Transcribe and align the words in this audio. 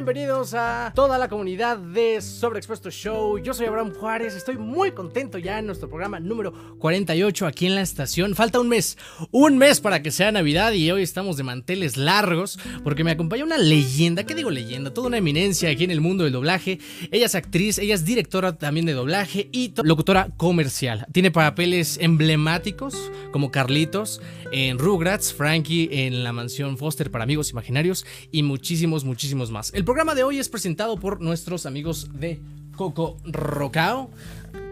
Bienvenidos 0.00 0.54
a 0.54 0.94
toda 0.94 1.18
la 1.18 1.28
comunidad 1.28 1.76
de 1.76 2.22
Sobreexpuesto 2.22 2.90
Show. 2.90 3.36
Yo 3.36 3.52
soy 3.52 3.66
Abraham 3.66 3.92
Juárez. 3.92 4.34
Estoy 4.34 4.56
muy 4.56 4.92
contento 4.92 5.36
ya 5.36 5.58
en 5.58 5.66
nuestro 5.66 5.90
programa 5.90 6.18
número 6.18 6.54
48 6.78 7.46
aquí 7.46 7.66
en 7.66 7.74
la 7.74 7.82
estación. 7.82 8.34
Falta 8.34 8.60
un 8.60 8.70
mes, 8.70 8.96
un 9.30 9.58
mes 9.58 9.78
para 9.82 10.00
que 10.00 10.10
sea 10.10 10.32
Navidad 10.32 10.72
y 10.72 10.90
hoy 10.90 11.02
estamos 11.02 11.36
de 11.36 11.42
manteles 11.42 11.98
largos 11.98 12.58
porque 12.82 13.04
me 13.04 13.10
acompaña 13.10 13.44
una 13.44 13.58
leyenda. 13.58 14.24
¿Qué 14.24 14.34
digo 14.34 14.50
leyenda? 14.50 14.94
Toda 14.94 15.08
una 15.08 15.18
eminencia 15.18 15.68
aquí 15.68 15.84
en 15.84 15.90
el 15.90 16.00
mundo 16.00 16.24
del 16.24 16.32
doblaje. 16.32 16.78
Ella 17.10 17.26
es 17.26 17.34
actriz, 17.34 17.76
ella 17.76 17.94
es 17.94 18.06
directora 18.06 18.56
también 18.56 18.86
de 18.86 18.94
doblaje 18.94 19.50
y 19.52 19.74
locutora 19.84 20.30
comercial. 20.38 21.06
Tiene 21.12 21.30
papeles 21.30 21.98
emblemáticos 22.00 23.12
como 23.32 23.50
Carlitos 23.50 24.22
en 24.50 24.78
Rugrats, 24.78 25.34
Frankie 25.34 25.90
en 25.92 26.24
La 26.24 26.32
Mansión 26.32 26.78
Foster 26.78 27.10
para 27.10 27.24
Amigos 27.24 27.50
Imaginarios 27.50 28.06
y 28.32 28.42
muchísimos, 28.42 29.04
muchísimos 29.04 29.50
más. 29.50 29.74
El 29.74 29.84
programa 29.90 30.14
de 30.14 30.22
hoy 30.22 30.38
es 30.38 30.48
presentado 30.48 30.96
por 30.98 31.20
nuestros 31.20 31.66
amigos 31.66 32.10
de 32.20 32.38
Coco 32.76 33.16
Rocao. 33.24 34.08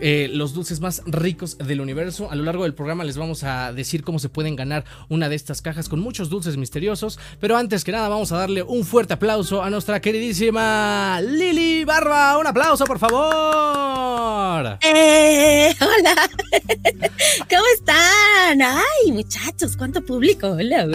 Eh, 0.01 0.31
los 0.33 0.55
dulces 0.55 0.81
más 0.81 1.03
ricos 1.07 1.59
del 1.59 1.81
universo. 1.81 2.31
A 2.31 2.37
lo 2.37 2.45
largo 2.45 2.63
del 2.63 2.75
programa 2.75 3.05
les 3.05 3.17
vamos 3.17 3.43
a 3.43 3.73
decir 3.73 4.05
cómo 4.05 4.19
se 4.19 4.29
pueden 4.29 4.55
ganar 4.55 4.85
una 5.09 5.29
de 5.29 5.35
estas 5.35 5.61
cajas 5.61 5.89
con 5.89 6.01
muchos 6.01 6.29
dulces 6.29 6.57
misteriosos. 6.57 7.19
Pero 7.41 7.57
antes 7.57 7.85
que 7.85 7.93
nada 7.93 8.09
vamos 8.09 8.31
a 8.33 8.37
darle 8.37 8.63
un 8.63 8.85
fuerte 8.85 9.15
aplauso 9.15 9.63
a 9.63 9.71
nuestra 9.71 10.01
queridísima 10.01 11.21
Lili 11.21 11.85
Barba. 11.85 12.39
Un 12.39 12.47
aplauso, 12.47 12.85
por 12.85 12.99
favor. 12.99 14.79
Eh, 14.83 15.75
hola. 15.81 16.31
¿Cómo 17.51 17.65
están? 17.75 18.63
Ay, 18.63 19.13
muchachos, 19.13 19.77
cuánto 19.77 20.05
público. 20.05 20.49
Hola. 20.49 20.89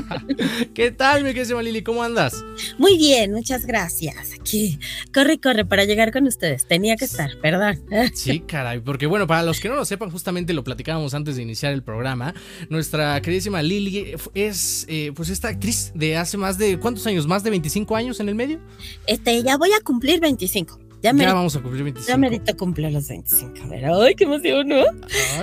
¿Qué 0.74 0.90
tal, 0.92 1.24
mi 1.24 1.30
queridísima 1.30 1.62
Lili? 1.62 1.82
¿Cómo 1.82 2.02
andas? 2.02 2.44
Muy 2.78 2.96
bien, 2.96 3.32
muchas 3.32 3.66
gracias. 3.66 4.32
Aquí, 4.38 4.78
corre, 5.12 5.38
corre 5.38 5.64
para 5.64 5.84
llegar 5.84 6.12
con 6.12 6.26
ustedes. 6.26 6.66
Tenía 6.66 6.96
que 6.96 7.06
estar, 7.06 7.30
perdón. 7.40 7.82
Sí, 8.14 8.35
caray, 8.40 8.80
porque 8.80 9.06
bueno, 9.06 9.26
para 9.26 9.42
los 9.42 9.60
que 9.60 9.68
no 9.68 9.76
lo 9.76 9.84
sepan, 9.84 10.10
justamente 10.10 10.52
lo 10.52 10.64
platicábamos 10.64 11.14
antes 11.14 11.36
de 11.36 11.42
iniciar 11.42 11.72
el 11.72 11.82
programa. 11.82 12.34
Nuestra 12.68 13.20
queridísima 13.20 13.62
Lili 13.62 14.14
es 14.34 14.86
eh, 14.88 15.12
pues 15.14 15.28
esta 15.28 15.48
actriz 15.48 15.92
de 15.94 16.16
hace 16.16 16.36
más 16.36 16.58
de 16.58 16.78
¿cuántos 16.78 17.06
años? 17.06 17.26
¿Más 17.26 17.42
de 17.42 17.50
25 17.50 17.96
años 17.96 18.20
en 18.20 18.28
el 18.28 18.34
medio? 18.34 18.60
Este, 19.06 19.42
ya 19.42 19.56
voy 19.56 19.70
a 19.72 19.80
cumplir 19.82 20.20
25. 20.20 20.85
Ya, 21.02 21.12
ya 21.12 21.34
vamos 21.34 21.54
a 21.54 21.60
cumplir 21.60 21.84
25. 21.84 22.08
Ya 22.08 22.16
merito 22.16 22.56
cumplir 22.56 22.90
los 22.90 23.06
25. 23.08 23.52
A 23.62 23.66
ver, 23.66 23.84
¡ay, 23.84 24.14
qué 24.14 24.24
emoción, 24.24 24.68
¿no? 24.68 24.82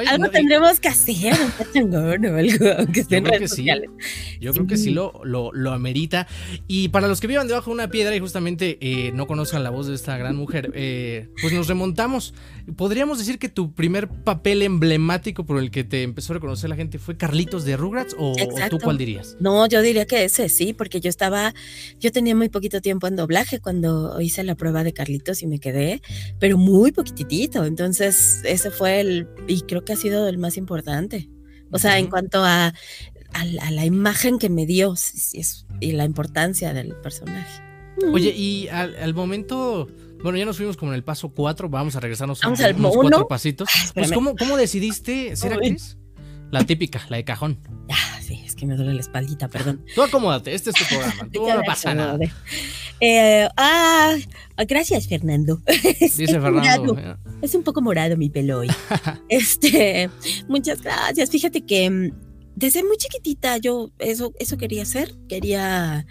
algo 0.07 0.29
tendremos 0.29 0.79
que 0.79 0.87
hacer, 0.87 1.33
un 1.33 1.51
pachangón 1.51 2.25
o 2.25 2.37
algo, 2.37 2.65
aunque 2.79 3.01
esté 3.01 3.17
en 3.17 3.25
redes 3.25 3.51
sociales. 3.51 3.89
Yo 4.41 4.51
creo 4.51 4.67
que 4.67 4.77
sí 4.77 4.89
lo, 4.89 5.21
lo, 5.23 5.51
lo, 5.53 5.71
amerita. 5.71 6.27
Y 6.67 6.89
para 6.89 7.07
los 7.07 7.21
que 7.21 7.27
vivan 7.27 7.47
debajo 7.47 7.69
de 7.69 7.75
una 7.75 7.89
piedra 7.89 8.15
y 8.15 8.19
justamente 8.19 8.77
eh, 8.81 9.11
no 9.13 9.27
conozcan 9.27 9.63
la 9.63 9.69
voz 9.69 9.87
de 9.87 9.95
esta 9.95 10.17
gran 10.17 10.35
mujer, 10.35 10.71
eh, 10.73 11.29
pues 11.41 11.53
nos 11.53 11.67
remontamos. 11.67 12.33
¿Podríamos 12.75 13.19
decir 13.19 13.39
que 13.39 13.49
tu 13.49 13.73
primer 13.73 14.07
papel 14.07 14.61
emblemático 14.63 15.45
por 15.45 15.59
el 15.59 15.69
que 15.69 15.83
te 15.83 16.03
empezó 16.03 16.33
a 16.33 16.35
reconocer 16.35 16.69
la 16.69 16.75
gente 16.75 16.97
fue 16.97 17.15
Carlitos 17.15 17.63
de 17.65 17.77
Rugrats 17.77 18.15
o, 18.17 18.31
o 18.31 18.69
tú 18.69 18.79
cuál 18.79 18.97
dirías? 18.97 19.37
No, 19.39 19.67
yo 19.67 19.81
diría 19.81 20.05
que 20.05 20.23
ese 20.23 20.49
sí, 20.49 20.73
porque 20.73 20.99
yo 20.99 21.09
estaba, 21.09 21.53
yo 21.99 22.11
tenía 22.11 22.35
muy 22.35 22.49
poquito 22.49 22.81
tiempo 22.81 23.07
en 23.07 23.15
doblaje 23.15 23.59
cuando 23.59 24.19
hice 24.19 24.43
la 24.43 24.55
prueba 24.55 24.83
de 24.83 24.93
Carlitos 24.93 25.42
y 25.43 25.47
me 25.47 25.59
quedé, 25.59 26.01
pero 26.39 26.57
muy 26.57 26.91
poquitito. 26.91 27.65
Entonces, 27.65 28.41
ese 28.43 28.71
fue 28.71 28.99
el, 29.01 29.27
y 29.47 29.61
creo 29.61 29.85
que 29.85 29.93
ha 29.93 29.97
sido 29.97 30.27
el 30.27 30.37
más 30.37 30.57
importante. 30.57 31.29
O 31.71 31.79
sea, 31.79 31.97
en 31.97 32.07
cuanto 32.07 32.43
a, 32.43 32.67
a, 32.67 33.41
a, 33.61 33.71
la 33.71 33.85
imagen 33.85 34.37
que 34.37 34.49
me 34.49 34.65
dio 34.65 34.93
y 35.79 35.91
la 35.91 36.05
importancia 36.05 36.73
del 36.73 36.95
personaje. 36.95 37.61
Oye, 38.11 38.33
y 38.35 38.67
al, 38.69 38.95
al, 38.95 39.13
momento, 39.13 39.87
bueno, 40.21 40.37
ya 40.37 40.45
nos 40.45 40.57
fuimos 40.57 40.77
como 40.77 40.91
en 40.91 40.95
el 40.95 41.03
paso 41.03 41.29
4, 41.29 41.69
vamos 41.69 41.95
a 41.95 41.99
regresarnos 41.99 42.41
vamos 42.41 42.59
a 42.59 42.69
unos 42.69 42.95
uno? 42.95 43.09
cuatro 43.09 43.27
pasitos. 43.27 43.69
Pues, 43.93 44.11
¿cómo, 44.11 44.35
¿cómo, 44.35 44.57
decidiste 44.57 45.35
ser 45.35 45.53
actriz? 45.53 45.97
La 46.51 46.63
típica, 46.63 47.01
la 47.09 47.17
de 47.17 47.23
cajón. 47.23 47.59
Ah, 47.89 48.19
sí, 48.21 48.43
es 48.45 48.55
que 48.55 48.67
me 48.67 48.75
duele 48.75 48.93
la 48.93 48.99
espaldita, 48.99 49.47
perdón. 49.47 49.83
Tú 49.95 50.03
acomódate, 50.03 50.53
este 50.53 50.69
es 50.69 50.75
tu 50.75 50.85
programa, 50.85 51.27
tú 51.33 51.47
no 51.47 51.61
pasa 51.63 51.95
nada. 51.95 52.19
Eh, 52.99 53.49
ah, 53.57 54.15
gracias, 54.67 55.07
Fernando. 55.07 55.61
Dice 55.99 56.27
Fernando. 56.27 56.95
Morado. 56.95 57.19
Es 57.41 57.55
un 57.55 57.63
poco 57.63 57.81
morado 57.81 58.17
mi 58.17 58.29
pelo 58.29 58.59
hoy. 58.59 58.69
este, 59.29 60.09
muchas 60.47 60.81
gracias. 60.81 61.29
Fíjate 61.29 61.65
que 61.65 62.11
desde 62.55 62.83
muy 62.83 62.97
chiquitita 62.97 63.57
yo 63.57 63.91
eso, 63.99 64.33
eso 64.39 64.57
quería 64.57 64.83
hacer, 64.83 65.13
quería 65.27 66.05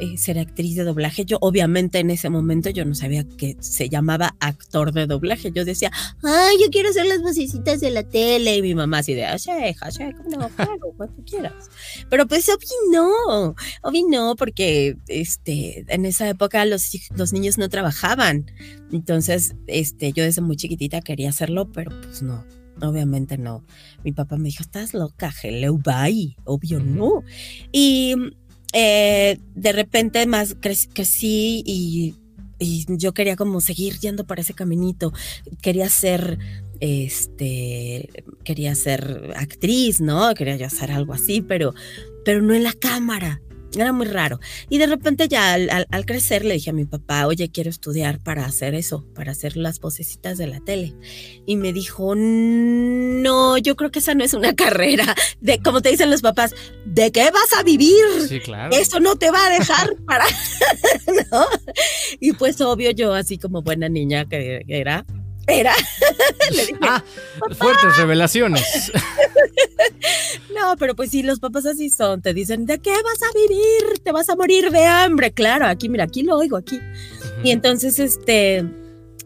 eh, 0.00 0.18
ser 0.18 0.38
actriz 0.38 0.74
de 0.76 0.84
doblaje. 0.84 1.24
Yo 1.24 1.38
obviamente 1.40 1.98
en 1.98 2.10
ese 2.10 2.30
momento 2.30 2.70
yo 2.70 2.84
no 2.84 2.94
sabía 2.94 3.24
que 3.38 3.56
se 3.60 3.88
llamaba 3.88 4.36
actor 4.40 4.92
de 4.92 5.06
doblaje. 5.06 5.52
Yo 5.52 5.64
decía, 5.64 5.90
ay, 6.22 6.56
yo 6.60 6.70
quiero 6.70 6.90
hacer 6.90 7.06
las 7.06 7.22
vocecitas 7.22 7.80
de 7.80 7.90
la 7.90 8.02
tele. 8.02 8.56
Y 8.56 8.62
mi 8.62 8.74
mamá 8.74 8.98
así 8.98 9.14
de, 9.14 9.24
así, 9.24 9.50
así, 9.80 10.02
¿cómo 10.16 10.38
no? 10.38 10.48
Claro, 10.50 10.78
cuando 10.96 11.22
quieras. 11.24 11.70
Pero 12.10 12.26
pues 12.26 12.48
obvio 12.48 12.68
no, 12.90 13.54
obvio 13.82 14.06
no, 14.08 14.36
porque 14.36 14.96
este, 15.06 15.84
en 15.88 16.06
esa 16.06 16.28
época 16.28 16.64
los, 16.64 16.90
los 17.16 17.32
niños 17.32 17.56
no 17.56 17.68
trabajaban. 17.68 18.50
Entonces, 18.92 19.54
este, 19.66 20.12
yo 20.12 20.24
desde 20.24 20.42
muy 20.42 20.56
chiquitita 20.56 21.00
quería 21.00 21.28
hacerlo, 21.28 21.70
pero 21.72 21.90
pues 22.02 22.22
no, 22.22 22.44
Obviamente 22.80 23.38
no. 23.38 23.64
Mi 24.02 24.12
papá 24.12 24.36
me 24.36 24.48
dijo, 24.48 24.62
estás 24.62 24.94
loca, 24.94 25.32
hello, 25.42 25.78
bye. 25.78 26.36
Obvio 26.44 26.80
no. 26.80 27.22
Y 27.72 28.14
eh, 28.72 29.38
de 29.54 29.72
repente 29.72 30.26
más 30.26 30.56
crecí, 30.60 30.88
crecí 30.88 31.62
y, 31.64 32.14
y, 32.58 32.84
yo 32.88 33.14
quería 33.14 33.36
como 33.36 33.60
seguir 33.60 33.98
yendo 34.00 34.26
por 34.26 34.40
ese 34.40 34.54
caminito. 34.54 35.12
Quería 35.62 35.88
ser, 35.88 36.38
este, 36.80 38.08
quería 38.42 38.74
ser 38.74 39.32
actriz, 39.36 40.00
¿no? 40.00 40.34
Quería 40.34 40.56
yo 40.56 40.66
hacer 40.66 40.90
algo 40.90 41.12
así, 41.12 41.40
pero, 41.40 41.74
pero 42.24 42.42
no 42.42 42.54
en 42.54 42.64
la 42.64 42.72
cámara. 42.72 43.40
Era 43.76 43.92
muy 43.92 44.06
raro. 44.06 44.40
Y 44.68 44.78
de 44.78 44.86
repente 44.86 45.28
ya 45.28 45.52
al, 45.52 45.70
al, 45.70 45.86
al, 45.90 46.06
crecer 46.06 46.44
le 46.44 46.54
dije 46.54 46.70
a 46.70 46.72
mi 46.72 46.84
papá, 46.84 47.26
oye, 47.26 47.50
quiero 47.50 47.70
estudiar 47.70 48.20
para 48.20 48.44
hacer 48.44 48.74
eso, 48.74 49.04
para 49.14 49.32
hacer 49.32 49.56
las 49.56 49.80
vocecitas 49.80 50.38
de 50.38 50.46
la 50.46 50.60
tele. 50.60 50.94
Y 51.46 51.56
me 51.56 51.72
dijo, 51.72 52.14
no, 52.14 53.58
yo 53.58 53.76
creo 53.76 53.90
que 53.90 53.98
esa 53.98 54.14
no 54.14 54.24
es 54.24 54.34
una 54.34 54.54
carrera. 54.56 55.14
De, 55.40 55.60
como 55.60 55.80
te 55.80 55.90
dicen 55.90 56.10
los 56.10 56.22
papás, 56.22 56.54
¿de 56.84 57.10
qué 57.12 57.30
vas 57.30 57.58
a 57.58 57.62
vivir? 57.62 57.94
Sí, 58.28 58.40
claro. 58.40 58.74
Eso 58.74 59.00
no 59.00 59.16
te 59.16 59.30
va 59.30 59.46
a 59.46 59.50
dejar 59.50 59.96
para... 60.06 60.24
¿no? 61.32 61.44
Y 62.20 62.32
pues 62.32 62.60
obvio 62.60 62.90
yo, 62.90 63.14
así 63.14 63.38
como 63.38 63.62
buena 63.62 63.88
niña 63.88 64.26
que 64.26 64.64
era, 64.68 65.04
era. 65.46 65.74
Le 66.50 66.66
dije, 66.66 66.78
ah, 66.82 67.02
fuertes 67.58 67.96
revelaciones. 67.96 68.92
no, 70.54 70.76
pero 70.78 70.94
pues 70.94 71.10
sí, 71.10 71.22
los 71.22 71.40
papás 71.40 71.66
así 71.66 71.90
son. 71.90 72.22
Te 72.22 72.34
dicen, 72.34 72.66
¿de 72.66 72.78
qué 72.78 72.90
vas 72.90 73.22
a 73.22 73.32
vivir? 73.34 73.98
Te 74.02 74.12
vas 74.12 74.28
a 74.28 74.36
morir 74.36 74.70
de 74.70 74.84
hambre. 74.84 75.32
Claro, 75.32 75.66
aquí, 75.66 75.88
mira, 75.88 76.04
aquí 76.04 76.22
lo 76.22 76.36
oigo, 76.36 76.56
aquí. 76.56 76.76
Uh 76.76 76.80
-huh. 76.80 77.40
Y 77.44 77.50
entonces, 77.50 77.98
este, 77.98 78.64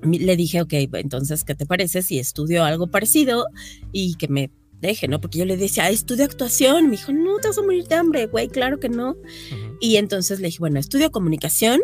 le 0.03 0.37
dije, 0.37 0.63
ok, 0.63 0.73
entonces, 0.73 1.45
¿qué 1.45 1.55
te 1.55 1.67
parece 1.67 2.03
si 2.03 2.19
estudio 2.19 2.65
algo 2.65 2.89
parecido 2.89 3.47
y 3.93 4.17
que 4.17 4.29
me 4.29 4.51
deje, 4.81 5.09
¿no? 5.09 5.21
Porque 5.21 5.39
yo 5.39 5.45
le 5.45 5.57
decía, 5.57 5.89
estudio 5.91 6.25
actuación. 6.25 6.87
Me 6.87 6.93
dijo, 6.93 7.13
no, 7.13 7.39
te 7.39 7.49
vas 7.49 7.59
a 7.59 7.63
morir 7.63 7.87
de 7.87 7.97
hambre, 7.97 8.27
güey, 8.27 8.49
claro 8.49 8.79
que 8.79 8.89
no. 8.89 9.11
Uh 9.11 9.15
-huh. 9.15 9.77
Y 9.81 9.97
entonces 9.97 10.41
le 10.41 10.47
dije, 10.47 10.59
bueno, 10.61 10.79
estudio 10.79 11.11
comunicación 11.11 11.81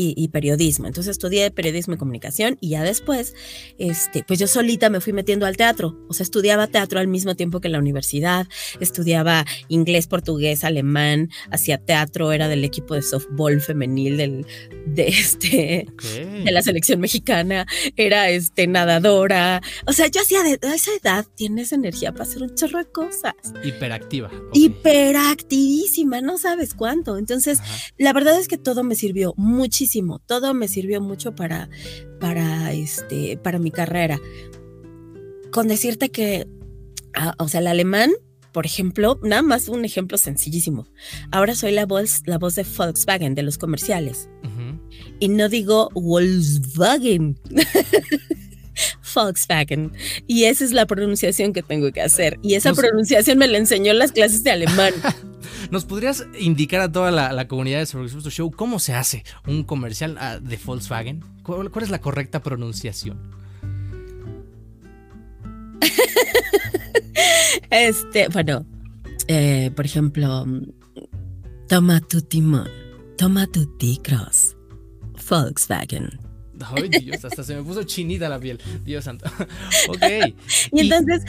y, 0.00 0.14
y, 0.16 0.28
periodismo. 0.28 0.86
Entonces 0.86 1.10
estudié 1.10 1.50
periodismo 1.50 1.94
y 1.94 1.96
comunicación 1.96 2.56
y 2.60 2.70
ya 2.70 2.84
después, 2.84 3.34
este, 3.78 4.22
pues 4.22 4.38
yo 4.38 4.46
solita 4.46 4.90
me 4.90 5.00
fui 5.00 5.12
metiendo 5.12 5.44
al 5.44 5.56
teatro. 5.56 5.98
O 6.08 6.14
sea, 6.14 6.22
estudiaba 6.22 6.68
teatro 6.68 7.00
al 7.00 7.08
mismo 7.08 7.34
tiempo 7.34 7.60
que 7.60 7.66
en 7.66 7.72
la 7.72 7.80
universidad, 7.80 8.46
estudiaba 8.78 9.44
inglés, 9.66 10.06
portugués, 10.06 10.62
alemán, 10.62 11.30
hacía 11.50 11.78
teatro, 11.78 12.30
era 12.30 12.46
del 12.46 12.62
equipo 12.62 12.94
de 12.94 13.02
softball 13.02 13.60
femenil 13.60 14.18
del, 14.18 14.46
de, 14.86 15.08
este, 15.08 15.86
okay. 15.92 16.44
de 16.44 16.52
la 16.52 16.62
selección 16.62 17.00
mexicana, 17.00 17.66
era 17.96 18.30
este, 18.30 18.68
nadadora. 18.68 19.60
O 19.84 19.92
sea, 19.92 20.06
yo 20.06 20.20
hacía 20.20 20.44
de 20.44 20.60
a 20.62 20.74
esa 20.76 20.92
edad 20.92 21.26
tienes 21.34 21.72
energía 21.72 22.12
para 22.12 22.22
hacer 22.22 22.44
un 22.44 22.54
chorro 22.54 22.78
de 22.78 22.86
cosas. 22.92 23.34
Hiperactiva. 23.64 24.28
Okay. 24.28 24.62
Hiperactivísima, 24.62 26.20
no 26.20 26.38
sabes 26.38 26.74
cuánto. 26.74 27.18
Entonces, 27.18 27.58
Ajá. 27.58 27.74
la 27.98 28.12
verdad 28.12 28.38
es 28.38 28.46
que 28.46 28.58
todo 28.58 28.84
me 28.84 28.94
sirvió 28.94 29.34
muchísimo 29.36 29.87
todo 30.26 30.54
me 30.54 30.68
sirvió 30.68 31.00
mucho 31.00 31.34
para, 31.34 31.68
para, 32.20 32.72
este, 32.72 33.36
para 33.36 33.58
mi 33.58 33.70
carrera. 33.70 34.20
Con 35.50 35.68
decirte 35.68 36.10
que, 36.10 36.46
ah, 37.14 37.34
o 37.38 37.48
sea, 37.48 37.60
el 37.60 37.66
alemán, 37.66 38.12
por 38.52 38.66
ejemplo, 38.66 39.18
nada 39.22 39.42
más 39.42 39.68
un 39.68 39.84
ejemplo 39.84 40.18
sencillísimo. 40.18 40.86
Ahora 41.30 41.54
soy 41.54 41.72
la 41.72 41.86
voz, 41.86 42.22
la 42.26 42.38
voz 42.38 42.54
de 42.54 42.64
Volkswagen, 42.64 43.34
de 43.34 43.42
los 43.42 43.58
comerciales. 43.58 44.28
Uh 44.42 44.46
-huh. 44.46 44.80
Y 45.20 45.28
no 45.28 45.48
digo 45.48 45.90
Volkswagen. 45.94 47.38
Volkswagen. 49.14 49.92
Y 50.26 50.44
esa 50.44 50.64
es 50.64 50.72
la 50.72 50.86
pronunciación 50.86 51.52
que 51.52 51.62
tengo 51.62 51.92
que 51.92 52.00
hacer. 52.00 52.38
Y 52.42 52.54
esa 52.54 52.72
pronunciación 52.72 53.38
me 53.38 53.48
la 53.48 53.58
enseñó 53.58 53.92
en 53.92 53.98
las 53.98 54.12
clases 54.12 54.42
de 54.44 54.50
alemán. 54.50 54.92
¿Nos 55.70 55.84
podrías 55.84 56.26
indicar 56.38 56.80
a 56.80 56.90
toda 56.90 57.10
la, 57.10 57.48
comunidad 57.48 57.78
de 57.80 57.86
Sobre 57.86 58.08
Show 58.08 58.50
cómo 58.50 58.78
se 58.78 58.94
hace 58.94 59.24
un 59.46 59.64
comercial 59.64 60.16
ah, 60.20 60.38
de 60.38 60.58
Volkswagen? 60.64 61.24
¿Cuál, 61.42 61.70
es 61.82 61.90
la 61.90 62.00
correcta 62.00 62.42
pronunciación? 62.42 63.18
este, 67.70 68.28
bueno, 68.28 68.66
eh, 69.26 69.70
por 69.74 69.84
ejemplo, 69.84 70.46
toma 71.68 72.00
tu 72.00 72.22
timón, 72.22 72.68
toma 73.16 73.46
tu 73.46 73.66
T-Cross, 73.76 74.56
Volkswagen. 75.28 76.27
Ay, 76.76 76.88
Dios, 76.88 77.24
hasta 77.24 77.42
se 77.42 77.54
me 77.54 77.62
puso 77.62 77.82
chinita 77.84 78.28
la 78.28 78.38
piel. 78.38 78.60
Dios 78.84 79.04
santo. 79.04 79.26
ok. 79.88 80.02
Y 80.72 80.80
entonces, 80.80 81.22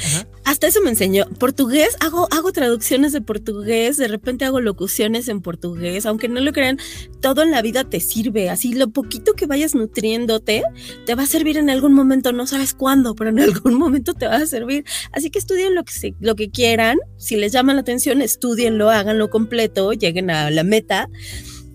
hasta 0.44 0.68
eso 0.68 0.82
me 0.82 0.90
enseñó. 0.90 1.26
Portugués, 1.40 1.96
hago, 2.00 2.28
hago 2.32 2.52
traducciones 2.52 3.14
de 3.14 3.22
portugués, 3.22 3.98
de 3.98 4.08
repente 4.08 4.46
hago 4.46 4.60
locuciones 4.60 5.28
en 5.30 5.42
portugués, 5.42 6.06
aunque 6.06 6.28
no 6.28 6.42
lo 6.42 6.52
crean, 6.52 6.78
todo 7.22 7.44
en 7.44 7.52
la 7.52 7.62
vida 7.62 7.84
te 7.84 8.00
sirve. 8.00 8.50
Así, 8.50 8.74
lo 8.74 8.90
poquito 8.90 9.34
que 9.34 9.46
vayas 9.46 9.76
nutriéndote, 9.76 10.64
te 11.06 11.16
va 11.16 11.24
a 11.24 11.28
servir 11.28 11.58
en 11.58 11.70
algún 11.70 11.94
momento, 11.94 12.34
no 12.34 12.48
sabes 12.48 12.74
cuándo, 12.74 13.16
pero 13.16 13.30
en 13.30 13.40
algún 13.40 13.76
momento 13.76 14.14
te 14.14 14.28
va 14.28 14.38
a 14.38 14.46
servir. 14.46 14.84
Así 15.12 15.30
que 15.30 15.40
estudien 15.40 15.76
lo 15.76 15.84
que, 15.84 16.16
lo 16.20 16.36
que 16.36 16.50
quieran. 16.50 16.98
Si 17.18 17.36
les 17.36 17.52
llama 17.52 17.74
la 17.74 17.82
atención, 17.82 18.22
estudienlo, 18.22 18.90
háganlo 18.90 19.30
completo, 19.30 19.94
lleguen 19.94 20.30
a 20.32 20.50
la 20.50 20.64
meta 20.64 21.10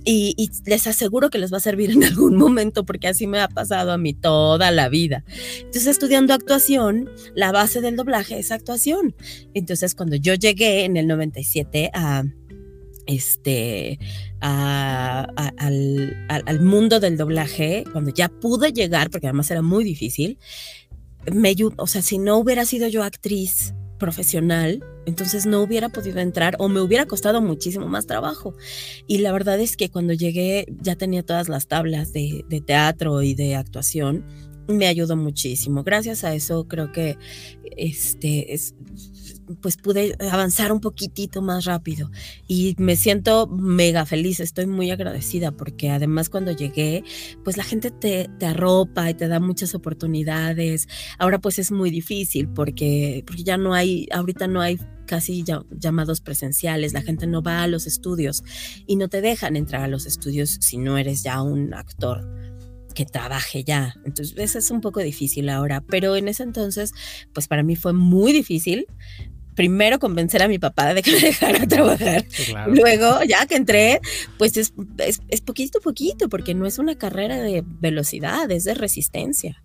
y, 0.04 0.50
les 0.66 0.86
aseguro 0.86 1.30
que 1.30 1.38
les 1.38 1.52
va 1.52 1.58
a 1.58 1.60
servir 1.60 1.90
en 1.90 2.04
algún 2.04 2.36
momento 2.36 2.84
porque 2.84 3.08
así 3.08 3.26
me 3.26 3.40
ha 3.40 3.48
pasado 3.48 3.92
a 3.92 3.98
mí 3.98 4.14
toda 4.14 4.70
la 4.70 4.88
vida. 4.88 5.24
Entonces, 5.58 5.86
estudiando 5.86 6.34
actuación, 6.34 7.10
la 7.34 7.52
base 7.52 7.80
del 7.80 7.96
doblaje 7.96 8.38
es 8.38 8.50
actuación. 8.50 9.14
Entonces, 9.54 9.94
cuando 9.94 10.16
yo 10.16 10.34
llegué 10.34 10.84
en 10.84 10.96
el 10.96 11.06
97 11.06 11.90
a 11.94 12.24
este 13.06 13.98
al, 14.40 15.30
al, 16.28 16.60
mundo 16.60 17.00
del 17.00 17.16
doblaje, 17.16 17.84
cuando 17.92 18.10
ya 18.10 18.28
pude 18.28 18.72
llegar, 18.72 19.10
porque 19.10 19.26
además 19.26 19.50
era 19.50 19.62
muy 19.62 19.84
difícil, 19.84 20.38
me, 21.32 21.54
o 21.76 21.86
sea, 21.86 22.02
si 22.02 22.18
no 22.18 22.36
hubiera 22.36 22.66
sido 22.66 22.88
yo 22.88 23.02
actriz, 23.02 23.74
profesional, 24.04 24.84
entonces 25.06 25.46
no 25.46 25.62
hubiera 25.62 25.88
podido 25.88 26.18
entrar 26.20 26.56
o 26.58 26.68
me 26.68 26.82
hubiera 26.82 27.06
costado 27.06 27.40
muchísimo 27.40 27.88
más 27.88 28.06
trabajo. 28.06 28.54
Y 29.06 29.18
la 29.18 29.32
verdad 29.32 29.58
es 29.58 29.78
que 29.78 29.88
cuando 29.88 30.12
llegué 30.12 30.66
ya 30.82 30.94
tenía 30.94 31.22
todas 31.22 31.48
las 31.48 31.68
tablas 31.68 32.12
de, 32.12 32.44
teatro 32.66 33.22
y 33.22 33.34
de 33.34 33.56
actuación. 33.56 34.22
Me 34.68 34.88
ayudó 34.88 35.16
muchísimo. 35.16 35.84
Gracias 35.84 36.22
a 36.22 36.34
eso 36.34 36.68
creo 36.68 36.92
que 36.92 37.16
este 37.78 38.52
es, 38.52 38.74
pues 39.60 39.76
pude 39.76 40.16
avanzar 40.30 40.72
un 40.72 40.80
poquitito 40.80 41.42
más 41.42 41.64
rápido 41.64 42.10
y 42.48 42.74
me 42.78 42.96
siento 42.96 43.46
mega 43.46 44.06
feliz, 44.06 44.40
estoy 44.40 44.66
muy 44.66 44.90
agradecida 44.90 45.52
porque 45.52 45.90
además 45.90 46.30
cuando 46.30 46.52
llegué, 46.52 47.04
pues 47.42 47.56
la 47.56 47.64
gente 47.64 47.90
te, 47.90 48.28
te 48.38 48.46
arropa 48.46 49.10
y 49.10 49.14
te 49.14 49.28
da 49.28 49.40
muchas 49.40 49.74
oportunidades. 49.74 50.88
Ahora 51.18 51.38
pues 51.38 51.58
es 51.58 51.70
muy 51.70 51.90
difícil 51.90 52.48
porque, 52.48 53.22
porque 53.26 53.44
ya 53.44 53.56
no 53.56 53.74
hay, 53.74 54.08
ahorita 54.12 54.46
no 54.46 54.60
hay 54.60 54.78
casi 55.06 55.44
llamados 55.70 56.20
presenciales, 56.20 56.92
la 56.92 57.02
gente 57.02 57.26
no 57.26 57.42
va 57.42 57.62
a 57.62 57.68
los 57.68 57.86
estudios 57.86 58.42
y 58.86 58.96
no 58.96 59.08
te 59.08 59.20
dejan 59.20 59.56
entrar 59.56 59.82
a 59.82 59.88
los 59.88 60.06
estudios 60.06 60.56
si 60.60 60.78
no 60.78 60.96
eres 60.98 61.22
ya 61.22 61.42
un 61.42 61.74
actor 61.74 62.26
que 62.94 63.04
trabaje 63.04 63.64
ya. 63.64 63.94
Entonces, 64.04 64.34
eso 64.38 64.58
es 64.58 64.70
un 64.70 64.80
poco 64.80 65.00
difícil 65.00 65.48
ahora, 65.50 65.82
pero 65.82 66.16
en 66.16 66.28
ese 66.28 66.44
entonces, 66.44 66.92
pues 67.32 67.48
para 67.48 67.62
mí 67.62 67.76
fue 67.76 67.92
muy 67.92 68.32
difícil 68.32 68.86
primero 69.54 69.98
convencer 69.98 70.42
a 70.42 70.48
mi 70.48 70.58
papá 70.58 70.94
de 70.94 71.02
que 71.02 71.12
me 71.12 71.20
dejara 71.20 71.66
trabajar. 71.66 72.24
Luego, 72.68 73.22
ya 73.24 73.46
que 73.46 73.56
entré, 73.56 74.00
pues 74.38 74.56
es, 74.56 74.72
es, 74.98 75.40
poquito 75.40 75.78
a 75.78 75.80
poquito, 75.80 76.28
porque 76.28 76.54
no 76.54 76.66
es 76.66 76.78
una 76.78 76.96
carrera 76.96 77.38
de 77.38 77.62
velocidad, 77.64 78.50
es 78.50 78.64
de 78.64 78.74
resistencia. 78.74 79.62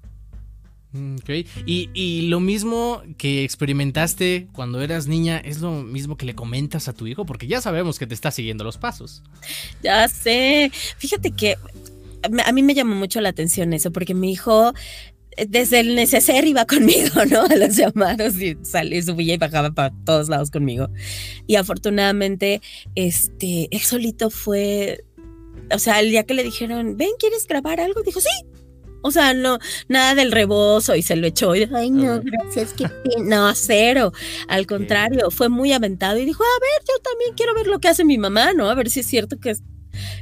Mm, 0.91 1.17
ok, 1.17 1.29
y, 1.67 1.89
y, 1.93 2.21
lo 2.29 2.39
mismo 2.39 3.03
que 3.17 3.43
experimentaste 3.43 4.47
cuando 4.53 4.81
eras 4.81 5.05
niña, 5.05 5.37
¿es 5.37 5.59
lo 5.59 5.83
mismo 5.83 6.17
que 6.17 6.25
le 6.25 6.33
comentas 6.33 6.87
a 6.87 6.93
tu 6.93 7.05
hijo? 7.05 7.25
Porque 7.25 7.45
ya 7.45 7.61
sabemos 7.61 7.99
que 7.99 8.07
te 8.07 8.15
está 8.15 8.31
siguiendo 8.31 8.63
los 8.63 8.77
pasos. 8.77 9.23
Ya 9.83 10.07
sé. 10.07 10.71
Fíjate 10.97 11.31
que 11.31 11.57
a 12.23 12.51
mí 12.51 12.63
me 12.63 12.73
llamó 12.73 12.95
mucho 12.95 13.21
la 13.21 13.29
atención 13.29 13.73
eso, 13.73 13.91
porque 13.91 14.13
mi 14.13 14.31
hijo 14.31 14.73
desde 15.47 15.79
el 15.79 15.95
neceser 15.95 16.45
iba 16.45 16.65
conmigo, 16.65 17.25
¿no? 17.29 17.41
A 17.43 17.55
los 17.55 17.75
llamados 17.75 18.35
y 18.35 18.57
salía, 18.63 19.01
subía 19.01 19.35
y 19.35 19.37
bajaba 19.37 19.71
para 19.71 19.93
todos 20.05 20.29
lados 20.29 20.51
conmigo. 20.51 20.89
Y 21.47 21.55
afortunadamente, 21.55 22.61
este, 22.95 23.67
él 23.71 23.81
solito 23.81 24.29
fue, 24.29 25.05
o 25.73 25.79
sea, 25.79 25.99
el 25.99 26.09
día 26.11 26.23
que 26.23 26.33
le 26.33 26.43
dijeron, 26.43 26.97
ven, 26.97 27.11
¿quieres 27.19 27.47
grabar 27.47 27.79
algo? 27.79 28.01
Dijo, 28.03 28.19
sí. 28.19 28.29
O 29.01 29.11
sea, 29.11 29.33
no, 29.33 29.59
nada 29.87 30.13
del 30.13 30.31
rebozo 30.31 30.93
y 30.93 31.01
se 31.01 31.15
lo 31.15 31.25
echó. 31.25 31.55
Y, 31.55 31.69
Ay, 31.73 31.89
no, 31.89 32.21
gracias, 32.21 32.73
que 32.73 32.85
no, 33.23 33.55
cero. 33.55 34.11
Al 34.49 34.67
contrario, 34.67 35.31
fue 35.31 35.47
muy 35.47 35.71
aventado 35.71 36.17
y 36.19 36.25
dijo, 36.25 36.43
a 36.43 36.59
ver, 36.59 36.85
yo 36.85 37.01
también 37.01 37.33
quiero 37.35 37.53
ver 37.53 37.67
lo 37.67 37.79
que 37.79 37.87
hace 37.87 38.03
mi 38.03 38.17
mamá, 38.17 38.51
¿no? 38.53 38.69
A 38.69 38.75
ver 38.75 38.89
si 38.89 38.99
es 38.99 39.07
cierto 39.07 39.39
que 39.39 39.55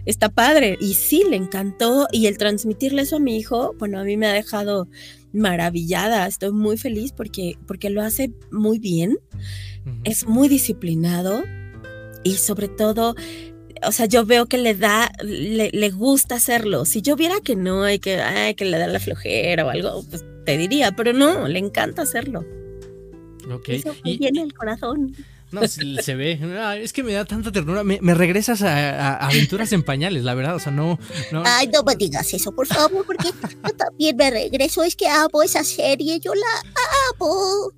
está 0.05 0.29
padre. 0.29 0.77
Y 0.79 0.93
sí, 0.93 1.23
le 1.29 1.35
encantó. 1.35 2.07
Y 2.11 2.27
el 2.27 2.37
transmitirle 2.37 3.03
eso 3.03 3.17
a 3.17 3.19
mi 3.19 3.37
hijo, 3.37 3.75
bueno, 3.79 3.99
a 3.99 4.03
mí 4.03 4.17
me 4.17 4.27
ha 4.27 4.33
dejado 4.33 4.87
maravillada. 5.33 6.27
Estoy 6.27 6.51
muy 6.51 6.77
feliz 6.77 7.11
porque, 7.11 7.57
porque 7.67 7.89
lo 7.89 8.01
hace 8.01 8.31
muy 8.51 8.79
bien. 8.79 9.17
Es 10.03 10.27
muy 10.27 10.49
disciplinado. 10.49 11.43
Y 12.23 12.33
sobre 12.35 12.67
todo, 12.67 13.15
o 13.85 13.91
sea, 13.91 14.05
yo 14.05 14.25
veo 14.25 14.47
que 14.47 14.57
le 14.57 14.75
da, 14.75 15.11
le, 15.23 15.89
gusta 15.91 16.35
hacerlo. 16.35 16.85
Si 16.85 17.01
yo 17.01 17.15
viera 17.15 17.35
que 17.43 17.55
no, 17.55 17.83
hay 17.83 17.99
que, 17.99 18.19
ay, 18.21 18.55
que 18.55 18.65
le 18.65 18.77
da 18.77 18.87
la 18.87 18.99
flojera 18.99 19.65
o 19.65 19.69
algo, 19.69 20.03
pues 20.09 20.25
te 20.45 20.57
diría, 20.57 20.91
pero 20.91 21.13
no, 21.13 21.47
le 21.47 21.59
encanta 21.59 22.01
hacerlo. 22.01 22.45
Ok. 23.51 23.69
Eso 23.69 23.95
y, 24.03 24.17
viene 24.17 24.41
el 24.41 24.53
corazón. 24.53 25.15
No, 25.51 25.65
se, 25.67 26.15
ve. 26.15 26.39
es 26.81 26.91
que 26.91 27.03
me 27.03 27.13
da 27.13 27.23
tanta 27.23 27.51
ternura. 27.51 27.83
Me, 27.83 28.13
regresas 28.13 28.61
a, 28.61 29.15
aventuras 29.15 29.71
en 29.71 29.83
pañales, 29.83 30.23
la 30.23 30.33
verdad. 30.33 30.55
O 30.55 30.59
sea, 30.59 30.71
no, 30.71 30.99
Ay, 31.45 31.67
no 31.67 31.83
me 31.83 31.95
digas 31.95 32.33
eso, 32.33 32.51
por 32.51 32.67
favor, 32.67 33.05
porque 33.05 33.29
yo 33.63 33.73
también 33.75 34.15
me 34.17 34.29
regreso. 34.29 34.83
Es 34.83 34.95
que 34.95 35.07
amo 35.07 35.41
esa 35.43 35.63
serie. 35.63 36.19
Yo 36.19 36.33
la 36.33 36.71
amo. 37.15 37.71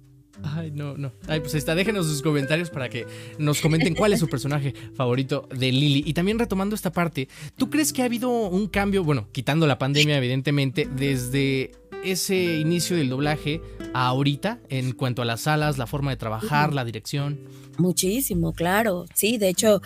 Ay, 0.44 0.72
no, 0.72 0.98
no. 0.98 1.12
Ay, 1.28 1.42
pues 1.42 1.54
está, 1.56 1.76
déjenos 1.76 2.08
sus 2.08 2.22
comentarios 2.22 2.70
para 2.70 2.90
que 2.90 3.06
nos 3.38 3.62
comenten 3.62 3.94
cuál 3.94 4.14
es 4.14 4.20
su 4.20 4.28
personaje 4.28 4.74
favorito 4.96 5.48
de 5.54 5.72
Lily. 5.72 6.04
Y 6.06 6.14
también 6.14 6.40
retomando 6.40 6.76
esta 6.76 6.92
parte, 6.92 7.28
¿tú 7.58 7.70
crees 7.70 7.94
que 7.94 8.02
ha 8.02 8.06
habido 8.06 8.30
un 8.30 8.68
cambio, 8.68 9.04
bueno, 9.04 9.28
quitando 9.32 9.68
la 9.68 9.78
pandemia, 9.78 10.18
evidentemente, 10.18 10.88
desde 10.96 11.72
ese 12.04 12.60
inicio 12.60 12.96
del 12.96 13.10
doblaje 13.10 13.62
a 13.94 14.08
ahorita 14.08 14.60
en 14.70 14.94
cuanto 14.94 15.22
a 15.22 15.26
las 15.26 15.42
salas, 15.42 15.78
la 15.78 15.88
forma 15.88 16.12
de 16.12 16.18
trabajar, 16.18 16.74
la 16.74 16.86
dirección? 16.86 17.40
Muchísimo, 17.78 18.54
claro. 18.54 19.06
Sí, 19.14 19.38
de 19.38 19.50
hecho, 19.50 19.82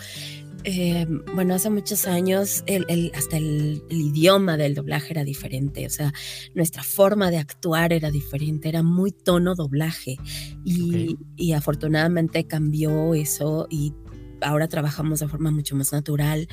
eh, 0.64 1.06
bueno, 1.34 1.54
hace 1.54 1.70
muchos 1.70 2.06
años 2.06 2.64
el, 2.66 3.12
hasta 3.14 3.36
el, 3.36 3.82
idioma 3.90 4.56
del 4.56 4.74
doblaje 4.74 5.12
era 5.12 5.24
diferente, 5.24 5.86
o 5.86 5.90
sea, 5.90 6.12
nuestra 6.54 6.82
forma 6.82 7.30
de 7.30 7.38
actuar 7.38 7.92
era 7.92 8.10
diferente, 8.10 8.68
era 8.68 8.82
muy 8.82 9.12
tono 9.12 9.54
doblaje 9.54 10.16
y, 10.64 11.18
y 11.36 11.52
afortunadamente 11.52 12.46
cambió 12.46 13.14
eso 13.14 13.66
y 13.70 13.92
ahora 14.40 14.68
trabajamos 14.68 15.20
de 15.20 15.28
forma 15.28 15.50
mucho 15.50 15.76
más 15.76 15.92
natural, 15.92 16.48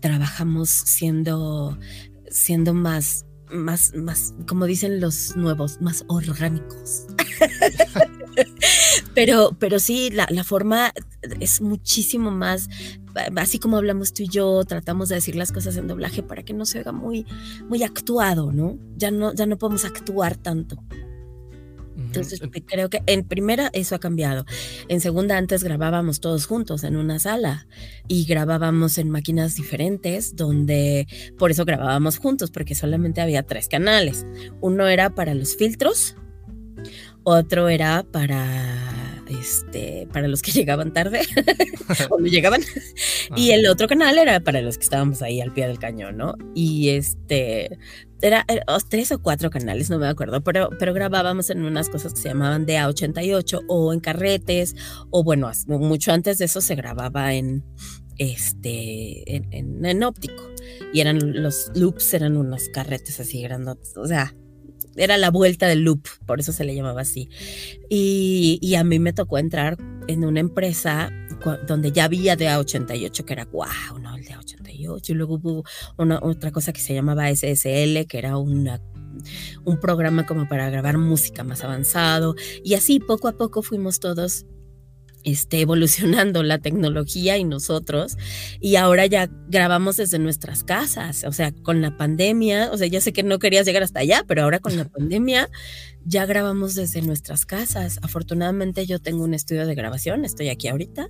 trabajamos 0.00 0.70
siendo, 0.70 1.78
siendo 2.30 2.72
más 2.74 3.26
más, 3.54 3.94
más, 3.94 4.34
como 4.46 4.66
dicen 4.66 5.00
los 5.00 5.36
nuevos, 5.36 5.80
más 5.80 6.04
orgánicos. 6.08 7.06
pero, 9.14 9.56
pero 9.58 9.78
sí, 9.78 10.10
la, 10.10 10.26
la, 10.30 10.44
forma 10.44 10.92
es 11.40 11.60
muchísimo 11.60 12.30
más, 12.30 12.68
así 13.36 13.58
como 13.58 13.76
hablamos 13.76 14.12
tú 14.12 14.24
y 14.24 14.28
yo, 14.28 14.64
tratamos 14.64 15.08
de 15.08 15.16
decir 15.16 15.36
las 15.36 15.52
cosas 15.52 15.76
en 15.76 15.88
doblaje 15.88 16.22
para 16.22 16.42
que 16.42 16.52
no 16.52 16.66
se 16.66 16.78
oiga 16.78 16.92
muy, 16.92 17.26
muy 17.68 17.82
actuado, 17.82 18.52
¿no? 18.52 18.78
Ya 18.96 19.10
no, 19.10 19.32
ya 19.34 19.46
no 19.46 19.58
podemos 19.58 19.84
actuar 19.84 20.36
tanto. 20.36 20.82
Entonces 22.14 22.40
creo 22.66 22.88
que 22.90 23.02
en 23.06 23.24
primera 23.24 23.70
eso 23.72 23.94
ha 23.94 24.00
cambiado. 24.00 24.44
En 24.88 25.00
segunda 25.00 25.36
antes 25.36 25.64
grabábamos 25.64 26.20
todos 26.20 26.46
juntos 26.46 26.84
en 26.84 26.96
una 26.96 27.18
sala 27.18 27.66
y 28.08 28.24
grabábamos 28.24 28.98
en 28.98 29.10
máquinas 29.10 29.54
diferentes 29.54 30.36
donde 30.36 31.06
por 31.38 31.50
eso 31.50 31.64
grabábamos 31.64 32.18
juntos 32.18 32.50
porque 32.50 32.74
solamente 32.74 33.20
había 33.20 33.42
tres 33.42 33.68
canales. 33.68 34.26
Uno 34.60 34.88
era 34.88 35.14
para 35.14 35.34
los 35.34 35.56
filtros, 35.56 36.16
otro 37.24 37.68
era 37.68 38.04
para 38.04 38.94
este, 39.28 40.06
para 40.12 40.28
los 40.28 40.42
que 40.42 40.52
llegaban 40.52 40.92
tarde 40.92 41.20
o 42.10 42.18
no 42.18 42.26
llegaban. 42.26 42.62
y 43.36 43.50
el 43.50 43.66
otro 43.66 43.88
canal 43.88 44.18
era 44.18 44.40
para 44.40 44.60
los 44.60 44.78
que 44.78 44.84
estábamos 44.84 45.22
ahí 45.22 45.40
al 45.40 45.52
pie 45.52 45.66
del 45.66 45.78
cañón, 45.78 46.16
¿no? 46.16 46.34
Y 46.54 46.90
este, 46.90 47.78
era, 48.24 48.46
eh, 48.48 48.62
tres 48.88 49.12
o 49.12 49.20
cuatro 49.20 49.50
canales, 49.50 49.90
no 49.90 49.98
me 49.98 50.08
acuerdo, 50.08 50.42
pero, 50.42 50.70
pero 50.78 50.94
grabábamos 50.94 51.50
en 51.50 51.62
unas 51.62 51.90
cosas 51.90 52.14
que 52.14 52.22
se 52.22 52.28
llamaban 52.28 52.66
DA88 52.66 53.64
o 53.68 53.92
en 53.92 54.00
carretes, 54.00 54.74
o 55.10 55.22
bueno, 55.22 55.50
mucho 55.66 56.10
antes 56.10 56.38
de 56.38 56.46
eso 56.46 56.62
se 56.62 56.74
grababa 56.74 57.34
en, 57.34 57.64
este, 58.16 59.36
en, 59.36 60.02
óptico. 60.02 60.42
Y 60.94 61.00
eran 61.00 61.42
los 61.42 61.70
loops, 61.74 62.14
eran 62.14 62.38
unos 62.38 62.70
carretes 62.70 63.20
así 63.20 63.42
grandotes, 63.42 63.94
o 63.98 64.06
sea, 64.06 64.34
era 64.96 65.18
la 65.18 65.30
vuelta 65.30 65.68
del 65.68 65.82
loop, 65.82 66.08
por 66.24 66.40
eso 66.40 66.52
se 66.52 66.64
le 66.64 66.74
llamaba 66.74 67.02
así. 67.02 67.28
Y 67.90 68.74
a 68.74 68.84
mí 68.84 68.98
me 69.00 69.12
tocó 69.12 69.36
entrar 69.36 69.76
en 70.08 70.24
una 70.24 70.40
empresa 70.40 71.10
donde 71.66 71.92
ya 71.92 72.04
había 72.04 72.36
DA88, 72.36 73.24
que 73.24 73.32
era 73.32 73.44
wow, 73.46 73.98
no, 74.00 74.16
el 74.16 74.24
DA88. 74.24 75.10
Y 75.10 75.14
luego 75.14 75.34
hubo 75.34 75.64
una, 75.96 76.18
otra 76.22 76.50
cosa 76.52 76.72
que 76.72 76.80
se 76.80 76.94
llamaba 76.94 77.28
SSL, 77.34 78.06
que 78.06 78.18
era 78.18 78.38
una 78.38 78.80
un 79.64 79.78
programa 79.78 80.26
como 80.26 80.48
para 80.48 80.68
grabar 80.70 80.98
música 80.98 81.44
más 81.44 81.62
avanzado 81.62 82.34
y 82.64 82.74
así 82.74 82.98
poco 82.98 83.28
a 83.28 83.38
poco 83.38 83.62
fuimos 83.62 84.00
todos 84.00 84.44
este, 85.24 85.62
evolucionando 85.62 86.42
la 86.42 86.58
tecnología 86.58 87.38
y 87.38 87.44
nosotros, 87.44 88.16
y 88.60 88.76
ahora 88.76 89.06
ya 89.06 89.30
grabamos 89.48 89.96
desde 89.96 90.18
nuestras 90.18 90.62
casas, 90.62 91.24
o 91.24 91.32
sea, 91.32 91.50
con 91.50 91.80
la 91.80 91.96
pandemia, 91.96 92.70
o 92.70 92.76
sea, 92.76 92.86
ya 92.86 93.00
sé 93.00 93.12
que 93.12 93.22
no 93.22 93.38
querías 93.38 93.64
llegar 93.66 93.82
hasta 93.82 94.00
allá, 94.00 94.24
pero 94.28 94.42
ahora 94.42 94.58
con 94.58 94.76
la 94.76 94.84
pandemia 94.88 95.48
ya 96.04 96.26
grabamos 96.26 96.74
desde 96.74 97.02
nuestras 97.02 97.46
casas. 97.46 97.98
Afortunadamente 98.02 98.86
yo 98.86 98.98
tengo 98.98 99.24
un 99.24 99.34
estudio 99.34 99.66
de 99.66 99.74
grabación, 99.74 100.24
estoy 100.24 100.48
aquí 100.48 100.68
ahorita, 100.68 101.08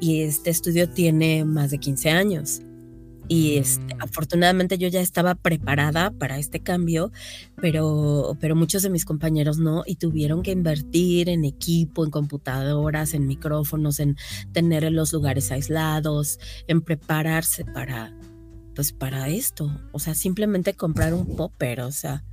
y 0.00 0.22
este 0.22 0.50
estudio 0.50 0.88
tiene 0.88 1.44
más 1.44 1.70
de 1.70 1.78
15 1.78 2.10
años. 2.10 2.60
Y 3.28 3.56
este, 3.56 3.94
mm. 3.94 4.02
afortunadamente 4.02 4.78
yo 4.78 4.88
ya 4.88 5.00
estaba 5.00 5.34
preparada 5.34 6.10
para 6.12 6.38
este 6.38 6.60
cambio, 6.60 7.10
pero, 7.60 8.36
pero 8.40 8.54
muchos 8.54 8.82
de 8.82 8.90
mis 8.90 9.04
compañeros 9.04 9.58
no 9.58 9.82
y 9.84 9.96
tuvieron 9.96 10.42
que 10.42 10.52
invertir 10.52 11.28
en 11.28 11.44
equipo, 11.44 12.04
en 12.04 12.10
computadoras, 12.10 13.14
en 13.14 13.26
micrófonos, 13.26 13.98
en 13.98 14.16
tener 14.52 14.90
los 14.92 15.12
lugares 15.12 15.50
aislados, 15.50 16.38
en 16.68 16.82
prepararse 16.82 17.64
para, 17.64 18.16
pues 18.74 18.92
para 18.92 19.28
esto. 19.28 19.76
O 19.92 19.98
sea, 19.98 20.14
simplemente 20.14 20.74
comprar 20.74 21.12
un 21.12 21.36
popper, 21.36 21.80
o 21.80 21.90
sea. 21.90 22.24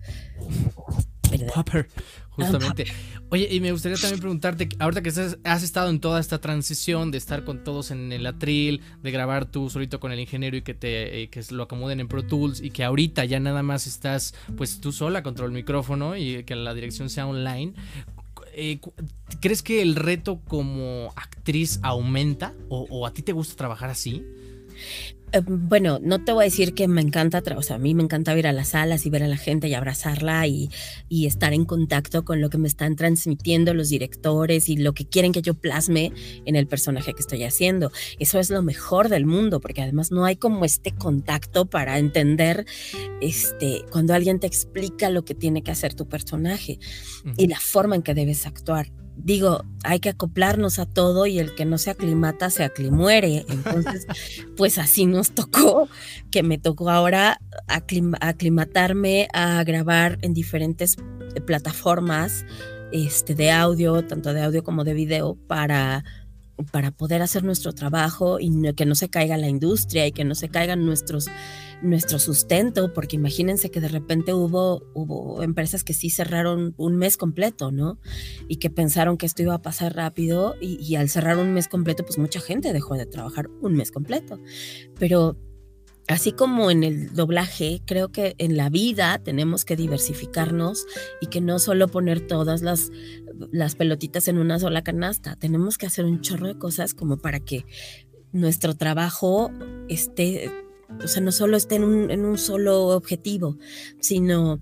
Popper, 1.40 1.88
justamente. 2.32 2.86
Oye, 3.30 3.48
y 3.52 3.60
me 3.60 3.72
gustaría 3.72 3.98
también 3.98 4.20
preguntarte, 4.20 4.70
ahorita 4.80 5.02
que 5.02 5.10
has 5.10 5.64
estado 5.64 5.90
en 5.90 6.00
toda 6.00 6.20
esta 6.20 6.40
transición 6.40 7.12
de 7.12 7.18
estar 7.18 7.44
con 7.44 7.64
todos 7.64 7.92
en 7.92 8.12
el 8.12 8.26
atril, 8.26 8.82
de 9.02 9.12
grabar 9.12 9.46
tú 9.46 9.70
solito 9.70 10.00
con 10.00 10.12
el 10.12 10.20
ingeniero 10.20 10.58
y 10.58 10.62
que 10.62 10.74
te 10.74 11.30
que 11.30 11.44
lo 11.52 11.64
acomoden 11.64 12.00
en 12.00 12.08
Pro 12.08 12.24
Tools 12.24 12.62
y 12.62 12.70
que 12.70 12.84
ahorita 12.84 13.26
ya 13.26 13.40
nada 13.40 13.64
más 13.64 13.88
estás 13.88 14.36
pues 14.56 14.80
tú 14.80 14.92
sola 14.92 15.24
contra 15.24 15.46
el 15.46 15.52
micrófono 15.52 16.16
y 16.16 16.44
que 16.44 16.56
la 16.56 16.74
dirección 16.74 17.10
sea 17.10 17.28
online. 17.28 17.74
Eh, 18.56 18.80
¿Crees 19.42 19.64
que 19.64 19.82
el 19.82 19.96
reto 19.96 20.40
como 20.48 21.12
actriz 21.16 21.80
aumenta 21.82 22.54
o, 22.70 22.86
o 22.90 23.08
a 23.08 23.14
ti 23.14 23.24
te 23.24 23.32
gusta 23.32 23.56
trabajar 23.56 23.90
así? 23.90 24.24
Eh, 25.34 25.42
bueno, 25.46 26.00
no 26.00 26.24
te 26.24 26.32
voy 26.32 26.44
a 26.44 26.46
decir 26.46 26.76
que 26.76 26.88
me 26.88 27.02
encanta, 27.02 27.42
o 27.56 27.62
sea, 27.64 27.78
a 27.78 27.80
mí 27.80 27.96
me 27.96 28.04
encanta 28.04 28.38
ir 28.38 28.46
a 28.46 28.54
las 28.54 28.70
salas 28.70 29.08
y 29.08 29.10
ver 29.10 29.24
a 29.24 29.28
la 29.28 29.36
gente 29.38 29.68
y 29.68 29.74
abrazarla 29.74 30.46
y, 30.46 30.70
y, 31.10 31.26
estar 31.26 31.54
en 31.54 31.66
contacto 31.66 32.24
con 32.24 32.40
lo 32.40 32.52
que 32.52 32.60
me 32.60 32.68
están 32.68 32.96
transmitiendo 32.96 33.74
los 33.74 33.90
directores 33.90 34.70
y 34.70 34.78
lo 34.78 34.94
que 34.94 35.06
quieren 35.06 35.32
que 35.32 35.42
yo 35.42 35.56
plasme 35.56 36.14
en 36.46 36.56
el 36.56 36.68
personaje 36.68 37.14
que 37.14 37.22
estoy 37.22 37.44
haciendo. 37.44 37.92
Eso 38.20 38.40
es 38.40 38.52
lo 38.52 38.62
mejor 38.62 39.10
del 39.10 39.26
mundo, 39.26 39.60
porque 39.60 39.82
además 39.82 40.12
no 40.12 40.24
hay 40.24 40.36
como 40.36 40.66
este 40.66 40.92
contacto 40.92 41.66
para 41.66 41.98
entender 41.98 42.68
este, 43.20 43.86
cuando 43.92 44.14
alguien 44.14 44.40
te 44.40 44.46
explica 44.46 45.10
lo 45.10 45.26
que 45.26 45.34
tiene 45.34 45.64
que 45.64 45.72
hacer 45.72 45.96
tu 45.96 46.08
personaje 46.08 46.78
y 47.38 47.48
la 47.48 47.60
forma 47.60 47.96
en 47.96 48.04
que 48.04 48.14
debes 48.14 48.46
actuar 48.46 48.92
digo, 49.16 49.64
hay 49.84 50.00
que 50.00 50.10
acoplarnos 50.10 50.80
a 50.80 50.86
todo 50.86 51.26
y 51.26 51.40
el 51.40 51.56
que 51.56 51.66
no 51.66 51.78
se 51.78 51.92
aclimata 51.92 52.50
se 52.50 52.64
aclimuere. 52.64 53.46
Entonces, 53.50 54.08
pues 54.58 54.78
así 54.78 55.06
nos 55.06 55.32
tocó, 55.32 55.90
que 56.32 56.44
me 56.44 56.58
tocó 56.58 56.90
ahora 56.90 57.40
aclimatarme 57.68 59.28
a 59.34 59.64
grabar 59.64 60.20
en 60.22 60.34
diferentes 60.34 60.98
eh, 61.36 61.42
plataformas 61.42 62.46
este, 62.92 63.34
de 63.34 63.52
audio, 63.52 64.06
tanto 64.06 64.34
de 64.34 64.44
audio 64.44 64.64
como 64.64 64.84
de 64.84 64.94
video, 64.94 65.36
para 65.48 66.04
para 66.72 66.92
poder 66.92 67.22
hacer 67.22 67.44
nuestro 67.44 67.74
trabajo 67.74 68.40
y 68.40 68.74
que 68.74 68.86
no 68.86 68.96
se 68.96 69.10
caiga 69.10 69.38
la 69.38 69.50
industria 69.50 70.08
y 70.08 70.12
que 70.12 70.24
no 70.24 70.36
se 70.36 70.50
caigan 70.50 70.86
nuestros 70.86 71.30
nuestro 71.84 72.18
sustento, 72.18 72.94
porque 72.94 73.18
imagínense 73.18 73.70
que 73.70 73.82
de 73.82 73.90
repente 73.90 74.34
hubo, 74.34 74.84
hubo 74.94 75.44
empresas 75.44 75.84
que 75.84 75.94
sí 75.94 76.10
cerraron 76.10 76.74
un 76.78 76.96
mes 76.96 77.18
completo, 77.18 77.72
¿no? 77.72 78.00
Y 78.48 78.56
que 78.56 78.70
pensaron 78.70 79.18
que 79.18 79.26
esto 79.26 79.42
iba 79.42 79.54
a 79.54 79.62
pasar 79.62 79.94
rápido 79.94 80.56
y, 80.62 80.78
y 80.82 80.96
al 80.96 81.10
cerrar 81.10 81.38
un 81.38 81.54
mes 81.54 81.68
completo, 81.68 82.06
pues 82.06 82.18
mucha 82.18 82.40
gente 82.40 82.72
dejó 82.72 82.96
de 82.96 83.06
trabajar 83.06 83.50
un 83.62 83.74
mes 83.74 83.92
completo. 83.92 84.40
Pero 84.98 85.38
así 86.08 86.32
como 86.32 86.70
en 86.72 86.84
el 86.84 87.14
doblaje, 87.14 87.82
creo 87.86 88.12
que 88.12 88.36
en 88.38 88.58
la 88.58 88.70
vida 88.70 89.20
tenemos 89.24 89.66
que 89.66 89.76
diversificarnos 89.76 90.86
y 91.22 91.28
que 91.28 91.42
no 91.42 91.60
solo 91.60 91.88
poner 91.88 92.26
todas 92.28 92.62
las, 92.62 92.92
las 93.52 93.76
pelotitas 93.76 94.28
en 94.28 94.38
una 94.38 94.60
sola 94.60 94.84
canasta, 94.84 95.36
tenemos 95.36 95.78
que 95.78 95.86
hacer 95.86 96.06
un 96.06 96.22
chorro 96.22 96.48
de 96.48 96.58
cosas 96.58 96.94
como 96.94 97.18
para 97.18 97.40
que 97.40 97.66
nuestro 98.32 98.76
trabajo 98.76 99.52
esté, 99.88 100.52
o 101.04 101.08
sea, 101.08 101.22
no 101.22 101.32
solo 101.32 101.56
esté 101.56 101.76
en 101.76 101.84
un, 101.84 102.12
en 102.12 102.26
un 102.26 102.38
solo 102.38 102.88
objetivo, 102.88 103.58
sino 104.00 104.60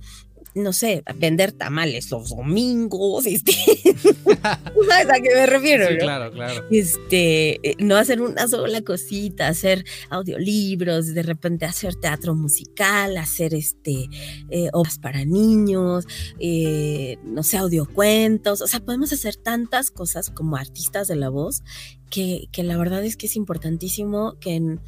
no 0.56 0.74
sé, 0.74 1.04
vender 1.16 1.52
tamales 1.52 2.12
los 2.12 2.30
domingos, 2.30 3.26
este, 3.26 3.52
¿sabes 4.34 5.10
a 5.10 5.22
qué 5.22 5.36
me 5.36 5.46
refiero? 5.46 5.88
Sí, 5.88 5.98
claro, 5.98 6.32
claro. 6.32 6.66
Este, 6.72 7.70
eh, 7.70 7.76
no 7.80 7.96
hacer 7.96 8.22
una 8.22 8.48
sola 8.48 8.82
cosita, 8.82 9.48
hacer 9.48 9.86
audiolibros, 10.10 11.14
de 11.14 11.24
repente 11.24 11.66
hacer 11.66 11.96
teatro 11.96 12.36
musical, 12.36 13.18
hacer 13.18 13.54
este, 13.54 14.10
eh, 14.50 14.70
obras 14.74 15.00
para 15.00 15.26
niños, 15.26 16.06
eh, 16.40 17.18
no 17.24 17.44
sé, 17.44 17.58
audiocuentos, 17.58 18.62
o 18.62 18.68
sea, 18.68 18.80
podemos 18.80 19.14
hacer 19.14 19.36
tantas 19.36 19.92
cosas 19.92 20.30
como 20.30 20.58
artistas 20.58 21.08
de 21.08 21.16
la 21.16 21.30
voz 21.30 21.64
que, 22.10 22.48
que 22.52 22.64
la 22.64 22.78
verdad 22.78 23.04
es 23.06 23.16
que 23.16 23.28
es 23.28 23.36
importantísimo 23.36 24.38
que 24.40 24.56
en, 24.56 24.82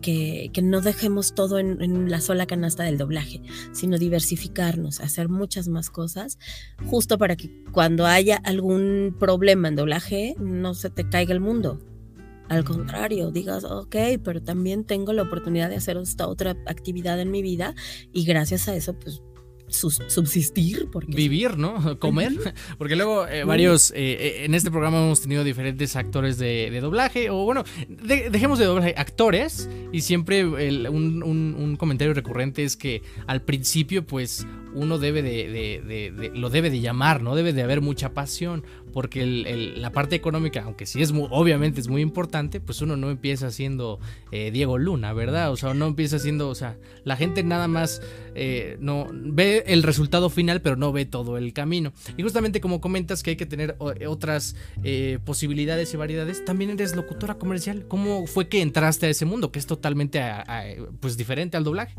que, 0.00 0.50
no 0.62 0.80
dejemos 0.80 1.34
todo 1.34 1.58
en, 1.58 2.10
la 2.10 2.20
sola 2.20 2.46
canasta 2.46 2.84
del 2.84 2.98
doblaje, 2.98 3.42
sino 3.72 3.98
diversificarnos, 3.98 5.00
hacer 5.00 5.28
muchas 5.28 5.68
más 5.68 5.90
cosas, 5.90 6.38
justo 6.86 7.18
para 7.18 7.36
que 7.36 7.50
cuando 7.72 8.06
haya 8.06 8.36
algún 8.36 9.16
problema 9.18 9.68
en 9.68 9.76
doblaje 9.76 10.34
no 10.38 10.74
se 10.74 10.90
te 10.90 11.08
caiga 11.08 11.32
el 11.32 11.40
mundo. 11.40 11.80
Al 12.48 12.64
contrario, 12.64 13.30
digas, 13.30 13.64
ok, 13.64 13.96
pero 14.22 14.42
también 14.42 14.84
tengo 14.84 15.12
la 15.12 15.22
oportunidad 15.22 15.70
de 15.70 15.76
hacer 15.76 15.96
esta 15.96 16.28
otra 16.28 16.56
actividad 16.66 17.18
en 17.20 17.30
mi 17.30 17.40
vida 17.40 17.74
y 18.12 18.24
gracias 18.24 18.68
a 18.68 18.74
eso, 18.74 18.98
pues 18.98 19.22
subsistir. 19.72 20.88
Porque... 20.90 21.12
Vivir, 21.12 21.56
¿no? 21.58 21.98
Comer. 21.98 22.32
Porque 22.78 22.96
luego 22.96 23.26
eh, 23.26 23.44
varios, 23.44 23.90
eh, 23.92 23.94
eh, 23.96 24.44
en 24.44 24.54
este 24.54 24.70
programa 24.70 24.98
hemos 25.02 25.20
tenido 25.20 25.44
diferentes 25.44 25.96
actores 25.96 26.38
de, 26.38 26.78
doblaje, 26.80 27.30
o 27.30 27.44
bueno, 27.44 27.64
dejemos 27.88 28.58
de 28.58 28.64
doblaje, 28.64 28.94
actores, 28.96 29.68
y 29.92 30.00
siempre 30.00 30.44
un, 30.44 31.22
un, 31.22 31.76
comentario 31.76 32.14
recurrente 32.14 32.64
es 32.64 32.76
que 32.76 33.02
al 33.26 33.42
principio, 33.42 34.06
pues 34.06 34.46
uno 34.74 34.98
debe 34.98 35.22
de, 35.22 36.32
lo 36.34 36.50
debe 36.50 36.70
de 36.70 36.80
llamar, 36.80 37.22
¿no? 37.22 37.34
Debe 37.34 37.52
de 37.52 37.62
haber 37.62 37.80
mucha 37.80 38.12
pasión, 38.12 38.64
porque 38.92 39.24
la 39.76 39.90
parte 39.90 40.16
económica, 40.16 40.62
aunque 40.64 40.86
sí 40.86 41.02
es 41.02 41.12
muy, 41.12 41.28
obviamente 41.30 41.80
es 41.80 41.88
muy 41.88 42.02
importante, 42.02 42.60
pues 42.60 42.80
uno 42.82 42.96
no 42.96 43.10
empieza 43.10 43.50
siendo 43.50 43.98
eh, 44.30 44.50
Diego 44.50 44.78
Luna, 44.78 45.12
¿verdad? 45.12 45.50
O 45.50 45.56
sea, 45.56 45.74
no 45.74 45.86
empieza 45.86 46.18
siendo, 46.18 46.48
o 46.48 46.54
sea, 46.54 46.76
la 47.04 47.16
gente 47.16 47.42
nada 47.42 47.68
más 47.68 48.02
eh, 48.34 48.76
no 48.80 49.08
ve 49.12 49.64
el 49.66 49.82
resultado 49.82 50.30
final, 50.30 50.60
pero 50.60 50.76
no 50.76 50.92
ve 50.92 51.04
todo 51.06 51.38
el 51.38 51.52
camino. 51.52 51.92
Y 52.16 52.22
justamente 52.22 52.60
como 52.60 52.80
comentas 52.80 53.22
que 53.22 53.30
hay 53.30 53.36
que 53.36 53.46
tener 53.46 53.76
otras 53.78 54.56
eh, 54.84 55.18
posibilidades 55.24 55.92
y 55.94 55.96
variedades, 55.96 56.44
también 56.44 56.70
eres 56.70 56.94
locutora 56.94 57.34
comercial. 57.34 57.86
¿Cómo 57.88 58.26
fue 58.26 58.48
que 58.48 58.62
entraste 58.62 59.06
a 59.06 59.10
ese 59.10 59.24
mundo, 59.24 59.52
que 59.52 59.58
es 59.58 59.66
totalmente 59.66 60.22
pues 61.00 61.16
diferente 61.16 61.56
al 61.56 61.64
doblaje? 61.64 61.94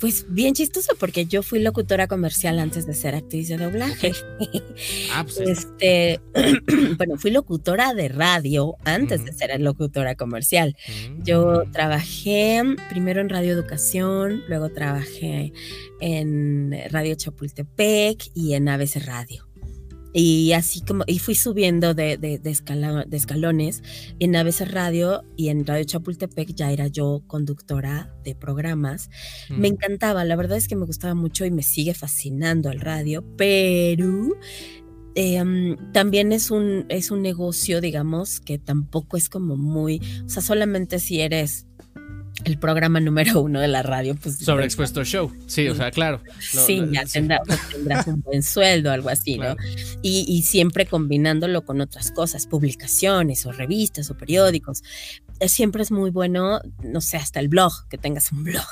Pues 0.00 0.26
bien 0.28 0.54
chistoso, 0.54 0.92
porque 0.98 1.26
yo 1.26 1.42
fui 1.42 1.60
locutora 1.60 2.06
comercial 2.06 2.58
antes 2.58 2.86
de 2.86 2.94
ser 2.94 3.14
actriz 3.14 3.48
de 3.48 3.56
doblaje. 3.56 4.12
Ah, 5.12 5.24
pues 5.24 5.38
este, 5.40 6.20
bueno, 6.96 7.16
fui 7.16 7.30
locutora 7.30 7.94
de 7.94 8.08
radio 8.08 8.76
antes 8.84 9.24
de 9.24 9.32
ser 9.32 9.58
locutora 9.60 10.14
comercial. 10.14 10.76
Yo 11.22 11.64
mm. 11.64 11.72
trabajé 11.72 12.62
primero 12.90 13.20
en 13.20 13.28
Radio 13.28 13.52
Educación, 13.52 14.42
luego 14.48 14.70
trabajé 14.70 15.52
en 16.00 16.74
Radio 16.90 17.14
Chapultepec 17.14 18.30
y 18.34 18.54
en 18.54 18.68
ABC 18.68 18.96
Radio. 19.04 19.53
Y 20.16 20.52
así 20.52 20.80
como, 20.80 21.02
y 21.08 21.18
fui 21.18 21.34
subiendo 21.34 21.92
de, 21.92 22.16
de, 22.18 22.38
de, 22.38 22.56
de 23.08 23.16
escalones 23.16 23.82
en 24.20 24.36
ABC 24.36 24.60
Radio 24.66 25.22
y 25.36 25.48
en 25.48 25.66
Radio 25.66 25.84
Chapultepec 25.84 26.54
ya 26.54 26.70
era 26.70 26.86
yo 26.86 27.22
conductora 27.26 28.14
de 28.22 28.36
programas. 28.36 29.10
Me 29.56 29.68
Mm. 29.70 29.72
encantaba, 29.72 30.24
la 30.24 30.36
verdad 30.36 30.56
es 30.56 30.68
que 30.68 30.76
me 30.76 30.86
gustaba 30.86 31.14
mucho 31.14 31.44
y 31.44 31.50
me 31.50 31.64
sigue 31.64 31.94
fascinando 31.94 32.70
el 32.70 32.80
radio, 32.80 33.24
pero 33.36 34.28
eh, 35.14 35.42
mm, 35.44 35.92
también 35.92 36.32
es 36.32 36.50
un, 36.50 36.86
es 36.88 37.10
un 37.10 37.22
negocio, 37.22 37.80
digamos, 37.80 38.40
que 38.40 38.58
tampoco 38.58 39.16
es 39.16 39.28
como 39.28 39.56
muy, 39.56 40.00
o 40.26 40.28
sea, 40.28 40.42
solamente 40.42 40.98
si 40.98 41.20
eres 41.20 41.66
el 42.44 42.58
programa 42.58 43.00
número 43.00 43.40
uno 43.40 43.60
de 43.60 43.68
la 43.68 43.82
radio, 43.82 44.14
pues 44.14 44.38
Sobreexpuesto 44.38 45.04
show. 45.04 45.32
Sí, 45.46 45.68
o 45.68 45.74
sea, 45.74 45.90
claro. 45.90 46.20
Lo- 46.54 46.60
sí, 46.66 46.76
lo- 46.80 46.92
ya 46.92 47.06
sí. 47.06 47.14
tendrás, 47.14 47.40
tendrás 47.72 48.06
un 48.06 48.20
buen 48.22 48.42
sueldo, 48.42 48.90
algo 48.90 49.08
así, 49.08 49.36
Claro. 49.36 49.56
¿no? 49.58 49.68
Y, 50.02 50.24
y 50.28 50.42
siempre 50.42 50.86
combinándolo 50.86 51.64
con 51.64 51.80
otras 51.80 52.10
cosas, 52.10 52.46
publicaciones 52.46 53.46
o 53.46 53.52
revistas 53.52 54.10
o 54.10 54.16
periódicos. 54.16 54.82
Eh, 55.40 55.48
Siempre 55.48 55.82
es 55.82 55.90
muy 55.90 56.10
bueno, 56.10 56.60
no 56.82 57.00
sé, 57.00 57.16
hasta 57.16 57.40
el 57.40 57.48
blog, 57.48 57.72
que 57.88 57.98
tengas 57.98 58.30
un 58.32 58.44
blog. 58.44 58.64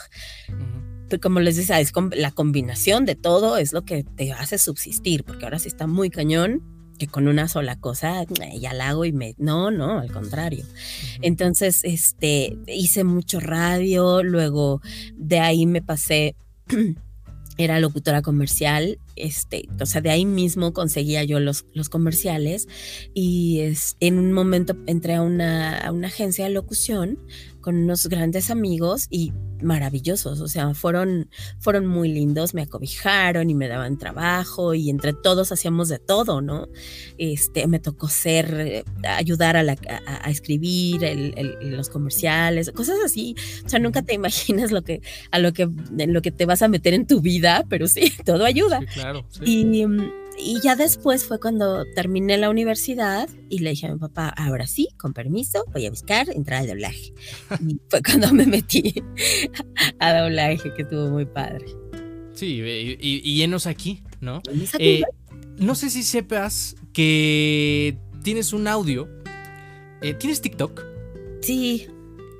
Pero 1.08 1.20
como 1.20 1.40
les 1.40 1.56
decía, 1.56 1.78
es 1.80 1.92
la 2.16 2.30
combinación 2.30 3.04
de 3.04 3.14
todo 3.16 3.56
es 3.58 3.72
lo 3.72 3.84
que 3.84 4.02
te 4.04 4.32
hace 4.32 4.56
subsistir, 4.58 5.24
porque 5.24 5.44
ahora 5.44 5.58
sí 5.58 5.68
está 5.68 5.86
muy 5.86 6.08
cañón 6.08 6.62
que 7.02 7.08
con 7.08 7.26
una 7.26 7.48
sola 7.48 7.74
cosa 7.74 8.22
eh, 8.22 8.60
ya 8.60 8.72
la 8.74 8.90
hago 8.90 9.04
y 9.04 9.10
me... 9.10 9.34
No, 9.36 9.72
no, 9.72 9.98
al 9.98 10.12
contrario. 10.12 10.64
Entonces, 11.20 11.82
este, 11.82 12.56
hice 12.68 13.02
mucho 13.02 13.40
radio, 13.40 14.22
luego 14.22 14.80
de 15.16 15.40
ahí 15.40 15.66
me 15.66 15.82
pasé, 15.82 16.36
era 17.58 17.80
locutora 17.80 18.22
comercial, 18.22 19.00
este, 19.16 19.68
o 19.80 19.86
sea, 19.86 20.00
de 20.00 20.10
ahí 20.10 20.24
mismo 20.26 20.72
conseguía 20.72 21.24
yo 21.24 21.40
los, 21.40 21.66
los 21.74 21.88
comerciales 21.88 22.68
y 23.14 23.60
es, 23.60 23.96
en 24.00 24.18
un 24.18 24.32
momento 24.32 24.76
entré 24.86 25.14
a 25.14 25.22
una, 25.22 25.78
a 25.78 25.92
una 25.92 26.08
agencia 26.08 26.44
de 26.44 26.50
locución 26.50 27.18
con 27.60 27.76
unos 27.76 28.08
grandes 28.08 28.50
amigos 28.50 29.06
y 29.10 29.32
maravillosos, 29.62 30.40
o 30.40 30.48
sea, 30.48 30.74
fueron, 30.74 31.30
fueron 31.60 31.86
muy 31.86 32.08
lindos, 32.12 32.52
me 32.52 32.62
acobijaron 32.62 33.48
y 33.48 33.54
me 33.54 33.68
daban 33.68 33.96
trabajo 33.96 34.74
y 34.74 34.90
entre 34.90 35.12
todos 35.12 35.52
hacíamos 35.52 35.88
de 35.88 36.00
todo, 36.00 36.40
¿no? 36.40 36.66
Este, 37.16 37.68
me 37.68 37.78
tocó 37.78 38.08
ser, 38.08 38.84
ayudar 39.06 39.56
a, 39.56 39.62
la- 39.62 39.76
a- 40.06 40.26
a 40.26 40.30
escribir 40.30 41.02
los 41.62 41.88
comerciales, 41.90 42.72
cosas 42.72 42.96
así, 43.04 43.36
o 43.64 43.68
sea, 43.68 43.78
nunca 43.78 44.02
te 44.02 44.14
imaginas 44.14 44.72
lo 44.72 44.82
que, 44.82 45.00
a 45.30 45.38
lo 45.38 45.52
que, 45.52 45.62
en 45.98 46.12
lo 46.12 46.22
que 46.22 46.32
te 46.32 46.44
vas 46.44 46.62
a 46.62 46.68
meter 46.68 46.92
en 46.94 47.06
tu 47.06 47.20
vida, 47.20 47.64
pero 47.68 47.86
sí, 47.86 48.12
todo 48.24 48.44
ayuda. 48.44 48.80
Sí. 49.28 49.40
Y, 49.44 49.86
mm, 49.86 50.10
y 50.38 50.60
ya 50.62 50.76
después 50.76 51.24
fue 51.24 51.38
cuando 51.38 51.84
terminé 51.94 52.38
la 52.38 52.48
universidad 52.50 53.28
y 53.50 53.58
le 53.60 53.70
dije 53.70 53.86
a 53.86 53.92
mi 53.92 53.98
papá, 53.98 54.28
ahora 54.30 54.66
sí, 54.66 54.88
con 54.98 55.12
permiso, 55.12 55.64
voy 55.72 55.86
a 55.86 55.90
buscar 55.90 56.28
entrar 56.30 56.60
al 56.62 56.68
doblaje. 56.68 57.12
Y 57.60 57.78
fue 57.88 58.02
cuando 58.02 58.32
me 58.32 58.46
metí 58.46 58.94
a 59.98 60.20
doblaje, 60.22 60.72
que 60.74 60.82
estuvo 60.82 61.10
muy 61.10 61.26
padre. 61.26 61.66
Sí, 62.34 62.60
y, 62.62 62.96
y- 63.00 63.20
y 63.22 63.36
llenos 63.36 63.66
aquí, 63.66 64.02
¿no? 64.20 64.40
¿Me 64.54 64.66
sacó 64.66 64.82
Eh, 64.82 65.02
no 65.58 65.74
sé 65.74 65.90
si 65.90 66.02
sepas 66.02 66.76
que 66.92 67.98
tienes 68.22 68.52
un 68.52 68.66
audio. 68.68 69.08
Eh, 70.00 70.14
¿Tienes 70.14 70.40
TikTok? 70.40 70.82
Sí, 71.42 71.86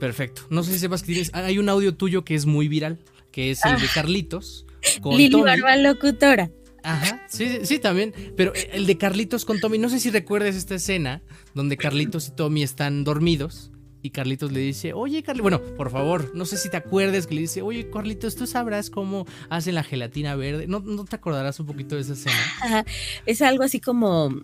Perfecto. 0.00 0.42
No 0.50 0.64
sé 0.64 0.73
si 0.73 0.78
sepas 0.81 1.02
que 1.02 1.12
tienes. 1.12 1.31
Hay 1.33 1.59
un 1.59 1.69
audio 1.69 1.95
tuyo 1.95 2.25
que 2.25 2.35
es 2.35 2.45
muy 2.45 2.66
viral, 2.66 2.99
que 3.31 3.52
es 3.52 3.64
el 3.64 3.78
de 3.81 3.87
Ah. 3.87 3.90
Carlitos. 3.95 4.66
Con 5.00 5.16
Lili 5.16 5.30
Tommy. 5.30 5.44
Barba 5.44 5.76
locutora. 5.76 6.50
Ajá, 6.84 7.22
sí, 7.28 7.60
sí, 7.64 7.78
también. 7.78 8.12
Pero 8.36 8.52
el 8.54 8.86
de 8.86 8.98
Carlitos 8.98 9.44
con 9.44 9.60
Tommy, 9.60 9.78
no 9.78 9.88
sé 9.88 10.00
si 10.00 10.10
recuerdes 10.10 10.56
esta 10.56 10.74
escena 10.74 11.22
donde 11.54 11.76
Carlitos 11.76 12.28
y 12.28 12.32
Tommy 12.32 12.62
están 12.62 13.04
dormidos 13.04 13.71
y 14.02 14.11
Carlitos 14.11 14.50
le 14.50 14.61
dice, 14.61 14.92
oye, 14.92 15.23
Carlitos, 15.23 15.42
bueno, 15.42 15.61
por 15.76 15.90
favor, 15.90 16.32
no 16.35 16.44
sé 16.44 16.56
si 16.56 16.68
te 16.68 16.76
acuerdes 16.76 17.26
que 17.28 17.35
le 17.37 17.42
dice, 17.42 17.62
oye, 17.62 17.88
Carlitos, 17.88 18.35
tú 18.35 18.47
sabrás 18.47 18.90
cómo 18.90 19.26
hacen 19.49 19.76
la 19.76 19.85
gelatina 19.85 20.35
verde. 20.35 20.66
¿No, 20.66 20.80
no 20.80 21.04
te 21.04 21.14
acordarás 21.16 21.61
un 21.61 21.66
poquito 21.66 21.94
de 21.94 22.00
esa 22.02 22.14
escena? 22.14 22.37
Ajá, 22.62 22.85
Es 23.26 23.40
algo 23.42 23.62
así 23.62 23.80
como. 23.80 24.35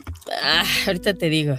ah, 0.43 0.65
ahorita 0.87 1.15
te 1.15 1.29
digo. 1.29 1.55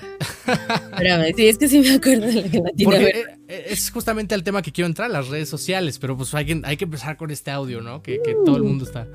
Espérame, 0.48 1.34
sí, 1.36 1.48
es 1.48 1.58
que 1.58 1.68
sí 1.68 1.80
me 1.80 1.92
acuerdo 1.92 2.26
de 2.28 2.34
la 2.34 2.50
gelatina 2.50 2.90
Porque 2.90 3.04
verde. 3.04 3.20
eh, 3.22 3.38
eh, 3.50 3.66
es 3.70 3.92
justamente 3.92 4.34
el 4.34 4.44
tema 4.44 4.62
que 4.62 4.72
quiero 4.72 4.88
entrar, 4.88 5.10
las 5.12 5.28
redes 5.28 5.50
sociales, 5.50 6.00
pero 6.00 6.16
pues 6.16 6.34
hay 6.34 6.46
que, 6.46 6.62
hay 6.64 6.78
que 6.78 6.86
empezar 6.86 7.18
con 7.18 7.32
este 7.32 7.52
audio, 7.52 7.82
¿no? 7.82 8.02
Que, 8.02 8.22
que 8.24 8.34
todo 8.46 8.58
el 8.58 8.64
mundo 8.64 8.86
está... 8.86 9.08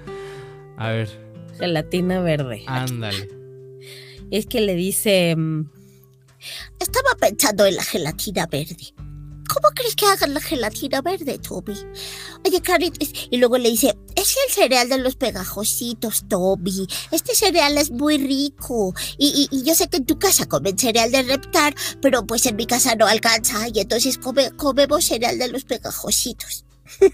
A 0.77 0.91
ver, 0.91 1.09
Gelatina 1.59 2.21
verde. 2.21 2.65
ándale. 2.67 3.29
Es 4.31 4.47
que 4.47 4.61
le 4.61 4.75
dice. 4.75 5.37
Estaba 6.81 7.15
pensando 7.21 7.67
en 7.67 7.77
la 7.77 7.83
gelatina 7.85 8.47
verde. 8.47 8.95
¿Cómo 9.47 9.69
crees 9.75 9.95
que 9.95 10.07
hagan 10.07 10.33
la 10.33 10.41
gelatina 10.41 11.03
verde, 11.03 11.39
Toby? 11.39 11.75
Oye, 12.47 12.63
Carlitos, 12.63 13.11
y 13.31 13.37
luego 13.37 13.59
le 13.59 13.69
dice, 13.71 13.95
es 14.17 14.37
el 14.49 14.53
cereal 14.53 14.89
de 14.89 14.97
los 14.99 15.17
pegajositos, 15.17 16.25
Toby. 16.29 16.87
Este 17.11 17.35
cereal 17.35 17.77
es 17.77 17.91
muy 17.91 18.17
rico. 18.17 18.95
Y, 19.19 19.49
y- 19.53 19.57
y 19.57 19.63
yo 19.63 19.75
sé 19.75 19.89
que 19.89 19.99
en 19.99 20.07
tu 20.07 20.19
casa 20.19 20.47
comen 20.47 20.79
cereal 20.79 21.13
de 21.13 21.23
reptar, 21.25 21.75
pero 22.01 22.27
pues 22.27 22.47
en 22.47 22.57
mi 22.57 22.67
casa 22.67 22.95
no 22.97 23.07
alcanza. 23.07 23.69
Y 23.73 23.81
entonces 23.81 24.17
come- 24.17 24.51
comemos 24.57 25.05
cereal 25.05 25.39
de 25.39 25.49
los 25.49 25.65
pegajositos. 25.65 26.65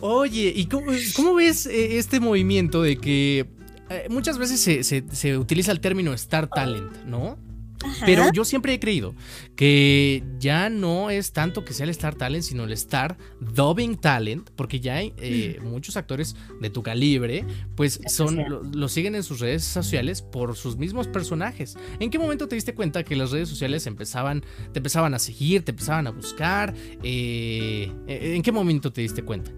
Oye, 0.00 0.52
¿y 0.54 0.66
cómo, 0.66 0.92
cómo 1.14 1.34
ves 1.34 1.66
eh, 1.66 1.98
este 1.98 2.20
movimiento 2.20 2.82
de 2.82 2.96
que 2.98 3.46
eh, 3.90 4.06
muchas 4.10 4.38
veces 4.38 4.60
se, 4.60 4.82
se- 4.84 5.04
se 5.12 5.36
utiliza 5.38 5.72
el 5.72 5.80
término 5.80 6.12
Star 6.14 6.48
Talent, 6.48 7.04
¿no? 7.06 7.36
ajá, 7.84 8.06
Pero 8.06 8.32
yo 8.32 8.44
siempre 8.46 8.72
he 8.72 8.80
creído 8.80 9.14
que 9.56 10.24
ya 10.38 10.70
no 10.70 11.10
es 11.10 11.32
tanto 11.32 11.64
que 11.66 11.74
sea 11.74 11.84
el 11.84 11.90
Star 11.90 12.14
Talent, 12.14 12.42
sino 12.42 12.64
el 12.64 12.72
Star 12.72 13.18
Dubbing 13.40 13.96
Talent, 13.96 14.48
porque 14.56 14.80
ya 14.80 14.94
hay 14.96 15.12
eh, 15.18 15.58
muchos 15.62 15.96
actores 15.98 16.34
de 16.62 16.70
tu 16.70 16.82
calibre, 16.82 17.44
pues 17.76 18.00
son 18.06 18.36
lo, 18.48 18.62
lo 18.62 18.88
siguen 18.88 19.14
en 19.16 19.22
sus 19.22 19.40
redes 19.40 19.64
sociales 19.64 20.22
por 20.22 20.56
sus 20.56 20.76
mismos 20.78 21.08
personajes. 21.08 21.76
¿En 22.00 22.08
qué 22.10 22.18
momento 22.18 22.48
te 22.48 22.54
diste 22.54 22.74
cuenta 22.74 23.02
que 23.04 23.16
las 23.16 23.32
redes 23.32 23.50
sociales 23.50 23.86
empezaban, 23.86 24.42
te 24.72 24.78
empezaban 24.78 25.12
a 25.12 25.18
seguir, 25.18 25.62
te 25.62 25.72
empezaban 25.72 26.06
a 26.06 26.10
buscar? 26.10 26.74
Eh, 27.02 27.92
¿En 28.06 28.40
qué 28.42 28.50
momento 28.52 28.92
te 28.92 29.02
diste 29.02 29.22
cuenta? 29.22 29.50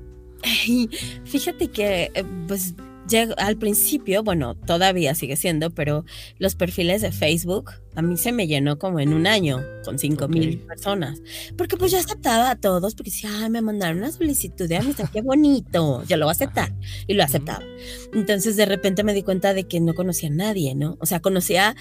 Ay, 0.42 0.88
Fíjate 1.24 1.68
que, 1.68 2.10
pues, 2.48 2.74
lleg- 3.08 3.34
al 3.38 3.56
principio, 3.56 4.22
bueno, 4.22 4.54
todavía 4.54 5.14
sigue 5.14 5.36
siendo, 5.36 5.70
pero 5.70 6.04
los 6.38 6.54
perfiles 6.54 7.02
de 7.02 7.12
Facebook 7.12 7.70
a 7.94 8.02
mí 8.02 8.18
se 8.18 8.30
me 8.30 8.46
llenó 8.46 8.78
como 8.78 9.00
en 9.00 9.14
un 9.14 9.26
año 9.26 9.62
con 9.82 9.98
cinco 9.98 10.28
mil 10.28 10.58
Ok. 10.60 10.66
personas. 10.68 11.22
Porque 11.56 11.76
pues 11.78 11.92
yo 11.92 11.98
aceptaba 11.98 12.50
a 12.50 12.56
todos, 12.56 12.94
porque 12.94 13.10
decía, 13.10 13.30
ay, 13.42 13.48
me 13.48 13.62
mandaron 13.62 13.98
una 13.98 14.12
solicitud 14.12 14.68
de 14.68 14.76
amistad, 14.76 15.08
qué 15.10 15.22
bonito, 15.22 16.04
yo 16.04 16.16
lo 16.18 16.26
voy 16.26 16.30
a 16.30 16.32
aceptar. 16.32 16.74
Y 17.06 17.14
lo 17.14 17.24
aceptaba. 17.24 17.64
Entonces 18.12 18.56
de 18.56 18.66
repente 18.66 19.02
me 19.02 19.14
di 19.14 19.22
cuenta 19.22 19.54
de 19.54 19.64
que 19.64 19.80
no 19.80 19.94
conocía 19.94 20.28
a 20.28 20.32
nadie, 20.32 20.74
¿no? 20.74 20.98
O 21.00 21.06
sea, 21.06 21.20
conocía 21.20 21.74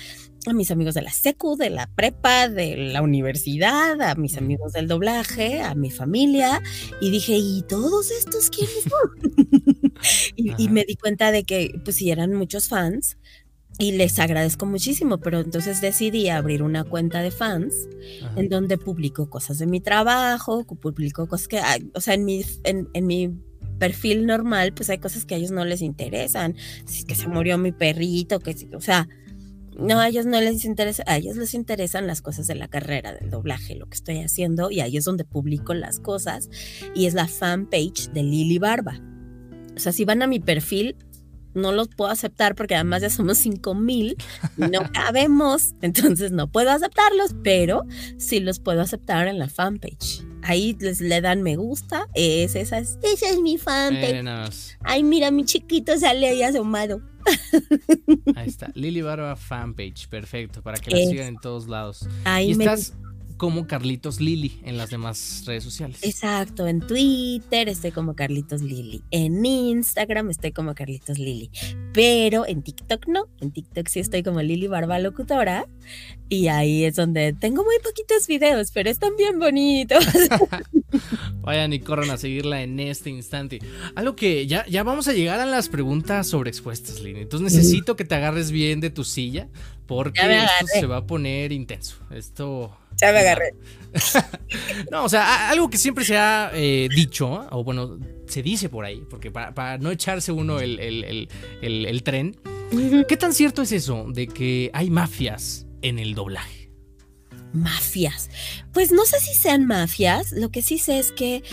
a 0.48 0.54
mis 0.54 0.70
amigos 0.72 0.94
de 0.94 1.02
la 1.02 1.12
secu, 1.12 1.58
de 1.58 1.70
la 1.72 1.88
prepa, 1.96 2.48
de 2.48 2.78
la 2.78 3.02
universidad, 3.02 4.00
a 4.02 4.16
mis 4.16 4.38
amigos 4.38 4.72
del 4.74 4.88
doblaje, 4.88 5.62
a 5.62 5.74
mi 5.76 5.90
familia, 5.92 6.62
y 7.02 7.10
dije, 7.10 7.34
¿y 7.36 7.64
todos 7.68 8.12
estos 8.12 8.50
quiénes 8.52 8.84
son? 8.84 9.75
y, 10.36 10.52
y 10.64 10.70
me 10.70 10.84
di 10.86 10.96
cuenta 10.96 11.32
de 11.32 11.44
que, 11.44 11.80
pues 11.84 11.98
sí, 11.98 12.12
eran 12.12 12.34
muchos 12.34 12.68
fans, 12.68 13.18
y 13.78 13.92
les 13.92 14.20
agradezco 14.20 14.66
muchísimo, 14.66 15.18
pero 15.18 15.42
entonces 15.42 15.82
decidí 15.82 16.30
abrir 16.30 16.64
una 16.64 16.84
cuenta 16.86 17.22
de 17.22 17.32
fans 17.32 17.90
Ajá. 18.24 18.40
en 18.40 18.50
donde 18.50 18.78
publico 18.78 19.30
cosas 19.30 19.58
de 19.58 19.66
mi 19.66 19.82
trabajo, 19.82 20.64
publico 20.64 21.28
cosas 21.28 21.48
que, 21.48 21.62
o 21.94 22.00
sea, 22.00 22.14
en 22.14 22.24
mi, 22.24 22.46
en, 22.64 22.88
en 22.94 23.06
mi 23.06 23.38
perfil 23.78 24.26
normal, 24.26 24.74
pues 24.74 24.90
hay 24.90 25.00
cosas 25.00 25.26
que 25.26 25.36
a 25.36 25.38
ellos 25.38 25.52
no 25.52 25.66
les 25.66 25.82
interesan, 25.82 26.56
si 26.86 27.00
es 27.00 27.06
que 27.06 27.16
se 27.16 27.28
murió 27.28 27.58
mi 27.58 27.74
perrito, 27.74 28.40
que, 28.40 28.56
o 28.74 28.82
sea, 28.82 29.10
no, 29.78 30.00
a 30.00 30.08
ellos 30.08 30.26
no 30.26 30.40
les 30.40 30.64
interesa, 30.64 31.04
a 31.06 31.18
ellos 31.18 31.36
les 31.36 31.54
interesan 31.54 32.08
las 32.08 32.22
cosas 32.22 32.48
de 32.48 32.56
la 32.56 32.70
carrera, 32.70 33.14
del 33.14 33.30
doblaje, 33.30 33.76
lo 33.76 33.88
que 33.88 33.96
estoy 33.96 34.20
haciendo, 34.20 34.72
y 34.72 34.80
ahí 34.80 34.96
es 34.96 35.04
donde 35.04 35.26
publico 35.26 35.74
las 35.74 36.00
cosas, 36.00 36.50
y 36.94 37.08
es 37.08 37.14
la 37.14 37.28
fanpage 37.28 38.10
de 38.14 38.24
Lili 38.24 38.58
Barba. 38.58 39.02
O 39.76 39.80
sea, 39.80 39.92
si 39.92 40.06
van 40.06 40.22
a 40.22 40.28
mi 40.28 40.40
perfil, 40.40 40.96
no 41.56 41.72
los 41.72 41.88
puedo 41.88 42.12
aceptar 42.12 42.54
porque 42.56 42.76
además 42.76 43.02
ya 43.02 43.10
somos 43.10 43.38
5 43.38 43.74
mil 43.76 44.18
y 44.58 44.62
no 44.62 44.80
cabemos, 44.94 45.74
entonces 45.82 46.32
no 46.32 46.52
puedo 46.52 46.70
aceptarlos, 46.72 47.36
pero 47.44 47.84
sí 48.18 48.40
los 48.40 48.60
puedo 48.60 48.82
aceptar 48.82 49.28
en 49.28 49.40
la 49.40 49.50
fanpage. 49.50 50.24
Ahí 50.44 50.78
les 50.80 51.02
le 51.02 51.22
dan 51.22 51.42
me 51.42 51.56
gusta, 51.56 52.08
es 52.14 52.56
esa 52.56 52.78
es. 52.78 53.00
Esa 53.02 53.30
es 53.30 53.40
mi 53.40 53.58
fanpage. 53.58 54.78
Ay, 54.82 55.02
mira, 55.04 55.32
mi 55.32 55.44
chiquito 55.44 55.98
sale 55.98 56.28
ahí 56.28 56.44
asomado. 56.44 57.02
Ahí 58.36 58.48
está. 58.48 58.70
Lili 58.76 59.02
Barba 59.02 59.36
fanpage. 59.36 60.08
Perfecto. 60.08 60.62
Para 60.62 60.78
que 60.78 60.92
la 60.92 60.98
sigan 60.98 61.28
en 61.28 61.38
todos 61.38 61.68
lados. 61.68 62.08
Ahí 62.26 62.52
Y 62.52 62.56
me 62.56 62.66
estás 62.66 62.94
como 63.38 63.68
Carlitos 63.68 64.20
Lili 64.22 64.60
en 64.64 64.78
las 64.78 64.90
demás 64.90 65.44
redes 65.46 65.64
sociales. 65.64 66.00
Exacto, 66.04 66.68
en 66.68 66.80
Twitter 66.82 67.70
estoy 67.70 67.92
como 67.92 68.16
Carlitos 68.16 68.62
Lili, 68.62 69.02
en 69.12 69.46
Instagram 69.46 70.30
estoy 70.30 70.52
como 70.52 70.74
Carlitos 70.76 71.20
Lili, 71.20 71.50
pero 71.94 72.46
en 72.46 72.62
TikTok 72.62 73.08
no. 73.08 73.28
En 73.42 73.52
TikTok 73.52 73.88
sí 73.88 74.00
estoy 74.00 74.24
como 74.24 74.42
Lili 74.42 74.68
Barba 74.68 75.00
Locutora. 75.00 75.66
Y 76.28 76.48
ahí 76.48 76.86
es 76.86 76.96
donde 76.96 77.34
tengo 77.34 77.64
muy 77.64 77.76
poquitos 77.84 78.26
videos, 78.28 78.72
pero 78.72 78.90
están 78.90 79.16
bien 79.16 79.38
bonitos. 79.38 80.04
Vayan 81.42 81.72
y 81.74 81.80
corran 81.80 82.10
a 82.10 82.18
seguirla 82.18 82.64
en 82.64 82.80
este 82.80 83.12
instante. 83.12 83.60
Algo 83.96 84.16
que 84.16 84.48
ya, 84.48 84.66
ya 84.66 84.84
vamos 84.84 85.08
a 85.08 85.14
llegar 85.14 85.40
a 85.40 85.46
las 85.46 85.70
preguntas 85.70 86.28
sobre 86.28 86.50
expuestas, 86.50 87.00
Lili. 87.02 87.22
Entonces 87.22 87.54
necesito 87.54 87.96
que 87.96 88.06
te 88.06 88.16
agarres 88.16 88.50
bien 88.50 88.80
de 88.80 88.90
tu 88.90 89.04
silla 89.04 89.48
porque 89.86 90.20
esto 90.20 90.68
se 90.68 90.86
va 90.88 90.98
a 90.98 91.06
poner 91.06 91.52
intenso. 91.52 91.98
Esto. 92.12 92.76
Ya 93.02 93.12
me 93.12 93.20
agarré. 93.20 93.54
no, 94.92 95.06
o 95.06 95.10
sea, 95.10 95.50
algo 95.50 95.70
que 95.70 95.78
siempre 95.78 96.04
se 96.04 96.18
ha 96.18 96.52
eh, 96.54 96.90
dicho, 96.94 97.48
o 97.52 97.64
bueno, 97.64 97.98
se 98.28 98.44
dice 98.44 98.70
por 98.70 98.86
ahí, 98.86 99.04
porque 99.10 99.32
para, 99.32 99.78
no 99.78 99.92
echarse 99.92 100.32
uno 100.32 100.60
el, 100.60 100.80
el 101.62 102.04
tren, 102.04 102.36
¿qué 103.08 103.18
tan 103.18 103.34
cierto 103.34 103.62
es 103.62 103.72
eso 103.72 104.06
de 104.10 104.28
que 104.28 104.70
hay 104.74 104.90
mafias 104.90 105.66
en 105.82 106.00
el 106.00 106.16
doblaje? 106.16 106.72
Mafias. 107.54 108.30
Pues 108.74 108.92
no 108.92 109.06
sé 109.06 109.20
si 109.20 109.34
sean 109.34 109.66
mafias, 109.66 110.32
lo 110.34 110.50
que 110.50 110.62
sí 110.62 110.78
sé 110.78 111.00
es 111.00 111.12
que, 111.12 111.44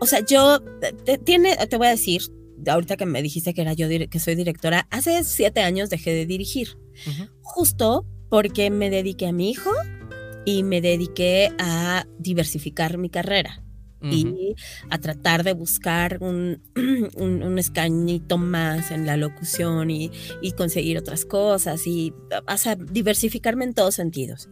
o 0.00 0.06
sea, 0.06 0.20
yo 0.24 0.60
te, 1.04 1.18
tiene, 1.18 1.56
te 1.56 1.76
voy 1.76 1.86
a 1.86 1.90
decir, 1.90 2.22
ahorita 2.66 2.96
que 2.96 3.06
me 3.06 3.22
dijiste 3.22 3.54
que 3.54 3.62
era 3.62 3.72
yo 3.72 3.86
que 3.88 4.20
soy 4.20 4.34
directora, 4.34 4.86
hace 4.90 5.22
siete 5.24 5.60
años 5.60 5.90
dejé 5.90 6.12
de 6.12 6.26
dirigir, 6.26 6.76
justo 7.42 8.04
porque 8.28 8.70
me 8.70 8.90
dediqué 8.90 9.28
a 9.28 9.32
mi 9.32 9.50
hijo 9.50 9.70
y 10.44 10.62
me 10.62 10.80
dediqué 10.80 11.50
a 11.58 12.06
diversificar 12.18 12.98
mi 12.98 13.10
carrera 13.10 13.64
y 14.10 14.54
a 14.90 14.98
tratar 14.98 15.44
de 15.44 15.54
buscar 15.54 16.18
un, 16.20 16.60
un, 17.16 17.58
escañito 17.58 18.38
más 18.38 18.90
en 18.90 19.06
la 19.06 19.16
locución 19.16 19.90
y, 19.90 20.10
conseguir 20.56 20.98
otras 20.98 21.24
cosas 21.24 21.86
y 21.86 22.12
o 22.30 22.84
diversificarme 22.90 23.64
en 23.64 23.74
todos 23.74 23.94
sentidos. 23.94 24.48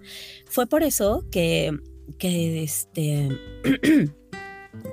Fue 0.46 0.66
por 0.66 0.82
eso 0.82 1.26
que, 1.30 1.70
que, 2.18 2.62
este, 2.62 3.28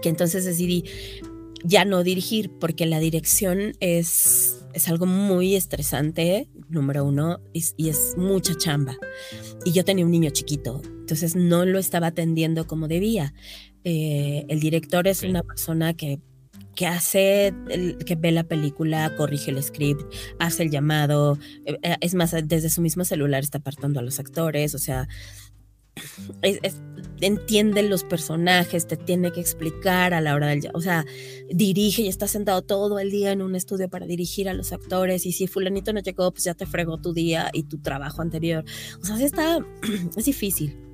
que 0.01 0.09
entonces 0.09 0.45
decidí 0.45 0.83
ya 1.63 1.85
no 1.85 2.03
dirigir, 2.03 2.51
porque 2.59 2.85
la 2.85 2.99
dirección 2.99 3.73
es, 3.79 4.58
es 4.79 4.87
algo 4.87 5.05
muy 5.05 5.55
estresante, 5.55 6.49
número 6.69 7.03
uno, 7.03 7.41
y, 7.53 7.89
es 7.89 8.15
mucha 8.17 8.55
chamba. 8.55 8.97
Y 9.65 9.73
yo 9.73 9.83
tenía 9.83 10.05
un 10.05 10.11
niño 10.11 10.29
chiquito, 10.31 10.81
entonces 10.83 11.35
no 11.35 11.65
lo 11.65 11.79
estaba 11.79 12.07
atendiendo 12.07 12.65
como 12.65 12.87
debía. 12.87 13.33
Eh, 13.83 14.45
el 14.47 14.59
director 14.61 15.07
es 15.07 15.23
una 15.23 15.43
persona 15.43 15.93
que, 15.93 16.19
que 16.75 16.87
hace, 16.87 17.53
que 18.05 18.15
ve 18.15 18.31
la 18.31 18.45
película, 18.45 19.13
corrige 19.17 19.51
el 19.51 19.61
script, 19.61 20.01
hace 20.39 20.63
el 20.63 20.71
llamado, 20.71 21.37
eh, 21.65 21.77
eh, 21.83 21.97
es 21.99 22.15
más, 22.15 22.33
desde 22.45 22.69
su 22.69 22.81
mismo 22.81 23.03
celular 23.03 23.43
está 23.43 23.57
apartando 23.57 23.99
a 23.99 24.03
los 24.03 24.17
actores, 24.17 24.75
o 24.75 24.79
sea, 24.79 25.09
entiende 27.21 27.83
los 27.83 28.03
personajes, 28.03 28.87
te 28.87 28.97
tiene 28.97 29.31
que 29.31 29.41
explicar 29.41 30.13
a 30.13 30.21
la 30.21 30.35
hora 30.35 30.47
del, 30.47 30.69
o 30.73 30.81
sea, 30.81 31.05
dirige 31.49 32.03
y 32.03 32.07
está 32.07 32.27
sentado 32.27 32.61
todo 32.61 32.99
el 32.99 33.11
día 33.11 33.31
en 33.31 33.41
un 33.41 33.55
estudio 33.55 33.89
para 33.89 34.05
dirigir 34.05 34.49
a 34.49 34.53
los 34.53 34.71
actores 34.71 35.25
y 35.25 35.31
si 35.31 35.47
fulanito 35.47 35.93
no 35.93 35.99
llegó, 36.01 36.31
pues 36.31 36.45
ya 36.45 36.53
te 36.53 36.65
fregó 36.65 36.97
tu 36.97 37.13
día 37.13 37.49
y 37.53 37.63
tu 37.63 37.79
trabajo 37.79 38.21
anterior. 38.21 38.63
O 39.01 39.05
sea, 39.05 39.21
está, 39.23 39.59
es 40.17 40.25
difícil. 40.25 40.88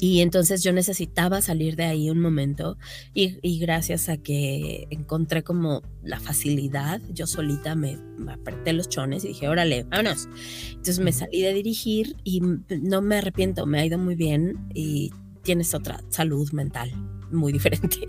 Y 0.00 0.20
entonces 0.20 0.62
yo 0.62 0.72
necesitaba 0.72 1.40
salir 1.40 1.74
de 1.74 1.84
ahí 1.84 2.08
un 2.08 2.20
momento 2.20 2.78
y, 3.14 3.58
gracias 3.58 4.08
a 4.08 4.16
que 4.16 4.86
encontré 4.90 5.42
como 5.42 5.82
la 6.02 6.20
facilidad, 6.20 7.00
yo 7.12 7.26
solita 7.26 7.74
me, 7.74 7.98
apreté 8.28 8.72
los 8.72 8.88
chones 8.88 9.24
y 9.24 9.28
dije, 9.28 9.48
órale, 9.48 9.82
vámonos. 9.84 10.28
Entonces 10.70 11.00
me 11.00 11.12
salí 11.12 11.42
de 11.42 11.52
dirigir 11.52 12.16
y 12.22 12.40
no 12.40 13.02
me 13.02 13.16
arrepiento, 13.16 13.66
me 13.66 13.80
ha 13.80 13.86
ido 13.86 13.98
muy 13.98 14.14
bien 14.14 14.68
y 14.72 15.10
tienes 15.42 15.74
otra 15.74 16.00
salud 16.10 16.50
mental 16.52 16.92
muy 17.32 17.52
diferente. 17.54 18.08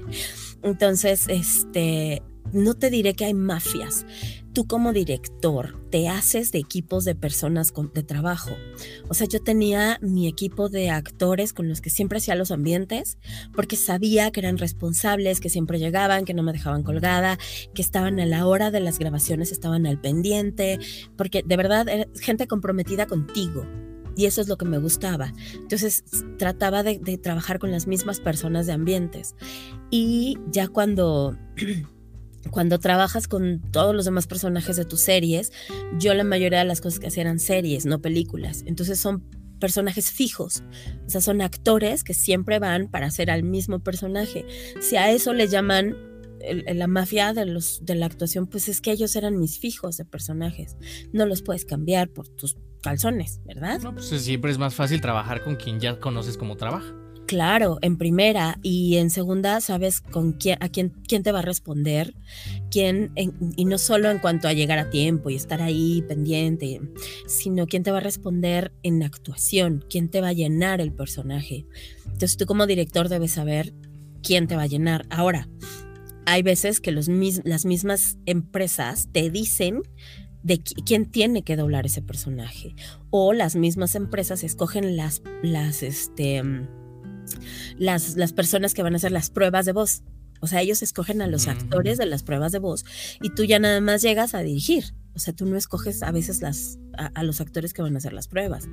Entonces, 0.61 1.25
este, 1.27 2.21
no 2.53 2.75
te 2.75 2.89
diré 2.89 3.13
que 3.15 3.25
hay 3.25 3.33
mafias. 3.33 4.05
Tú 4.53 4.65
como 4.65 4.93
director 4.93 5.79
te 5.89 6.09
haces 6.09 6.51
de 6.51 6.59
equipos 6.59 7.05
de 7.05 7.15
personas 7.15 7.73
de 7.93 8.03
trabajo. 8.03 8.51
O 9.07 9.13
sea, 9.13 9.27
yo 9.27 9.41
tenía 9.41 9.99
mi 10.01 10.27
equipo 10.27 10.69
de 10.69 10.89
actores 10.89 11.53
con 11.53 11.69
los 11.69 11.81
que 11.81 11.89
siempre 11.89 12.17
hacía 12.17 12.35
los 12.35 12.51
ambientes 12.51 13.17
porque 13.53 13.75
sabía 13.75 14.31
que 14.31 14.39
eran 14.39 14.57
responsables, 14.57 15.39
que 15.39 15.49
siempre 15.49 15.79
llegaban, 15.79 16.25
que 16.25 16.33
no 16.33 16.43
me 16.43 16.51
dejaban 16.51 16.83
colgada, 16.83 17.37
que 17.73 17.81
estaban 17.81 18.19
a 18.19 18.25
la 18.25 18.45
hora 18.45 18.71
de 18.71 18.79
las 18.79 18.99
grabaciones, 18.99 19.51
estaban 19.51 19.85
al 19.85 19.99
pendiente, 19.99 20.79
porque 21.15 21.43
de 21.45 21.57
verdad 21.57 21.87
gente 22.19 22.47
comprometida 22.47 23.05
contigo 23.05 23.65
y 24.19 24.25
eso 24.25 24.41
es 24.41 24.49
lo 24.49 24.57
que 24.57 24.65
me 24.65 24.79
gustaba. 24.79 25.31
Entonces 25.53 26.03
trataba 26.37 26.83
de, 26.83 26.99
trabajar 27.23 27.57
con 27.57 27.71
las 27.71 27.87
mismas 27.87 28.19
personas 28.19 28.67
de 28.67 28.73
ambientes. 28.73 29.33
Y 29.91 30.37
ya 30.47 30.67
cuando 30.67 31.37
cuando 32.51 32.79
trabajas 32.79 33.27
con 33.27 33.61
todos 33.71 33.95
los 33.95 34.05
demás 34.05 34.27
personajes 34.27 34.77
de 34.77 34.85
tus 34.85 35.01
series, 35.01 35.51
yo 35.97 36.13
la 36.13 36.23
mayoría 36.23 36.59
de 36.59 36.65
las 36.65 36.81
cosas 36.81 36.99
que 36.99 37.07
hacía 37.07 37.21
eran 37.21 37.39
series, 37.39 37.85
no 37.85 38.01
películas. 38.01 38.63
Entonces 38.65 38.99
son 38.99 39.23
personajes 39.59 40.09
fijos, 40.11 40.63
o 41.05 41.09
sea, 41.09 41.21
son 41.21 41.41
actores 41.41 42.03
que 42.03 42.13
siempre 42.13 42.59
van 42.59 42.87
para 42.87 43.07
hacer 43.07 43.29
al 43.29 43.43
mismo 43.43 43.79
personaje. 43.79 44.45
Si 44.79 44.95
a 44.95 45.11
eso 45.11 45.33
le 45.33 45.47
llaman 45.47 45.95
la 46.73 46.87
mafia 46.87 47.33
de, 47.33 47.45
los, 47.45 47.85
de 47.85 47.95
la 47.95 48.05
actuación, 48.05 48.47
pues 48.47 48.69
es 48.69 48.81
que 48.81 48.91
ellos 48.91 49.15
eran 49.15 49.37
mis 49.37 49.59
fijos 49.59 49.97
de 49.97 50.05
personajes. 50.05 50.77
No 51.11 51.25
los 51.25 51.41
puedes 51.41 51.65
cambiar 51.65 52.09
por 52.09 52.29
tus 52.29 52.55
calzones, 52.81 53.41
¿verdad? 53.45 53.81
No, 53.81 53.93
pues 53.93 54.07
siempre 54.07 54.51
es 54.51 54.57
más 54.57 54.73
fácil 54.73 55.01
trabajar 55.01 55.43
con 55.43 55.57
quien 55.57 55.79
ya 55.79 55.99
conoces 55.99 56.37
cómo 56.37 56.55
trabaja. 56.55 56.93
Claro, 57.29 57.77
en 57.83 57.99
primera 57.99 58.57
y 58.63 58.97
en 58.97 59.11
segunda 59.11 59.61
sabes 59.61 60.01
con 60.01 60.33
quién, 60.33 60.57
a 60.61 60.69
quién, 60.69 60.89
quién 61.07 61.21
te 61.21 61.31
va 61.31 61.39
a 61.39 61.43
responder, 61.43 62.15
quién, 62.71 63.11
y 63.55 63.65
no 63.65 63.77
solo 63.77 64.09
en 64.09 64.17
cuanto 64.17 64.47
a 64.47 64.53
llegar 64.53 64.79
a 64.79 64.89
tiempo 64.89 65.29
y 65.29 65.35
estar 65.35 65.61
ahí 65.61 66.03
pendiente, 66.07 66.81
sino 67.27 67.67
quién 67.67 67.83
te 67.83 67.91
va 67.91 67.97
a 67.97 68.01
responder 68.01 68.73
en 68.81 69.03
actuación, 69.03 69.85
quién 69.87 70.09
te 70.09 70.21
va 70.21 70.29
a 70.29 70.33
llenar 70.33 70.81
el 70.81 70.91
personaje. 70.91 71.67
Entonces 72.05 72.35
tú 72.35 72.47
como 72.47 72.65
director 72.65 73.09
debes 73.09 73.33
saber 73.33 73.75
quién 74.23 74.47
te 74.47 74.55
va 74.55 74.63
a 74.63 74.67
llenar. 74.67 75.05
Ahora, 75.11 75.47
hay 76.25 76.41
veces 76.41 76.79
que 76.79 76.91
las 76.91 77.09
mismas 77.09 78.17
empresas 78.25 79.07
te 79.11 79.29
dicen 79.29 79.83
de 80.41 80.63
quién 80.63 81.05
tiene 81.05 81.43
que 81.43 81.57
doblar 81.57 81.85
ese 81.85 82.01
personaje 82.01 82.73
o 83.11 83.33
las 83.33 83.55
mismas 83.55 83.93
empresas 83.93 84.43
escogen 84.43 84.97
las, 84.97 85.21
las, 85.43 85.83
este, 85.83 86.41
las, 87.77 88.15
las 88.15 88.33
personas 88.33 88.73
que 88.73 88.83
van 88.83 88.93
a 88.93 88.97
hacer 88.97 89.11
las 89.11 89.29
pruebas 89.29 89.65
de 89.65 89.73
voz. 89.73 90.03
O 90.41 90.47
sea, 90.47 90.61
ellos 90.61 90.81
escogen 90.81 91.21
a 91.21 91.27
los 91.27 91.47
actores 91.47 91.97
de 91.97 92.05
las 92.05 92.23
pruebas 92.23 92.51
de 92.51 92.59
voz 92.59 92.85
y 93.21 93.29
tú 93.29 93.43
ya 93.43 93.59
nada 93.59 93.81
más 93.81 94.01
llegas 94.01 94.33
a 94.33 94.39
dirigir. 94.39 94.93
O 95.15 95.19
sea, 95.19 95.33
tú 95.33 95.45
no 95.45 95.57
escoges 95.57 96.01
a 96.01 96.11
veces 96.11 96.41
las, 96.41 96.79
a, 96.93 97.23
los 97.23 97.41
actores 97.41 97.73
que 97.73 97.81
van 97.81 97.95
a 97.95 97.97
hacer 97.97 98.13
las 98.13 98.29
pruebas. 98.29 98.69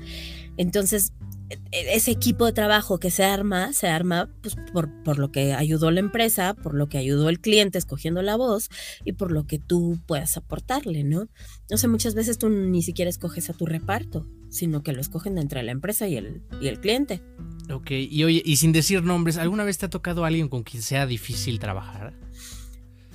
Entonces, 0.57 1.13
e, 1.51 1.55
e, 1.73 1.97
ese 1.97 2.13
equipo 2.13 2.47
de 2.47 2.53
trabajo 2.53 3.01
que 3.01 3.11
se 3.11 3.25
arma, 3.25 3.73
se 3.73 3.89
arma 3.89 4.31
pues, 4.43 4.55
por, 4.73 5.03
por, 5.03 5.19
lo 5.19 5.33
que 5.33 5.55
ayudó 5.55 5.91
la 5.91 5.99
empresa, 5.99 6.55
por 6.55 6.75
lo 6.75 6.89
que 6.89 6.99
ayudó 6.99 7.31
el 7.31 7.41
cliente 7.41 7.79
escogiendo 7.79 8.23
la 8.23 8.37
voz 8.37 8.69
y 9.05 9.13
por 9.13 9.33
lo 9.33 9.49
que 9.49 9.59
tú 9.59 9.99
puedas 10.07 10.37
aportarle, 10.37 11.03
¿no? 11.03 11.29
O 11.73 11.77
sea, 11.79 11.89
muchas 11.89 12.15
veces 12.15 12.39
tú 12.39 12.49
ni 12.49 12.83
siquiera 12.83 13.09
escoges 13.09 13.51
a 13.51 13.55
tu 13.55 13.67
reparto, 13.67 14.29
sino 14.57 14.83
que 14.83 14.93
lo 14.93 15.01
escogen 15.01 15.39
entre 15.39 15.63
la 15.63 15.73
empresa 15.73 16.09
y 16.09 16.17
el, 16.17 16.43
y 16.61 16.69
el 16.69 16.81
cliente. 16.81 17.23
Ok, 17.71 17.91
y 17.91 18.25
oye, 18.25 18.43
y 18.45 18.57
sin 18.57 18.73
decir 18.73 19.03
nombres, 19.03 19.37
¿alguna 19.37 19.65
vez 19.65 19.79
te 19.79 19.87
ha 19.87 19.91
tocado 19.91 20.25
alguien 20.25 20.49
con 20.49 20.63
quien 20.63 20.83
sea 20.83 21.07
difícil 21.07 21.59
trabajar? 21.59 22.15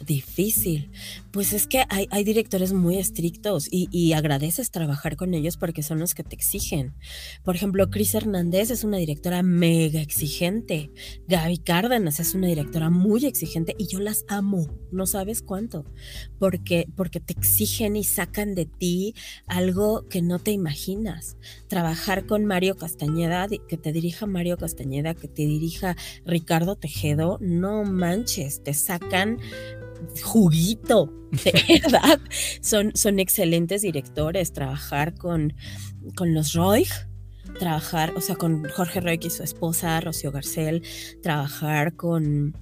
Difícil. 0.05 0.89
Pues 1.31 1.53
es 1.53 1.67
que 1.67 1.85
hay, 1.89 2.07
hay 2.11 2.23
directores 2.23 2.73
muy 2.73 2.97
estrictos 2.97 3.67
y, 3.69 4.11
agradeces 4.11 4.71
trabajar 4.71 5.15
con 5.15 5.33
ellos 5.33 5.57
porque 5.57 5.83
son 5.83 5.99
los 5.99 6.13
que 6.13 6.23
te 6.23 6.35
exigen. 6.35 6.93
Por 7.43 7.55
ejemplo, 7.55 7.89
Cris 7.89 8.13
Hernández 8.13 8.71
es 8.71 8.83
una 8.83 8.97
directora 8.97 9.41
mega 9.41 10.01
exigente. 10.01 10.91
Gaby 11.27 11.59
Cárdenas 11.59 12.19
es 12.19 12.35
una 12.35 12.47
directora 12.47 12.89
muy 12.89 13.25
exigente 13.25 13.75
y 13.77 13.87
yo 13.87 13.99
las 13.99 14.25
amo, 14.27 14.67
no 14.91 15.05
sabes 15.05 15.41
cuánto, 15.41 15.85
porque, 16.39 16.87
porque 16.95 17.19
te 17.19 17.33
exigen 17.33 17.95
y 17.95 18.03
sacan 18.03 18.53
de 18.53 18.65
ti 18.65 19.15
algo 19.47 20.07
que 20.09 20.21
no 20.21 20.39
te 20.39 20.51
imaginas. 20.51 21.37
Trabajar 21.67 22.25
con 22.25 22.45
Mario 22.45 22.75
Castañeda, 22.75 23.47
que 23.47 23.77
te 23.77 23.91
dirija 23.93 24.25
Mario 24.25 24.57
Castañeda, 24.57 25.13
que 25.13 25.27
te 25.27 25.43
dirija 25.43 25.95
Ricardo 26.25 26.75
Tejedo, 26.75 27.37
no 27.39 27.83
manches, 27.83 28.63
te 28.63 28.73
sacan 28.73 29.39
juguito, 30.23 31.13
de 31.43 31.81
verdad. 31.83 32.19
son, 32.61 32.91
son 32.95 33.19
excelentes 33.19 33.81
directores. 33.81 34.53
Trabajar 34.53 35.13
con, 35.15 35.53
con 36.15 36.33
los 36.33 36.53
Roy, 36.53 36.87
trabajar, 37.59 38.13
o 38.15 38.21
sea, 38.21 38.35
con 38.35 38.67
Jorge 38.69 39.01
Roy 39.01 39.19
y 39.21 39.29
su 39.29 39.43
esposa, 39.43 39.99
Rocío 40.01 40.31
Garcel, 40.31 40.83
trabajar 41.21 41.95
con 41.95 42.55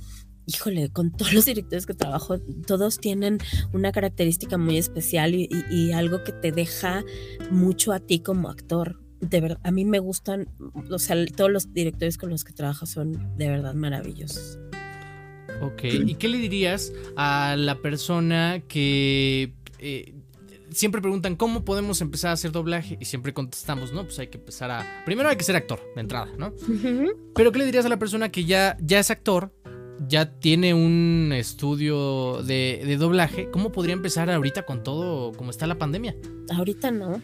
híjole, 0.49 0.89
con 0.89 1.11
todos 1.11 1.33
los 1.33 1.45
directores 1.45 1.85
que 1.85 1.93
trabajo, 1.93 2.39
todos 2.65 2.99
tienen 2.99 3.37
una 3.73 3.91
característica 3.91 4.57
muy 4.57 4.77
especial 4.77 5.35
y, 5.35 5.91
algo 5.93 6.23
que 6.23 6.31
te 6.31 6.51
deja 6.51 7.03
mucho 7.51 7.93
a 7.93 7.99
ti 7.99 8.19
como 8.19 8.49
actor. 8.49 8.99
De 9.21 9.41
verdad, 9.41 9.59
a 9.63 9.71
mí 9.71 9.85
me 9.85 9.99
gustan, 9.99 10.47
o 10.89 10.99
sea, 10.99 11.15
todos 11.35 11.51
los 11.51 11.73
directores 11.73 12.17
con 12.17 12.29
los 12.29 12.43
que 12.43 12.53
trabajo 12.53 12.85
son 12.85 13.37
de 13.37 13.49
verdad 13.49 13.73
maravillosos. 13.73 14.59
Ok, 15.61 15.83
¿y 15.83 16.15
qué 16.15 16.27
le 16.27 16.37
dirías 16.37 16.93
a 17.15 17.55
la 17.57 17.75
persona 17.81 18.61
que 18.67 19.53
eh, 19.79 20.13
siempre 20.71 21.01
preguntan 21.01 21.35
cómo 21.35 21.65
podemos 21.65 22.01
empezar 22.01 22.31
a 22.31 22.33
hacer 22.33 22.51
doblaje 22.51 22.97
y 22.99 23.05
siempre 23.05 23.33
contestamos, 23.33 23.91
no, 23.93 24.03
pues 24.03 24.19
hay 24.19 24.27
que 24.27 24.37
empezar 24.37 24.71
a... 24.71 25.03
Primero 25.05 25.29
hay 25.29 25.35
que 25.35 25.43
ser 25.43 25.55
actor, 25.55 25.79
de 25.95 26.01
entrada, 26.01 26.29
¿no? 26.37 26.53
Pero 27.35 27.51
¿qué 27.51 27.59
le 27.59 27.65
dirías 27.65 27.85
a 27.85 27.89
la 27.89 27.99
persona 27.99 28.29
que 28.29 28.45
ya, 28.45 28.77
ya 28.81 28.99
es 28.99 29.11
actor, 29.11 29.53
ya 30.07 30.31
tiene 30.31 30.73
un 30.73 31.31
estudio 31.33 32.43
de, 32.43 32.83
de 32.85 32.97
doblaje? 32.97 33.49
¿Cómo 33.51 33.71
podría 33.71 33.93
empezar 33.93 34.29
ahorita 34.29 34.65
con 34.65 34.83
todo, 34.83 35.31
como 35.33 35.51
está 35.51 35.67
la 35.67 35.77
pandemia? 35.77 36.15
Ahorita 36.51 36.91
no. 36.91 37.21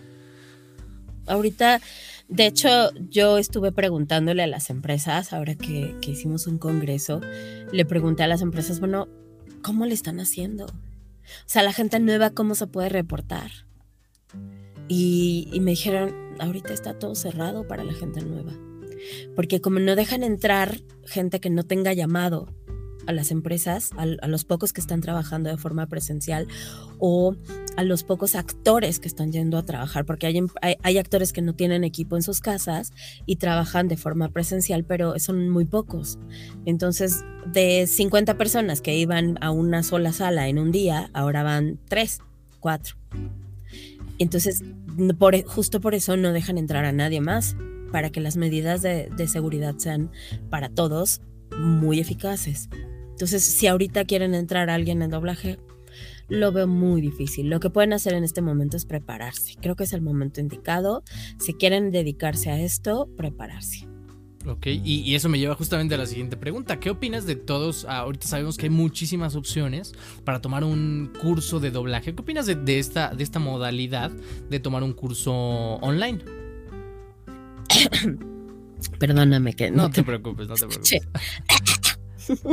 Ahorita, 1.27 1.81
de 2.27 2.47
hecho, 2.47 2.91
yo 3.09 3.37
estuve 3.37 3.71
preguntándole 3.71 4.43
a 4.43 4.47
las 4.47 4.69
empresas, 4.69 5.31
ahora 5.31 5.55
que, 5.55 5.95
hicimos 6.07 6.47
un 6.47 6.57
congreso, 6.57 7.21
le 7.71 7.85
pregunté 7.85 8.23
a 8.23 8.27
las 8.27 8.41
empresas, 8.41 8.79
bueno, 8.79 9.07
¿cómo 9.61 9.85
le 9.85 9.93
están 9.93 10.19
haciendo? 10.19 10.65
O 10.65 11.47
sea, 11.47 11.61
la 11.61 11.73
gente 11.73 11.99
nueva, 11.99 12.31
¿cómo 12.31 12.55
se 12.55 12.67
puede 12.67 12.89
reportar? 12.89 13.51
Y, 14.87 15.49
me 15.61 15.71
dijeron, 15.71 16.15
ahorita 16.39 16.73
está 16.73 16.97
todo 16.97 17.15
cerrado 17.15 17.67
para 17.67 17.83
la 17.83 17.93
gente 17.93 18.21
nueva. 18.21 18.53
Porque 19.35 19.61
como 19.61 19.79
no 19.79 19.95
dejan 19.95 20.23
entrar 20.23 20.79
gente 21.05 21.39
que 21.39 21.51
no 21.51 21.63
tenga 21.63 21.93
llamado 21.93 22.53
a 23.07 23.11
las 23.11 23.31
empresas, 23.31 23.91
a, 23.97 24.27
los 24.27 24.45
pocos 24.45 24.73
que 24.73 24.81
están 24.81 25.01
trabajando 25.01 25.49
de 25.49 25.57
forma 25.57 25.87
presencial 25.87 26.47
o 26.99 27.35
a 27.77 27.83
los 27.83 28.03
pocos 28.03 28.35
actores 28.35 28.99
que 28.99 29.07
están 29.07 29.31
yendo 29.31 29.57
a 29.57 29.63
trabajar, 29.63 30.05
porque 30.05 30.27
hay, 30.27 30.39
hay, 30.81 30.97
actores 30.97 31.33
que 31.33 31.41
no 31.41 31.53
tienen 31.53 31.83
equipo 31.83 32.15
en 32.15 32.23
sus 32.23 32.39
casas 32.39 32.93
y 33.25 33.35
trabajan 33.37 33.87
de 33.87 33.97
forma 33.97 34.29
presencial, 34.29 34.83
pero 34.85 35.19
son 35.19 35.49
muy 35.49 35.65
pocos. 35.65 36.17
Entonces, 36.65 37.23
de 37.51 37.87
50 37.87 38.37
personas 38.37 38.81
que 38.81 38.95
iban 38.97 39.37
a 39.41 39.51
una 39.51 39.83
sola 39.83 40.13
sala 40.13 40.47
en 40.47 40.57
un 40.57 40.71
día, 40.71 41.09
ahora 41.13 41.43
van 41.43 41.79
3, 41.89 42.19
4. 42.59 42.95
Entonces, 44.17 44.63
por, 45.19 45.43
justo 45.45 45.81
por 45.81 45.93
eso 45.93 46.15
no 46.17 46.31
dejan 46.31 46.57
entrar 46.57 46.85
a 46.85 46.91
nadie 46.91 47.21
más, 47.21 47.55
para 47.91 48.09
que 48.09 48.19
las 48.19 48.35
medidas 48.35 48.81
de 48.81 49.27
seguridad 49.27 49.75
sean 49.77 50.11
para 50.49 50.67
todos 50.67 51.21
muy 51.57 51.99
eficaces. 51.99 52.69
Entonces, 53.15 53.45
si 53.45 53.65
ahorita 53.67 54.03
quieren 54.03 54.35
entrar 54.35 54.69
a 54.69 54.73
alguien 54.73 55.01
en 55.01 55.09
doblaje, 55.09 55.57
lo 56.27 56.51
veo 56.51 56.67
muy 56.67 56.99
difícil. 56.99 57.49
Lo 57.49 57.61
que 57.61 57.69
pueden 57.69 57.93
hacer 57.93 58.13
en 58.13 58.25
este 58.25 58.41
momento 58.41 58.75
es 58.75 58.83
prepararse. 58.83 59.55
Creo 59.61 59.77
que 59.77 59.85
es 59.85 59.93
el 59.93 60.01
momento 60.01 60.41
indicado. 60.41 61.01
Si 61.39 61.53
quieren 61.53 61.91
dedicarse 61.91 62.51
a 62.51 62.59
esto, 62.59 63.07
prepararse. 63.15 63.87
Ok, 64.45 64.67
y, 64.67 65.15
eso 65.15 65.29
me 65.29 65.39
lleva 65.39 65.55
justamente 65.55 65.95
a 65.95 65.97
la 65.97 66.05
siguiente 66.05 66.35
pregunta. 66.35 66.77
¿Qué 66.77 66.89
opinas 66.89 67.25
de 67.25 67.37
todos? 67.37 67.85
Ah, 67.87 67.99
ahorita 67.99 68.27
sabemos 68.27 68.57
que 68.57 68.65
hay 68.65 68.69
muchísimas 68.69 69.35
opciones 69.37 69.93
para 70.25 70.41
tomar 70.41 70.65
un 70.65 71.13
curso 71.21 71.61
de 71.61 71.71
doblaje. 71.71 72.13
¿Qué 72.13 72.21
opinas 72.21 72.45
de, 72.45 72.79
esta, 72.79 73.15
de 73.15 73.23
esta 73.23 73.39
modalidad 73.39 74.11
de 74.49 74.59
tomar 74.59 74.83
un 74.83 74.91
curso 74.91 75.31
online? 75.31 76.19
Perdóname 78.99 79.53
que 79.53 79.71
no, 79.71 79.89
te... 79.89 80.03
preocupes, 80.03 80.49
no 80.49 80.55
te 80.55 80.67
preocupes. 80.67 81.07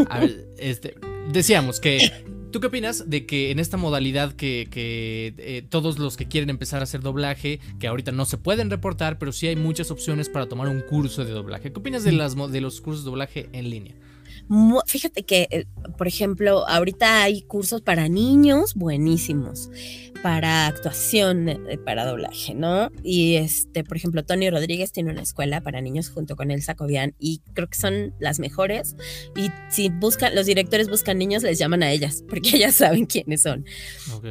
A 0.09 0.21
ver, 0.21 0.49
este, 0.59 0.95
decíamos 1.33 1.81
que 1.81 2.11
¿Tú 2.53 2.61
qué 2.61 2.67
opinas 2.67 3.09
de 3.09 3.25
que 3.25 3.51
en 3.51 3.59
esta 3.59 3.79
modalidad 3.79 4.35
que, 4.35 4.69
eh, 4.75 5.65
todos 5.71 5.99
los 5.99 6.19
que 6.19 6.29
quieren 6.29 6.51
empezar 6.51 6.81
a 6.81 6.83
hacer 6.83 7.01
doblaje, 7.01 7.61
que 7.81 7.87
ahorita 7.89 8.13
no 8.13 8.27
se 8.27 8.37
pueden 8.37 8.69
reportar, 8.69 9.19
pero 9.19 9.33
sí 9.33 9.47
hay 9.47 9.57
muchas 9.57 9.91
opciones 9.91 10.29
para 10.29 10.47
tomar 10.47 10.69
un 10.69 10.83
curso 10.83 11.25
de 11.25 11.31
doblaje? 11.31 11.73
¿Qué 11.73 11.79
opinas 11.79 12.05
de, 12.05 12.13
las, 12.13 12.37
de 12.37 12.61
los 12.61 12.83
cursos 12.83 13.05
de 13.05 13.11
doblaje 13.11 13.49
en 13.55 13.71
línea? 13.71 13.95
Fíjate 14.87 15.23
que, 15.25 15.49
eh, 15.51 15.65
por 15.97 16.07
ejemplo, 16.07 16.69
ahorita 16.69 17.23
hay 17.23 17.43
cursos 17.43 17.81
para 17.81 18.09
niños 18.09 18.75
buenísimos 18.75 19.71
para 20.23 20.69
actuación, 20.69 21.49
eh, 21.49 21.79
para 21.85 22.07
doblaje, 22.07 22.55
¿no? 22.55 22.91
Y 23.03 23.37
este, 23.37 23.83
por 23.83 23.97
ejemplo, 23.97 24.25
Tony 24.25 24.49
Rodríguez 24.51 24.93
tiene 24.93 25.11
una 25.11 25.23
escuela 25.23 25.61
para 25.61 25.81
niños 25.81 26.11
junto 26.11 26.37
con 26.37 26.51
Elsa 26.51 26.75
Cobian 26.75 27.15
y 27.19 27.43
creo 27.55 27.69
que 27.69 27.77
son 27.77 28.15
las 28.21 28.39
mejores. 28.39 28.97
Y 29.37 29.51
si 29.69 29.89
buscan, 29.89 30.35
los 30.35 30.47
directores 30.47 30.89
buscan 30.89 31.19
niños, 31.19 31.43
les 31.43 31.59
llaman 31.59 31.83
a 31.83 31.91
ellas, 31.91 32.25
porque 32.29 32.51
ellas 32.57 32.77
saben 32.77 33.07
quiénes 33.07 33.43
son. 33.43 33.65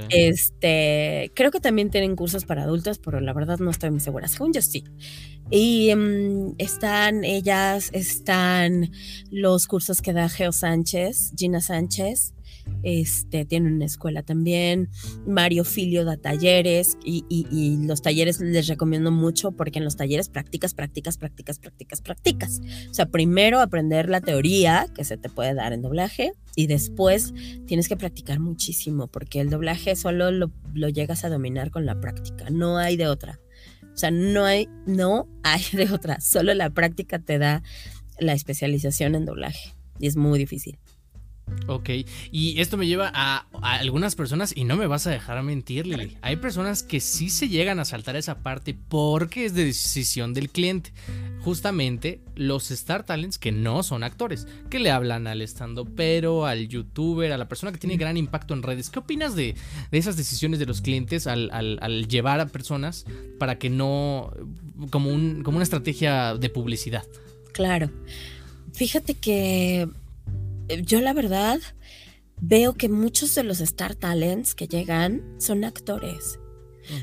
Este, 0.10 1.32
creo 1.36 1.52
que 1.52 1.60
también 1.60 1.92
tienen 1.92 2.16
cursos 2.16 2.46
para 2.46 2.64
adultos, 2.64 2.98
pero 2.98 3.20
la 3.20 3.34
verdad 3.34 3.60
no 3.60 3.70
estoy 3.70 3.92
muy 3.92 4.00
segura. 4.00 4.28
Según 4.28 4.54
yo 4.54 4.62
sí. 4.62 4.86
Y 5.52 5.94
mm, 5.94 6.56
están 6.58 7.24
ellas, 7.24 7.90
están 7.94 8.92
los 9.30 9.68
cursos 9.68 10.02
que 10.02 10.14
da 10.14 10.30
Geo 10.30 10.52
Sánchez, 10.52 11.34
Gina 11.38 11.62
Sánchez 11.62 12.34
este, 12.84 13.46
tiene 13.46 13.72
una 13.72 13.86
escuela 13.86 14.24
también, 14.24 14.90
Mario 15.28 15.64
Filio 15.64 16.04
da 16.04 16.18
talleres 16.18 16.98
y, 17.04 17.22
los 17.86 18.02
talleres 18.02 18.40
les 18.40 18.68
recomiendo 18.68 19.12
mucho 19.12 19.52
porque 19.52 19.80
en 19.80 19.86
los 19.86 19.96
talleres 19.96 20.30
practicas, 20.30 20.74
practicas, 20.74 21.18
practicas, 21.18 21.60
practicas, 21.60 22.02
practicas. 22.02 22.62
O 22.90 22.94
sea, 22.94 23.08
primero 23.08 23.60
aprender 23.60 24.10
la 24.10 24.22
teoría 24.22 24.88
que 24.96 25.04
se 25.04 25.18
te 25.18 25.30
puede 25.30 25.54
dar 25.54 25.74
en 25.74 25.82
doblaje 25.82 26.34
y 26.56 26.68
después 26.68 27.34
tienes 27.66 27.88
que 27.88 27.98
practicar 27.98 28.40
muchísimo 28.40 29.08
porque 29.08 29.42
el 29.42 29.50
doblaje 29.50 29.96
solo 29.96 30.32
lo, 30.32 30.52
lo 30.74 30.90
llegas 30.90 31.24
a 31.24 31.30
dominar 31.30 31.72
con 31.72 31.86
la 31.86 32.00
práctica, 32.00 32.50
no 32.50 32.78
hay 32.78 32.98
de 32.98 33.08
otra. 33.08 33.40
O 33.94 33.98
sea, 33.98 34.12
no 34.12 34.46
hay, 34.46 34.68
no 34.86 35.28
hay 35.44 35.64
de 35.74 35.92
otra, 35.92 36.20
solo 36.20 36.54
la 36.54 36.70
práctica 36.70 37.20
te 37.20 37.38
da 37.38 37.64
la 38.20 38.34
especialización 38.34 39.16
en 39.16 39.26
doblaje 39.26 39.74
y 40.00 40.08
es 40.08 40.16
muy 40.16 40.40
difícil. 40.40 40.78
Ok, 41.68 41.90
y 42.32 42.60
esto 42.60 42.78
me 42.78 42.88
lleva 42.88 43.12
a, 43.14 43.46
algunas 43.62 44.16
personas, 44.16 44.54
y 44.56 44.64
no 44.64 44.76
me 44.76 44.88
vas 44.88 45.08
a 45.08 45.12
dejar 45.12 45.42
mentir, 45.44 45.88
Lili. 45.88 46.18
Hay 46.22 46.38
personas 46.38 46.84
que 46.84 47.00
sí 47.00 47.30
se 47.30 47.50
llegan 47.50 47.80
a 47.80 47.86
saltar 47.86 48.16
esa 48.16 48.40
parte 48.40 48.76
porque 48.90 49.46
es 49.46 49.54
de 49.54 49.66
decisión 49.66 50.34
del 50.34 50.50
cliente. 50.50 50.94
Justamente 51.42 52.22
los 52.36 52.72
Star 52.72 53.04
Talents 53.04 53.38
que 53.38 53.52
no 53.52 53.84
son 53.84 54.04
actores, 54.04 54.48
que 54.70 54.80
le 54.80 54.92
hablan 54.92 55.28
al 55.28 55.42
estando 55.42 55.86
pero, 55.86 56.46
al 56.46 56.68
youtuber, 56.68 57.32
a 57.32 57.38
la 57.38 57.48
persona 57.48 57.72
que 57.72 57.78
tiene 57.78 57.98
gran 57.98 58.18
impacto 58.18 58.54
en 58.54 58.64
redes. 58.64 58.90
¿Qué 58.90 59.00
opinas 59.00 59.36
de, 59.36 59.56
esas 59.92 60.18
decisiones 60.18 60.60
de 60.60 60.66
los 60.66 60.82
clientes 60.82 61.28
al, 61.28 62.08
llevar 62.08 62.40
a 62.40 62.48
personas 62.48 63.06
para 63.40 63.58
que 63.58 63.70
no, 63.70 64.34
como, 64.90 65.10
un, 65.10 65.44
como 65.44 65.58
una 65.58 65.64
estrategia 65.64 66.36
de 66.36 66.50
publicidad? 66.50 67.04
Claro. 67.54 67.90
Fíjate 68.74 69.16
que 69.16 69.90
yo 70.84 71.02
la 71.02 71.14
verdad 71.14 71.60
veo 72.40 72.74
que 72.74 72.90
muchos 72.90 73.36
de 73.36 73.44
los 73.44 73.62
Star 73.62 73.96
Talents 73.96 74.56
que 74.56 74.68
llegan 74.68 75.36
son 75.40 75.64
actores. 75.64 76.40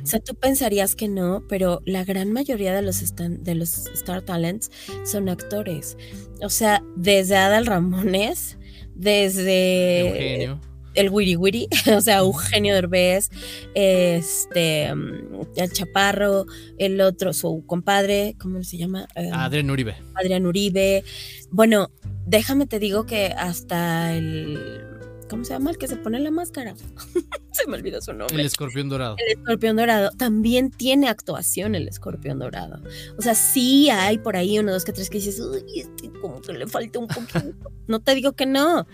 O 0.02 0.06
sea, 0.06 0.18
tú 0.18 0.34
pensarías 0.34 0.96
que 0.96 1.08
no, 1.08 1.44
pero 1.48 1.80
la 1.86 2.04
gran 2.04 2.32
mayoría 2.32 2.74
de 2.74 2.82
los, 2.82 3.14
de 3.16 3.54
los 3.54 3.86
Star 3.86 4.22
Talents 4.22 4.70
son 5.04 5.28
actores. 5.28 5.96
O 6.42 6.50
sea, 6.50 6.82
desde 6.96 7.36
Adal 7.36 7.66
Ramones, 7.66 8.58
desde 8.94 10.00
Eugenio. 10.00 10.60
El 10.98 11.10
Wiri 11.10 11.36
Wiri, 11.36 11.68
o 11.96 12.00
sea, 12.00 12.18
Eugenio 12.18 12.74
Derbez, 12.74 13.30
este, 13.74 14.92
mm, 14.94 15.46
el 15.56 15.72
Chaparro, 15.72 16.46
el 16.76 17.00
otro, 17.00 17.32
su 17.32 17.64
compadre, 17.66 18.34
¿cómo 18.40 18.62
se 18.64 18.76
llama? 18.78 19.06
Adrián 19.32 19.70
Uribe. 19.70 19.96
Adrián 20.14 20.46
Uribe. 20.46 21.04
Bueno, 21.50 21.90
déjame 22.26 22.66
te 22.66 22.78
digo 22.78 23.06
que 23.06 23.26
hasta 23.36 24.14
el. 24.14 24.84
¿Cómo 25.28 25.44
se 25.44 25.52
llama 25.52 25.70
el 25.70 25.76
que 25.76 25.88
se 25.88 25.96
pone 25.96 26.18
la 26.20 26.30
máscara? 26.30 26.74
se 27.52 27.66
me 27.68 27.76
olvidó 27.76 28.00
su 28.00 28.14
nombre. 28.14 28.34
El 28.34 28.46
escorpión 28.46 28.88
dorado. 28.88 29.16
El 29.18 29.38
escorpión 29.38 29.76
dorado. 29.76 30.10
También 30.16 30.70
tiene 30.70 31.08
actuación 31.08 31.74
el 31.74 31.86
escorpión 31.86 32.38
dorado. 32.38 32.82
O 33.18 33.22
sea, 33.22 33.34
sí 33.34 33.90
hay 33.90 34.16
por 34.16 34.36
ahí 34.36 34.58
uno, 34.58 34.72
dos, 34.72 34.86
que 34.86 34.92
tres 34.92 35.10
que 35.10 35.18
dices, 35.18 35.38
uy, 35.38 35.62
este 35.76 36.10
como 36.20 36.40
que 36.40 36.54
le 36.54 36.66
falta 36.66 36.98
un 36.98 37.08
poquito. 37.08 37.70
no 37.86 38.00
te 38.00 38.14
digo 38.14 38.32
que 38.32 38.46
no. 38.46 38.86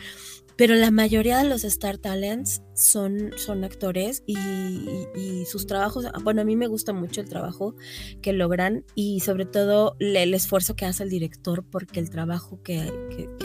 Pero 0.56 0.74
la 0.74 0.90
mayoría 0.90 1.38
de 1.38 1.48
los 1.48 1.64
Star 1.64 1.98
Talents 1.98 2.62
son, 2.74 3.32
son 3.36 3.64
actores 3.64 4.22
y, 4.26 4.36
sus 5.46 5.66
trabajos, 5.66 6.06
bueno, 6.22 6.42
a 6.42 6.44
mí 6.44 6.56
me 6.56 6.66
gusta 6.66 6.92
mucho 6.92 7.20
el 7.20 7.28
trabajo 7.28 7.74
que 8.22 8.32
logran 8.32 8.84
y 8.94 9.20
sobre 9.20 9.44
todo 9.44 9.96
el 9.98 10.32
esfuerzo 10.32 10.74
que 10.74 10.86
hace 10.86 11.02
el 11.02 11.10
director 11.10 11.64
porque 11.70 12.00
el 12.00 12.08
trabajo 12.08 12.62
que, 12.62 12.90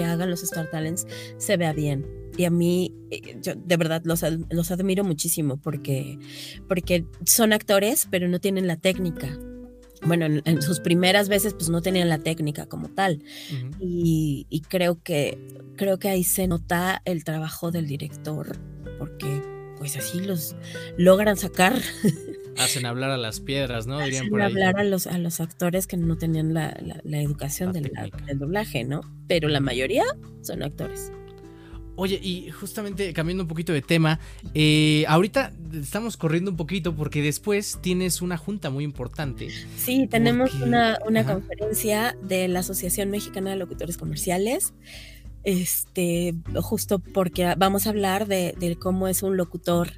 hagan 0.04 0.30
los 0.30 0.44
Star 0.44 0.70
Talents 0.70 1.08
se 1.38 1.58
vea 1.58 1.74
bien. 1.74 2.06
Y 2.38 2.46
a 2.46 2.50
mí, 2.50 2.94
eh, 3.12 3.38
yo 3.42 3.54
de 3.56 3.78
verdad 3.78 4.02
los, 4.06 4.24
los 4.50 4.72
admiro 4.72 5.04
muchísimo 5.04 5.58
porque, 5.58 6.18
porque 6.68 7.06
son 7.26 7.54
actores, 7.54 8.08
pero 8.10 8.28
no 8.28 8.40
tienen 8.40 8.68
la 8.68 8.78
técnica 8.78 9.38
bueno, 10.04 10.26
en, 10.26 10.62
sus 10.62 10.80
primeras 10.80 11.30
veces 11.30 11.54
pues 11.54 11.70
no 11.70 11.82
tenían 11.82 12.10
la 12.10 12.20
técnica 12.20 12.66
como 12.66 12.90
tal. 12.90 13.24
y, 13.80 14.46
y, 14.50 14.62
creo 14.62 15.02
que 15.02 15.38
creo 15.76 16.00
que 16.00 16.10
ahí 16.10 16.24
se 16.24 16.48
nota 16.48 17.02
el 17.06 17.24
trabajo 17.24 17.72
del 17.72 17.88
director, 17.88 18.58
porque 18.98 19.42
pues 19.78 19.96
así 19.98 20.20
los 20.20 20.56
logran 20.98 21.38
sacar 21.38 21.74
Hacen 22.60 22.86
hablar 22.86 23.12
a 23.12 23.18
las 23.18 23.40
piedras, 23.40 23.88
¿no? 23.88 24.00
Hacen 24.00 24.42
hablar 24.42 24.78
a 24.78 24.84
los, 24.84 25.08
a 25.08 25.18
los 25.18 25.40
actores 25.40 25.88
que 25.88 25.96
no 25.96 26.18
tenían 26.18 26.54
la, 26.54 26.72
educación 27.06 27.72
del, 27.72 27.90
doblaje, 28.36 28.84
¿no? 28.84 29.02
Pero 29.28 29.48
la 29.48 29.62
mayoría 29.62 30.04
son 30.42 30.64
actores. 30.64 31.12
Oye, 32.02 32.18
y 32.24 32.50
justamente 32.50 33.12
cambiando 33.12 33.44
un 33.44 33.50
poquito 33.50 33.74
de 33.74 33.82
tema, 33.82 34.22
eh, 34.54 35.04
ahorita 35.10 35.52
estamos 35.74 36.16
corriendo 36.16 36.50
un 36.50 36.56
poquito 36.56 36.96
porque 36.96 37.22
después 37.22 37.78
tienes 37.82 38.22
una 38.22 38.38
junta 38.38 38.70
muy 38.70 38.86
importante. 38.86 39.50
Sí, 39.76 40.08
tenemos 40.08 40.54
una, 40.62 40.98
conferencia 41.26 42.16
de 42.24 42.48
la 42.48 42.62
Asociación 42.62 43.10
Mexicana 43.10 43.50
de 43.50 43.58
Locutores 43.58 43.98
Comerciales. 43.98 44.74
Este, 45.44 46.36
justo 46.62 47.00
porque 47.00 47.54
vamos 47.58 47.86
a 47.86 47.90
hablar 47.90 48.28
de, 48.28 48.56
de 48.58 48.78
cómo 48.78 49.10
es 49.10 49.22
un 49.22 49.36
locutor 49.36 49.90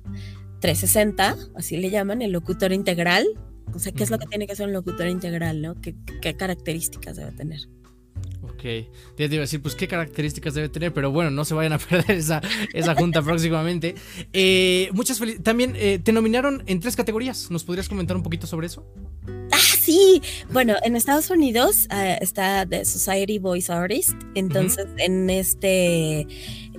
360, 0.60 1.38
así 1.54 1.78
le 1.78 1.92
llaman, 1.92 2.24
el 2.24 2.32
locutor 2.32 2.74
integral. 2.74 3.28
O 3.76 3.78
sea, 3.78 3.92
¿qué 3.92 4.02
es 4.02 4.10
lo 4.10 4.18
que 4.18 4.26
tiene 4.26 4.48
que 4.48 4.56
ser 4.56 4.66
un 4.66 4.74
locutor 4.74 5.06
integral, 5.06 5.62
no? 5.62 5.76
¿Qué, 5.80 5.96
características 6.36 7.16
debe 7.16 7.32
tener? 7.32 7.60
Ok, 8.44 8.62
te 8.62 9.26
iba 9.26 9.38
a 9.38 9.40
decir, 9.42 9.62
pues 9.62 9.76
qué 9.76 9.88
características 9.88 10.56
debe 10.56 10.68
tener, 10.70 10.94
pero 10.94 11.12
bueno, 11.12 11.30
no 11.30 11.46
se 11.46 11.54
vayan 11.54 11.74
a 11.74 11.78
perder 11.90 12.18
esa, 12.18 12.42
esa 12.74 12.96
junta 12.96 13.22
próximamente. 13.24 13.96
Eh, 14.34 14.90
muchas 14.94 15.20
felicidades. 15.20 15.44
También 15.44 15.74
eh, 15.76 16.00
te 16.04 16.12
nominaron 16.12 16.64
en 16.66 16.80
tres 16.80 16.96
categorías. 16.96 17.52
¿Nos 17.52 17.64
podrías 17.64 17.88
comentar 17.88 18.18
un 18.18 18.24
poquito 18.24 18.48
sobre 18.48 18.68
eso? 18.68 18.86
Ah, 19.52 19.58
sí. 19.58 20.22
Bueno, 20.52 20.76
en 20.84 20.96
Estados 20.96 21.30
Unidos 21.30 21.88
eh, 21.92 22.18
está 22.22 22.66
The 22.66 22.84
Society 22.86 23.38
Voice 23.38 23.72
Artist. 23.72 24.14
Entonces, 24.34 24.88
en 24.98 25.30
este 25.30 26.28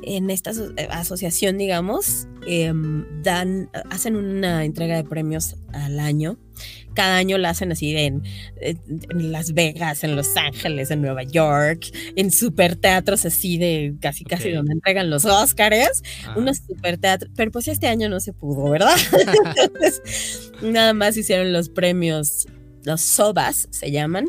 en 0.05 0.31
esta 0.31 0.51
asociación, 0.91 1.59
digamos, 1.59 2.27
em, 2.47 3.05
dan, 3.23 3.71
hacen 3.91 4.17
una 4.17 4.65
entrega 4.65 4.97
de 4.97 5.05
premios 5.05 5.57
al 5.73 6.01
año. 6.01 6.39
Cada 6.95 7.17
año 7.17 7.39
la 7.39 7.51
hacen 7.51 7.73
así 7.73 7.97
en, 7.97 8.23
Las 9.11 9.55
Vegas, 9.55 10.05
en 10.05 10.17
Los 10.17 10.37
Ángeles, 10.37 10.91
en 10.91 11.03
Nueva 11.03 11.23
York, 11.23 11.87
en 12.17 12.31
super 12.31 12.77
teatros 12.77 13.25
así 13.25 13.59
de 13.59 13.95
casi 14.01 14.25
casi 14.25 14.51
donde 14.51 14.73
entregan 14.73 15.11
los 15.11 15.25
Oscars, 15.25 16.03
ah. 16.27 16.35
unos 16.37 16.59
super 16.59 16.99
teatros, 16.99 17.31
pero 17.37 17.51
pues 17.51 17.69
este 17.69 17.87
año 17.87 18.09
no 18.09 18.21
se 18.21 18.33
pudo, 18.33 18.71
¿verdad? 18.71 18.97
Entonces, 19.57 20.53
nada 20.63 20.93
más 20.95 21.17
hicieron 21.17 21.53
los 21.53 21.69
premios, 21.69 22.47
los 22.85 23.01
SOBAS 23.01 23.69
se 23.71 23.91
llaman, 23.91 24.27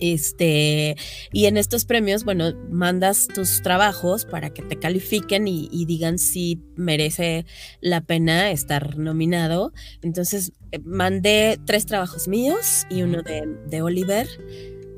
este, 0.00 0.96
y 1.32 1.46
en 1.46 1.56
estos 1.56 1.84
premios, 1.84 2.24
bueno, 2.24 2.52
mandas 2.70 3.28
tus 3.28 3.62
trabajos 3.62 4.24
para 4.24 4.50
que 4.50 4.62
te 4.62 4.76
califiquen 4.76 5.48
y, 5.48 5.84
digan 5.86 6.18
si 6.18 6.60
merece 6.76 7.46
la 7.80 8.00
pena 8.00 8.50
estar 8.50 8.98
nominado. 8.98 9.72
Entonces, 10.02 10.52
eh, 10.72 10.78
mandé 10.84 11.58
tres 11.64 11.86
trabajos 11.86 12.28
míos 12.28 12.86
y 12.90 13.02
uno 13.02 13.22
de, 13.22 13.82
Oliver, 13.82 14.26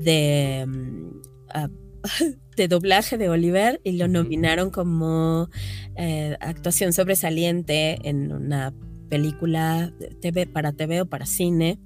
de, 0.01 0.65
mm, 0.67 1.21
ah, 1.51 1.69
de 2.57 2.69
doblaje 2.69 3.19
de 3.19 3.29
Oliver, 3.29 3.81
y 3.85 3.93
lo 3.93 4.09
nominaron 4.09 4.71
como 4.71 5.49
eh, 5.97 6.37
actuación 6.41 6.93
sobresaliente 6.93 7.99
en 8.09 8.33
una 8.33 8.75
película 9.09 9.93
TV, 10.21 10.47
para 10.47 10.73
TV 10.73 11.03
o 11.03 11.07
para 11.07 11.27
cine 11.27 11.79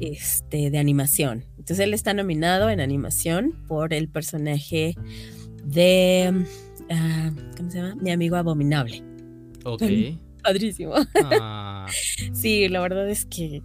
este, 0.00 0.70
de 0.70 0.78
animación. 0.78 1.44
Entonces 1.64 1.86
él 1.86 1.94
está 1.94 2.12
nominado 2.12 2.68
en 2.68 2.78
animación 2.78 3.54
por 3.66 3.94
el 3.94 4.06
personaje 4.10 4.94
de, 5.64 6.44
ah, 6.90 7.30
¿cómo 7.56 7.70
se 7.70 7.78
llama? 7.78 7.94
Mi 8.02 8.10
amigo 8.10 8.36
abominable. 8.36 9.02
Ok. 9.64 9.82
Padrísimo. 10.42 10.92
Ah. 11.24 11.86
sí, 12.34 12.68
la 12.68 12.82
verdad 12.82 13.08
es 13.08 13.24
que, 13.24 13.62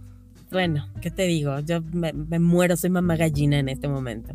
bueno, 0.50 0.90
¿qué 1.02 1.10
te 1.10 1.24
digo? 1.24 1.60
Yo 1.60 1.82
me, 1.92 2.14
muero, 2.38 2.74
soy 2.78 2.88
mamá 2.88 3.16
gallina 3.16 3.58
en 3.58 3.68
este 3.68 3.86
momento. 3.86 4.34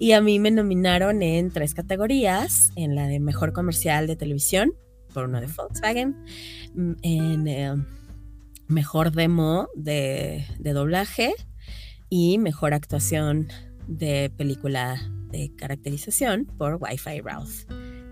Y 0.00 0.10
a 0.10 0.20
mí 0.20 0.40
me 0.40 0.50
nominaron 0.50 1.22
en 1.22 1.52
tres 1.52 1.72
categorías, 1.72 2.72
en 2.74 2.96
la 2.96 3.06
de 3.06 3.20
mejor 3.20 3.52
comercial 3.52 4.08
de 4.08 4.16
televisión, 4.16 4.72
por 5.12 5.26
uno 5.26 5.40
de 5.40 5.46
Volkswagen, 5.46 6.16
mm, 6.74 6.92
en... 7.02 7.46
Eh, 7.46 7.74
mejor 8.66 9.12
demo 9.12 9.68
de, 9.74 10.44
doblaje 10.58 11.34
y 12.16 12.38
mejor 12.38 12.74
actuación 12.74 13.48
de 13.88 14.30
película 14.36 15.02
de 15.32 15.50
caracterización 15.56 16.44
por 16.44 16.78
Wi-Fi 16.80 17.22
Ralph, 17.22 17.64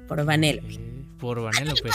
por 0.09 0.25
Vanellope. 0.25 0.81
por 1.21 1.41
Vanellope. 1.41 1.89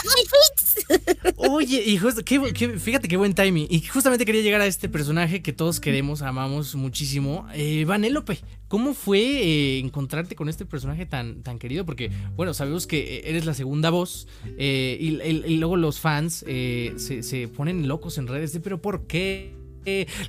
Oye, 1.36 1.82
y 1.84 1.98
fíjate 1.98 3.08
qué 3.08 3.16
buen 3.18 3.34
timing. 3.34 3.66
Y 3.68 3.82
justamente 3.82 4.24
quería 4.24 4.40
llegar 4.40 4.62
a 4.62 4.66
este 4.66 4.88
personaje 4.88 5.42
que 5.42 5.52
todos 5.52 5.80
queremos, 5.80 6.22
amamos 6.22 6.74
muchísimo. 6.76 7.46
Eh, 7.52 7.84
Vanellope, 7.84 8.38
¿cómo 8.68 8.94
fue 8.94 9.20
eh, 9.20 9.78
encontrarte 9.78 10.34
con 10.34 10.48
este 10.48 10.64
personaje 10.64 11.04
tan, 11.04 11.42
tan 11.42 11.58
querido? 11.58 11.84
Porque, 11.84 12.10
bueno, 12.36 12.54
sabemos 12.54 12.86
que 12.86 13.20
eres 13.26 13.44
la 13.44 13.52
segunda 13.52 13.90
voz 13.90 14.28
eh, 14.56 14.96
y, 14.98 15.58
luego 15.58 15.76
los 15.76 16.00
fans 16.00 16.42
eh, 16.48 16.94
se, 16.96 17.48
ponen 17.48 17.86
locos 17.86 18.16
en 18.16 18.28
redes 18.28 18.54
de, 18.54 18.60
pero 18.60 18.80
¿por 18.80 19.06
qué 19.06 19.57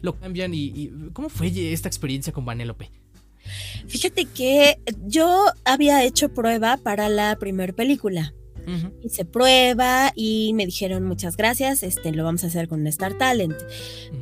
lo 0.02 0.20
cambian? 0.20 0.54
¿Y, 0.54 0.66
y 0.66 0.92
cómo 1.14 1.30
fue 1.30 1.52
esta 1.74 1.88
experiencia 1.88 2.34
con 2.34 2.46
Vanellope? 2.46 2.92
Fíjate 3.88 4.26
que 4.26 4.78
yo 5.06 5.46
había 5.66 6.04
hecho 6.04 6.30
prueba 6.34 6.78
para 6.78 7.10
la 7.10 7.36
primera 7.38 7.74
película 7.74 8.34
Hice 9.04 9.26
prueba 9.26 10.12
y 10.16 10.54
me 10.54 10.66
dijeron 10.66 11.04
muchas 11.04 11.38
gracias, 11.38 11.82
este, 11.84 12.12
lo 12.12 12.24
vamos 12.24 12.44
a 12.44 12.48
hacer 12.48 12.68
con 12.68 12.86
Star 12.88 13.18
Talent. 13.18 13.56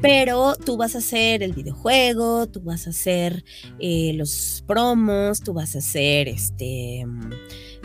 Pero 0.02 0.56
tú 0.56 0.78
vas 0.78 0.96
a 0.96 1.00
hacer 1.00 1.44
el 1.44 1.54
videojuego, 1.54 2.48
tú 2.48 2.62
vas 2.62 2.88
a 2.88 2.92
hacer 2.92 3.44
eh, 3.80 4.13
los 4.13 4.63
promos, 4.66 5.42
tú 5.42 5.54
vas 5.54 5.76
a 5.76 5.80
hacer 5.80 6.28
este, 6.28 7.04
mm, 7.06 7.32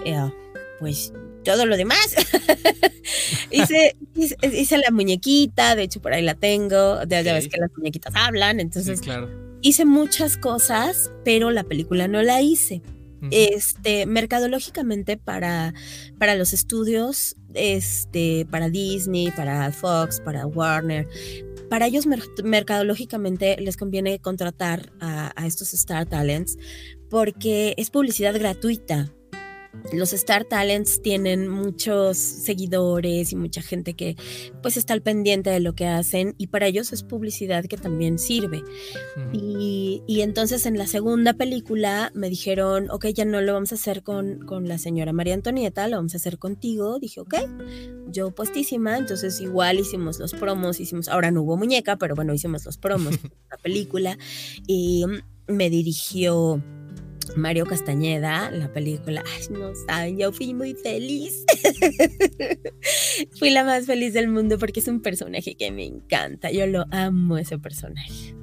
eh, 0.05 0.33
pues 0.79 1.13
todo 1.43 1.67
lo 1.67 1.77
demás. 1.77 2.15
hice, 3.51 3.97
hice, 4.15 4.79
la 4.79 4.91
muñequita, 4.91 5.77
de 5.77 5.85
hecho 5.85 6.01
por 6.01 6.13
ahí 6.13 6.23
la 6.23 6.35
tengo, 6.35 7.03
ya, 7.05 7.23
ves 7.23 7.49
que 7.49 7.59
las 7.59 7.71
muñequitas 7.77 8.15
hablan, 8.17 8.61
entonces 8.61 9.01
hice 9.61 9.85
muchas 9.85 10.37
cosas, 10.37 11.11
pero 11.25 11.51
la 11.51 11.65
película 11.65 12.09
no 12.09 12.23
la 12.23 12.43
hice. 12.43 12.83
Este, 13.31 14.05
mercadológicamente 14.05 15.17
para, 15.17 15.75
para 16.19 16.35
los 16.35 16.53
estudios, 16.53 17.37
este, 17.55 18.49
para 18.51 18.69
Disney, 18.69 19.31
para 19.31 19.71
Fox, 19.71 20.21
para 20.21 20.45
Warner, 20.45 21.07
para 21.71 21.87
ellos 21.87 22.05
mercadológicamente 22.43 23.57
les 23.61 23.77
conviene 23.77 24.19
contratar 24.19 24.93
a, 25.01 25.33
a, 25.41 25.47
estos 25.47 25.73
Star 25.73 26.07
Talents 26.07 26.59
porque 27.09 27.75
es 27.77 27.91
publicidad 27.91 28.35
gratuita 28.35 29.13
los 29.93 30.13
Star 30.13 30.45
Talents 30.45 31.03
tienen 31.03 31.49
muchos 31.49 32.17
seguidores 32.17 33.33
y 33.33 33.37
mucha 33.37 33.63
gente 33.63 33.95
que 33.95 34.17
pues 34.63 34.77
está 34.77 34.95
al 34.95 35.03
pendiente 35.03 35.51
de 35.51 35.61
lo 35.61 35.75
que 35.75 35.87
hacen 35.87 36.35
y 36.39 36.49
para 36.49 36.67
ellos 36.67 36.93
es 36.93 37.03
publicidad 37.03 37.65
que 37.65 37.77
también 37.77 38.19
sirve. 38.19 38.63
y, 39.33 40.03
entonces 40.23 40.67
en 40.67 40.79
la 40.79 40.87
segunda 40.87 41.33
película 41.33 42.13
me 42.15 42.31
dijeron, 42.31 42.89
ok, 42.91 43.07
ya 43.07 43.25
no 43.25 43.41
lo 43.41 43.55
vamos 43.55 43.73
a 43.73 43.75
hacer 43.75 44.03
con, 44.05 44.47
con, 44.47 44.69
la 44.69 44.79
señora 44.79 45.13
María 45.13 45.35
Antonieta, 45.35 45.89
lo 45.89 45.97
vamos 45.97 46.15
a 46.15 46.19
hacer 46.19 46.39
contigo. 46.39 47.01
Dije, 47.01 47.21
ok, 47.21 47.35
yo 48.09 48.31
puestísima, 48.31 48.97
entonces 48.97 49.41
igual 49.41 49.81
hicimos 49.81 50.21
los 50.21 50.33
promos, 50.33 50.79
hicimos, 50.79 51.09
ahora 51.09 51.33
no 51.33 51.43
hubo 51.43 51.57
muñeca, 51.57 51.97
pero 51.97 52.15
bueno, 52.15 52.33
hicimos 52.33 52.65
los 52.65 52.79
promos 52.79 53.15
la 53.51 53.57
película 53.57 54.17
y 54.67 55.05
me 55.49 55.71
dirigió 55.71 56.63
Mario 57.37 57.67
Castañeda, 57.67 58.51
la 58.51 58.73
película, 58.73 59.23
ay, 59.27 59.47
no 59.51 59.75
saben, 59.87 60.19
yo 60.19 60.33
fui 60.33 60.55
muy 60.55 60.75
feliz. 60.75 61.45
fui 63.39 63.51
la 63.51 63.65
más 63.65 63.87
feliz 63.87 64.13
del 64.13 64.29
mundo 64.29 64.59
porque 64.59 64.81
es 64.81 64.89
un 64.89 65.01
personaje 65.01 65.55
que 65.55 65.71
me 65.71 65.85
encanta. 65.85 66.51
Yo 66.51 66.67
lo 66.67 66.85
amo 66.91 67.39
ese 67.39 67.59
personaje. 67.59 68.35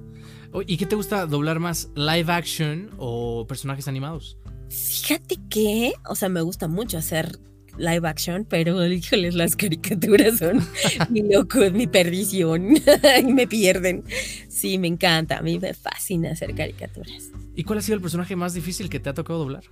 ¿Y 0.65 0.77
qué 0.77 0.85
te 0.85 0.95
gusta 0.95 1.25
doblar 1.25 1.59
más, 1.59 1.89
live 1.95 2.31
action 2.31 2.89
o 2.97 3.45
personajes 3.47 3.87
animados? 3.87 4.37
Fíjate 4.69 5.37
que, 5.49 5.93
o 6.07 6.15
sea, 6.15 6.29
me 6.29 6.41
gusta 6.41 6.67
mucho 6.67 6.97
hacer 6.97 7.39
live 7.79 8.07
action, 8.07 8.45
pero 8.47 8.85
híjoles, 8.85 9.35
las 9.35 9.55
caricaturas 9.55 10.37
son 10.37 10.62
mi 11.10 11.21
loco, 11.21 11.60
mi 11.71 11.87
perdición. 11.87 12.75
me 13.33 13.47
pierden. 13.47 14.04
Sí, 14.47 14.77
me 14.77 14.87
encanta. 14.87 15.37
A 15.37 15.41
mí 15.41 15.60
me 15.60 15.73
fascina 15.73 16.31
hacer 16.31 16.54
caricaturas. 16.54 17.31
¿Y 17.60 17.65
cuál 17.65 17.79
ha 17.79 17.81
sido 17.81 17.95
el 17.95 18.01
personaje 18.01 18.37
más 18.37 18.53
difícil 18.53 18.87
que 18.87 19.01
te 19.01 19.10
ha 19.10 19.13
tocado 19.13 19.39
doblar? 19.39 19.65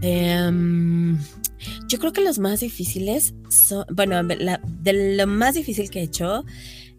Em, 0.00 1.18
yo 1.88 1.98
creo 1.98 2.10
que 2.14 2.22
los 2.22 2.38
más 2.38 2.60
difíciles 2.60 3.34
son, 3.50 3.84
bueno, 3.92 4.24
de 4.24 5.14
lo 5.14 5.26
más 5.26 5.56
difícil 5.56 5.90
que 5.90 6.00
he 6.00 6.04
hecho 6.04 6.46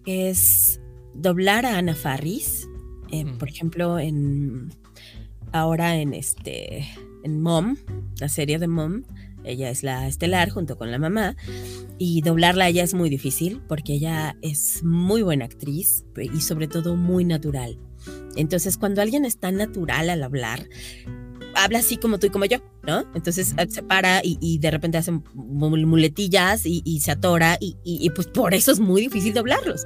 es 0.05 0.79
doblar 1.15 1.65
a 1.65 1.79
Ana 1.79 1.95
Farris, 1.95 2.67
eh, 3.11 3.25
Mm. 3.25 3.37
por 3.39 3.49
ejemplo, 3.49 3.97
en 3.97 4.71
ahora 5.51 5.95
en 5.97 6.13
este 6.13 6.87
en 7.23 7.41
Mom, 7.41 7.75
la 8.19 8.29
serie 8.29 8.59
de 8.59 8.67
Mom, 8.67 9.01
ella 9.43 9.71
es 9.71 9.81
la 9.81 10.07
estelar 10.07 10.51
junto 10.51 10.77
con 10.77 10.91
la 10.91 10.99
mamá 10.99 11.35
y 11.97 12.21
doblarla 12.21 12.65
a 12.65 12.69
ella 12.69 12.83
es 12.83 12.93
muy 12.93 13.09
difícil 13.09 13.61
porque 13.67 13.93
ella 13.93 14.37
es 14.43 14.83
muy 14.83 15.23
buena 15.23 15.45
actriz 15.45 16.05
y 16.15 16.41
sobre 16.41 16.67
todo 16.67 16.95
muy 16.95 17.25
natural. 17.25 17.79
Entonces, 18.35 18.77
cuando 18.77 19.01
alguien 19.01 19.25
es 19.25 19.37
tan 19.37 19.57
natural 19.57 20.09
al 20.09 20.23
hablar, 20.23 20.67
habla 21.53 21.79
así 21.79 21.97
como 21.97 22.17
tú 22.17 22.27
y 22.27 22.29
como 22.29 22.45
yo, 22.45 22.59
¿no? 22.83 23.03
Entonces 23.13 23.53
se 23.69 23.83
para 23.83 24.21
y, 24.23 24.37
y 24.39 24.57
de 24.59 24.71
repente 24.71 24.97
hacen 24.97 25.23
mul- 25.35 25.85
muletillas 25.85 26.65
y, 26.65 26.81
y 26.85 27.01
se 27.01 27.11
atora 27.11 27.57
y, 27.59 28.09
pues 28.11 28.27
por 28.27 28.53
eso 28.53 28.71
es 28.71 28.79
muy 28.79 29.01
difícil 29.01 29.33
doblarlos. 29.33 29.85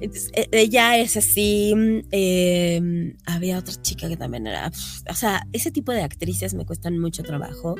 Entonces, 0.00 0.30
e- 0.34 0.48
ella 0.52 0.98
es 0.98 1.16
así. 1.16 1.74
eh, 2.12 3.12
había 3.26 3.58
otra 3.58 3.74
chica 3.82 4.08
que 4.08 4.16
también 4.16 4.46
era. 4.46 4.70
O 5.10 5.14
sea, 5.14 5.46
ese 5.52 5.70
tipo 5.72 5.90
de 5.92 6.02
actrices 6.02 6.54
me 6.54 6.64
cuestan 6.64 6.98
mucho 6.98 7.22
trabajo 7.24 7.74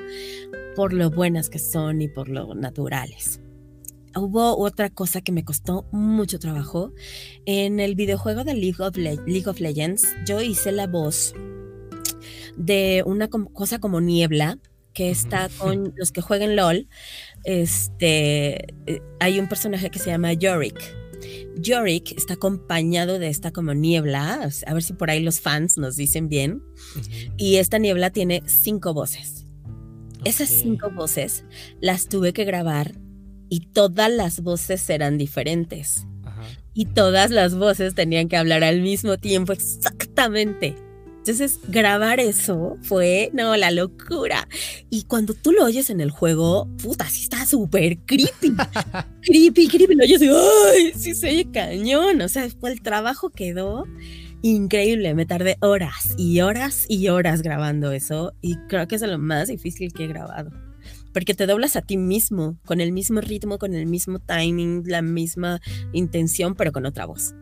por 0.74 0.92
lo 0.92 1.10
buenas 1.10 1.50
que 1.50 1.58
son 1.60 2.02
y 2.02 2.08
por 2.08 2.28
lo 2.28 2.54
naturales. 2.54 3.40
Hubo 4.16 4.58
otra 4.58 4.90
cosa 4.90 5.20
que 5.20 5.32
me 5.32 5.44
costó 5.44 5.86
mucho 5.92 6.38
trabajo. 6.38 6.92
En 7.46 7.78
el 7.80 7.94
videojuego 7.94 8.44
de 8.44 8.54
League 8.54 8.82
of, 8.82 8.96
Le- 8.96 9.20
League 9.26 9.48
of 9.48 9.60
Legends, 9.60 10.06
yo 10.26 10.40
hice 10.40 10.72
la 10.72 10.86
voz 10.86 11.34
de 12.56 13.02
una 13.06 13.28
cosa 13.28 13.78
como 13.78 14.00
niebla 14.00 14.58
que 14.92 15.10
está 15.10 15.48
con 15.58 15.94
los 15.96 16.10
que 16.10 16.20
jueguen 16.20 16.56
LOL. 16.56 16.88
Este, 17.44 18.74
eh, 18.86 19.00
hay 19.20 19.38
un 19.38 19.48
personaje 19.48 19.90
que 19.90 19.98
se 19.98 20.10
llama 20.10 20.32
Yorick. 20.32 20.78
Yorick 21.56 22.12
está 22.16 22.34
acompañado 22.34 23.18
de 23.18 23.28
esta 23.28 23.52
como 23.52 23.74
niebla, 23.74 24.48
a 24.66 24.74
ver 24.74 24.82
si 24.82 24.92
por 24.94 25.10
ahí 25.10 25.22
los 25.22 25.40
fans 25.40 25.78
nos 25.78 25.94
dicen 25.96 26.28
bien. 26.28 26.62
Y 27.36 27.56
esta 27.56 27.78
niebla 27.78 28.10
tiene 28.10 28.42
cinco 28.46 28.92
voces. 28.94 29.46
Esas 30.24 30.48
cinco 30.48 30.90
voces 30.90 31.44
las 31.80 32.08
tuve 32.08 32.32
que 32.32 32.44
grabar 32.44 32.94
y 33.50 33.60
todas 33.60 34.10
las 34.10 34.40
voces 34.40 34.88
eran 34.88 35.18
diferentes. 35.18 36.06
Ajá. 36.24 36.42
Y 36.72 36.86
todas 36.86 37.30
las 37.30 37.54
voces 37.54 37.94
tenían 37.94 38.28
que 38.28 38.38
hablar 38.38 38.64
al 38.64 38.80
mismo 38.80 39.18
tiempo 39.18 39.52
exactamente. 39.52 40.74
Entonces, 41.20 41.60
grabar 41.68 42.18
eso 42.18 42.78
fue, 42.80 43.30
no, 43.34 43.54
la 43.54 43.70
locura. 43.70 44.48
Y 44.88 45.02
cuando 45.02 45.34
tú 45.34 45.52
lo 45.52 45.64
oyes 45.64 45.90
en 45.90 46.00
el 46.00 46.10
juego, 46.10 46.66
puta, 46.82 47.10
sí 47.10 47.24
está 47.24 47.44
súper 47.44 47.98
creepy. 47.98 48.54
creepy, 49.22 49.68
creepy. 49.68 49.94
Lo 49.96 50.04
oyes 50.04 50.22
y, 50.22 50.28
¡ay! 50.28 50.92
Sí 50.96 51.14
se 51.14 51.28
oye 51.28 51.50
cañón. 51.52 52.22
O 52.22 52.28
sea, 52.28 52.48
el 52.62 52.80
trabajo 52.80 53.28
quedó 53.28 53.84
increíble. 54.40 55.14
Me 55.14 55.26
tardé 55.26 55.58
horas 55.60 56.14
y 56.16 56.40
horas 56.40 56.86
y 56.88 57.08
horas 57.08 57.42
grabando 57.42 57.92
eso. 57.92 58.32
Y 58.40 58.56
creo 58.68 58.88
que 58.88 58.94
es 58.94 59.02
lo 59.02 59.18
más 59.18 59.48
difícil 59.48 59.92
que 59.92 60.04
he 60.04 60.08
grabado. 60.08 60.50
Porque 61.12 61.34
te 61.34 61.46
doblas 61.46 61.76
a 61.76 61.82
ti 61.82 61.96
mismo, 61.96 62.58
con 62.64 62.80
el 62.80 62.92
mismo 62.92 63.20
ritmo, 63.20 63.58
con 63.58 63.74
el 63.74 63.86
mismo 63.86 64.20
timing, 64.20 64.84
la 64.86 65.02
misma 65.02 65.60
intención, 65.92 66.54
pero 66.54 66.72
con 66.72 66.86
otra 66.86 67.06
voz. 67.06 67.34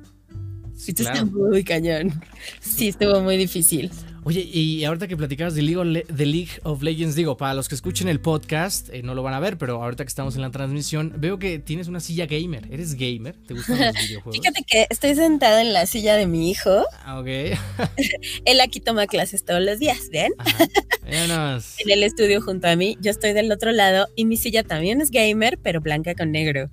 Sí, 0.79 0.93
Esto 0.93 1.03
claro. 1.03 1.25
está 1.27 1.37
muy 1.37 1.65
cañón. 1.65 2.21
Sí, 2.61 2.89
estuvo 2.89 3.21
muy 3.21 3.37
difícil. 3.37 3.91
Oye, 4.25 4.41
y 4.43 4.85
ahorita 4.85 5.09
que 5.09 5.17
platicabas 5.17 5.55
de 5.55 5.63
League, 5.63 5.77
of 5.79 5.87
Le- 5.87 6.05
de 6.09 6.27
League 6.27 6.51
of 6.63 6.83
Legends, 6.83 7.15
digo, 7.15 7.37
para 7.39 7.55
los 7.55 7.69
que 7.69 7.75
escuchen 7.75 8.09
el 8.09 8.21
podcast, 8.21 8.89
eh, 8.93 9.03
no 9.03 9.15
lo 9.15 9.23
van 9.23 9.33
a 9.33 9.41
ver, 9.41 9.57
pero 9.57 9.83
ahorita 9.83 10.05
que 10.05 10.09
estamos 10.09 10.37
en 10.37 10.43
la 10.43 10.51
transmisión, 10.51 11.15
veo 11.17 11.39
que 11.39 11.59
tienes 11.59 11.89
una 11.89 11.99
silla 12.01 12.27
gamer. 12.27 12.69
¿Eres 12.71 12.95
gamer? 12.95 13.37
¿Te 13.47 13.55
gustan 13.55 13.79
los 13.81 13.95
videojuegos? 14.07 14.37
Fíjate 14.39 14.65
que 14.67 14.87
estoy 14.91 15.15
sentada 15.15 15.63
en 15.63 15.73
la 15.73 15.87
silla 15.87 16.15
de 16.17 16.27
mi 16.27 16.51
hijo. 16.51 16.85
Ah, 17.05 17.19
ok. 17.21 17.27
Él 18.45 18.61
aquí 18.61 18.81
toma 18.81 19.07
clases 19.07 19.45
todos 19.45 19.63
los 19.63 19.79
días, 19.79 20.09
¿ven? 20.13 20.33
En 21.11 21.91
el 21.91 22.03
estudio 22.03 22.43
junto 22.43 22.69
a 22.69 22.77
mí. 22.77 22.99
Yo 23.01 23.11
estoy 23.11 23.33
del 23.33 23.51
otro 23.51 23.73
lado 23.73 24.09
y 24.15 24.27
mi 24.27 24.37
silla 24.37 24.63
también 24.63 25.01
es 25.01 25.11
gamer, 25.11 25.59
pero 25.63 25.81
blanca 25.81 26.15
con 26.15 26.33
negro. 26.33 26.69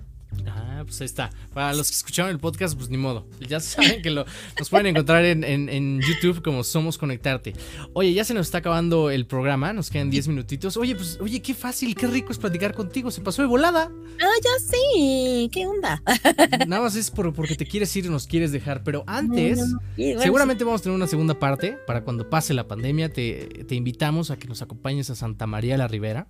Pues 0.86 1.00
ahí 1.00 1.04
está. 1.04 1.30
Para 1.52 1.74
los 1.74 1.88
que 1.90 1.96
escucharon 1.96 2.30
el 2.30 2.38
podcast, 2.38 2.76
pues 2.76 2.88
ni 2.90 2.96
modo. 2.96 3.26
Ya 3.48 3.60
saben 3.60 4.00
que 4.02 4.10
lo, 4.10 4.24
nos 4.58 4.70
pueden 4.70 4.86
encontrar 4.86 5.24
en, 5.24 5.44
en- 5.44 5.68
en 5.68 6.00
YouTube 6.00 6.42
como 6.42 6.64
Somos 6.64 6.96
Conectarte. 6.96 7.54
Oye, 7.92 8.14
ya 8.14 8.24
se 8.24 8.32
nos 8.34 8.46
está 8.46 8.58
acabando 8.58 9.10
el 9.10 9.26
programa, 9.26 9.72
nos 9.72 9.90
quedan 9.90 10.10
10 10.10 10.28
minutitos. 10.28 10.76
Oye, 10.76 10.94
pues, 10.94 11.18
oye, 11.20 11.42
qué 11.42 11.54
fácil, 11.54 11.94
qué 11.94 12.06
rico 12.06 12.32
es 12.32 12.38
platicar 12.38 12.72
contigo. 12.74 13.10
Se 13.10 13.20
pasó 13.20 13.42
de 13.42 13.48
volada. 13.48 13.90
Ah, 14.20 14.34
ya 14.42 14.50
sí. 14.64 15.50
¿Qué 15.52 15.66
onda? 15.66 16.02
Nada 16.66 16.82
más 16.82 16.96
es 16.96 17.10
por, 17.10 17.32
porque 17.34 17.56
te 17.56 17.66
quieres 17.66 17.94
ir 17.96 18.06
y 18.06 18.08
nos 18.08 18.26
quieres 18.26 18.52
dejar. 18.52 18.82
Pero 18.84 19.04
antes, 19.06 19.58
No, 19.58 19.66
no, 19.66 19.72
no. 19.72 19.80
Y 19.96 20.04
bueno, 20.06 20.22
seguramente 20.22 20.64
vamos 20.64 20.80
a 20.80 20.84
tener 20.84 20.96
una 20.96 21.06
segunda 21.06 21.38
parte 21.38 21.76
para 21.86 22.04
cuando 22.04 22.30
pase 22.30 22.54
la 22.54 22.68
pandemia. 22.68 23.12
Te, 23.12 23.64
te 23.66 23.74
invitamos 23.74 24.30
a 24.30 24.36
que 24.38 24.46
nos 24.48 24.62
acompañes 24.62 25.10
a 25.10 25.14
Santa 25.14 25.46
María 25.46 25.76
la 25.76 25.88
Ribera. 25.88 26.26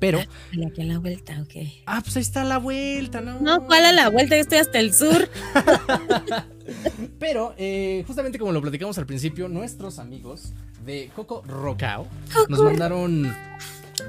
Pero, 0.00 0.18
sí, 0.50 0.64
Aquí 0.64 0.80
a 0.80 0.84
la 0.86 0.98
vuelta, 0.98 1.40
ok. 1.42 1.54
ah, 1.86 2.00
pues 2.02 2.16
ahí 2.16 2.22
está 2.22 2.42
la 2.42 2.58
vuelta, 2.58 3.20
¿no? 3.20 3.38
No, 3.40 3.64
¿cuál 3.66 3.84
a 3.84 3.92
la 3.92 4.08
vuelta? 4.08 4.34
Yo 4.34 4.40
estoy 4.42 4.58
hasta 4.58 4.80
el 4.80 4.92
sur. 4.94 5.28
Pero, 7.18 7.54
eh, 7.58 8.04
justamente 8.06 8.38
como 8.38 8.52
lo 8.52 8.62
platicamos 8.62 8.96
al 8.98 9.06
principio, 9.06 9.48
nuestros 9.48 9.98
amigos 9.98 10.52
de 10.84 11.10
Coco 11.14 11.42
Rocao 11.46 12.06
nos 12.48 12.60
mandaron 12.62 13.32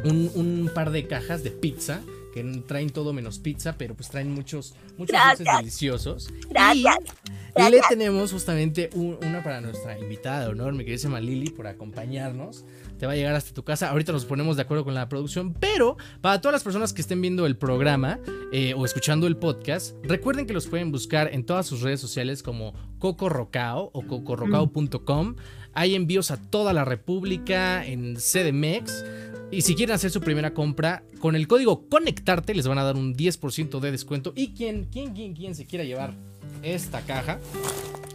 un, 0.06 0.32
un 0.36 0.72
par 0.74 0.92
de 0.92 1.08
cajas 1.08 1.44
de 1.44 1.52
pizza 1.52 2.02
que 2.34 2.44
traen 2.66 2.90
todo 2.92 3.12
menos 3.12 3.40
pizza, 3.40 3.78
pero 3.78 3.94
pues 3.94 4.08
traen 4.10 4.32
muchos, 4.34 4.74
muchos 4.98 5.18
dulces 5.38 5.48
deliciosos. 5.58 6.30
Gracias. 6.50 6.96
Y, 7.58 7.62
y 7.62 7.70
le 7.70 7.82
tenemos 7.90 8.32
justamente 8.32 8.90
un- 8.94 9.18
una 9.22 9.44
para 9.44 9.60
nuestra 9.60 10.00
invitada 10.00 10.46
de 10.46 10.48
honor, 10.48 10.74
mi 10.74 10.86
querida 10.86 11.20
Lili, 11.20 11.50
por 11.50 11.68
acompañarnos. 11.68 12.64
Te 13.02 13.08
va 13.08 13.14
a 13.14 13.16
llegar 13.16 13.34
hasta 13.34 13.52
tu 13.52 13.64
casa. 13.64 13.90
Ahorita 13.90 14.12
nos 14.12 14.26
ponemos 14.26 14.58
de 14.58 14.62
acuerdo 14.62 14.84
con 14.84 14.94
la 14.94 15.10
producción. 15.10 15.56
Pero 15.56 15.98
para 16.22 16.40
todas 16.40 16.54
las 16.54 16.64
personas 16.64 16.94
que 16.94 17.02
estén 17.02 17.20
viendo 17.20 17.48
el 17.48 17.58
programa 17.58 18.20
eh, 18.52 18.76
o 18.78 18.86
escuchando 18.86 19.26
el 19.26 19.38
podcast, 19.38 19.96
recuerden 20.04 20.46
que 20.46 20.54
los 20.54 20.68
pueden 20.68 20.92
buscar 20.92 21.34
en 21.34 21.44
todas 21.44 21.66
sus 21.66 21.82
redes 21.82 22.00
sociales 22.00 22.44
como 22.44 22.76
Coco 23.00 23.28
Rocao 23.28 23.90
o 23.92 24.06
cocorocao.com. 24.06 25.36
Hay 25.74 25.96
envíos 25.96 26.30
a 26.30 26.38
toda 26.38 26.74
la 26.74 26.86
República 26.86 27.84
en 27.84 28.18
CDMX. 28.18 29.04
Y 29.50 29.64
si 29.64 29.74
quieren 29.74 29.96
hacer 29.96 30.12
su 30.12 30.22
primera 30.22 30.54
compra, 30.54 31.04
con 31.18 31.36
el 31.36 31.48
código 31.48 31.90
Conectarte 31.90 32.54
les 32.54 32.68
van 32.68 32.78
a 32.78 32.84
dar 32.84 32.98
un 32.98 33.16
10% 33.16 33.80
de 33.80 33.92
descuento. 33.92 34.32
Y 34.36 34.54
quien, 34.54 34.86
quien, 34.86 35.16
quien, 35.16 35.34
quien 35.34 35.56
se 35.56 35.66
quiera 35.66 35.86
llevar 35.86 36.14
esta 36.62 37.02
caja, 37.02 37.40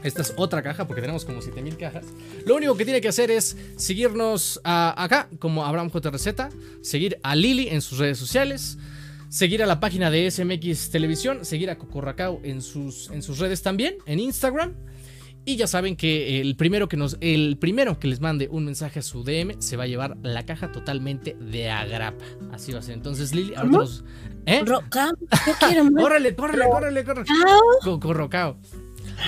esta 0.02 0.22
es 0.22 0.34
otra 0.36 0.62
caja 0.62 0.86
porque 0.86 1.00
tenemos 1.00 1.24
como 1.24 1.40
7000 1.42 1.76
cajas. 1.76 2.06
Lo 2.46 2.56
único 2.56 2.76
que 2.76 2.84
tiene 2.84 3.00
que 3.00 3.08
hacer 3.08 3.30
es 3.30 3.56
seguirnos 3.76 4.60
a- 4.64 5.02
acá 5.02 5.28
como 5.38 5.64
Abraham 5.64 5.90
JRZ, 5.90 6.48
seguir 6.82 7.18
a 7.22 7.34
Lili 7.34 7.68
en 7.68 7.80
sus 7.82 7.98
redes 7.98 8.18
sociales, 8.18 8.78
seguir 9.28 9.62
a 9.62 9.66
la 9.66 9.80
página 9.80 10.10
de 10.10 10.30
SMX 10.30 10.90
Televisión, 10.90 11.44
seguir 11.44 11.70
a 11.70 11.78
Cocorracao 11.78 12.40
en 12.44 12.62
sus, 12.62 13.10
en 13.10 13.22
sus 13.22 13.38
redes 13.38 13.62
también, 13.62 13.96
en 14.06 14.20
Instagram. 14.20 14.74
Y 15.48 15.54
ya 15.56 15.68
saben 15.68 15.94
que 15.94 16.40
el 16.40 16.56
primero 16.56 16.88
que 16.88 16.96
nos, 16.96 17.16
el 17.20 17.56
primero 17.56 18.00
que 18.00 18.08
les 18.08 18.20
mande 18.20 18.48
un 18.50 18.64
mensaje 18.64 18.98
a 18.98 19.02
su 19.02 19.22
DM 19.22 19.60
se 19.62 19.76
va 19.76 19.84
a 19.84 19.86
llevar 19.86 20.16
la 20.24 20.44
caja 20.44 20.72
totalmente 20.72 21.36
de 21.40 21.70
agrapa. 21.70 22.24
Así 22.52 22.72
va 22.72 22.80
a 22.80 22.82
ser. 22.82 22.94
Entonces, 22.94 23.32
Lili, 23.32 23.54
ahorita. 23.54 23.76
¿Eh? 24.46 24.62
Roca, 24.64 25.12
yo 25.46 25.52
quiero 25.68 25.84
más. 25.90 26.02
¡Córrele, 26.02 26.34
córrele, 26.34 27.04
córrele. 27.04 27.04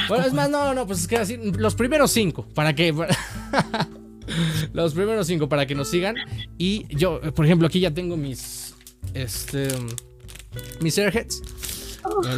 Bueno, 0.08 0.24
es 0.26 0.32
más, 0.32 0.50
no, 0.50 0.74
no, 0.74 0.86
pues 0.86 1.00
es 1.00 1.08
que 1.08 1.16
así, 1.16 1.36
los 1.36 1.74
primeros 1.74 2.10
cinco, 2.10 2.46
para 2.54 2.74
que... 2.74 2.92
los 4.72 4.94
primeros 4.94 5.26
cinco, 5.26 5.48
para 5.48 5.66
que 5.66 5.74
nos 5.74 5.88
sigan. 5.90 6.16
Y 6.58 6.86
yo, 6.94 7.20
por 7.34 7.44
ejemplo, 7.44 7.66
aquí 7.66 7.80
ya 7.80 7.92
tengo 7.92 8.16
mis... 8.16 8.74
Este... 9.14 9.68
Mis 10.80 10.98
airheads. 10.98 11.42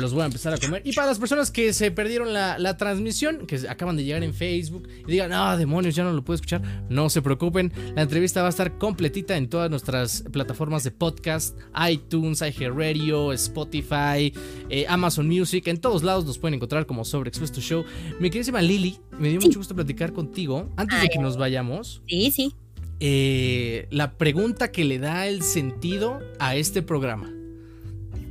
Los 0.00 0.12
voy 0.12 0.22
a 0.22 0.26
empezar 0.26 0.52
a 0.54 0.58
comer. 0.58 0.82
Y 0.84 0.92
para 0.92 1.06
las 1.08 1.18
personas 1.18 1.50
que 1.50 1.72
se 1.72 1.90
perdieron 1.90 2.32
la, 2.32 2.58
la 2.58 2.76
transmisión, 2.76 3.46
que 3.46 3.56
acaban 3.68 3.96
de 3.96 4.04
llegar 4.04 4.22
en 4.22 4.34
Facebook 4.34 4.88
y 5.06 5.10
digan, 5.10 5.32
ah, 5.32 5.56
demonios, 5.56 5.94
ya 5.94 6.04
no 6.04 6.12
lo 6.12 6.22
puedo 6.24 6.34
escuchar, 6.36 6.62
no 6.88 7.08
se 7.10 7.22
preocupen. 7.22 7.72
La 7.94 8.02
entrevista 8.02 8.40
va 8.42 8.48
a 8.48 8.50
estar 8.50 8.78
completita 8.78 9.36
en 9.36 9.48
todas 9.48 9.70
nuestras 9.70 10.22
plataformas 10.32 10.84
de 10.84 10.90
podcast: 10.90 11.58
iTunes, 11.90 12.40
iHeartRadio, 12.42 13.32
Spotify, 13.32 14.32
eh, 14.68 14.86
Amazon 14.88 15.26
Music. 15.28 15.66
En 15.68 15.78
todos 15.80 16.02
lados 16.02 16.24
nos 16.26 16.38
pueden 16.38 16.54
encontrar 16.54 16.86
como 16.86 17.04
Sobre 17.04 17.28
Expuesto 17.28 17.60
Show. 17.60 17.84
Mi 18.20 18.28
queridísima 18.30 18.60
Lili, 18.62 18.98
me 19.18 19.28
dio 19.30 19.40
mucho 19.40 19.58
gusto 19.58 19.74
platicar 19.74 20.12
contigo. 20.12 20.68
Antes 20.76 21.00
de 21.00 21.08
que 21.08 21.18
nos 21.18 21.36
vayamos, 21.36 22.02
Sí, 22.08 22.30
sí. 22.30 22.54
eh, 23.00 23.86
la 23.90 24.12
pregunta 24.12 24.70
que 24.72 24.84
le 24.84 24.98
da 24.98 25.26
el 25.26 25.42
sentido 25.42 26.18
a 26.38 26.56
este 26.56 26.82
programa. 26.82 27.30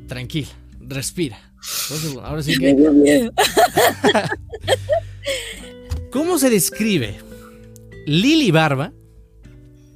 Tranquila, 0.08 0.48
respira. 0.90 1.38
Ahora 2.24 2.42
sí 2.44 2.58
que. 2.58 2.74
miedo. 2.74 3.32
¿Cómo 6.12 6.38
se 6.40 6.50
describe 6.50 7.20
Lili 8.06 8.52
Barba 8.52 8.92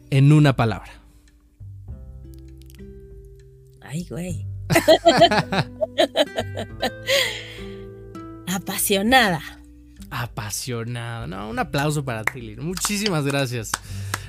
en 0.09 0.31
una 0.31 0.55
palabra? 0.55 0.93
Ay, 3.81 4.05
güey. 4.09 4.45
Apasionada. 8.47 9.41
Apasionada. 10.09 11.27
No, 11.27 11.49
un 11.49 11.59
aplauso 11.59 12.05
para 12.05 12.23
ti, 12.23 12.39
Lili. 12.41 12.61
Muchísimas 12.61 13.25
gracias. 13.25 13.71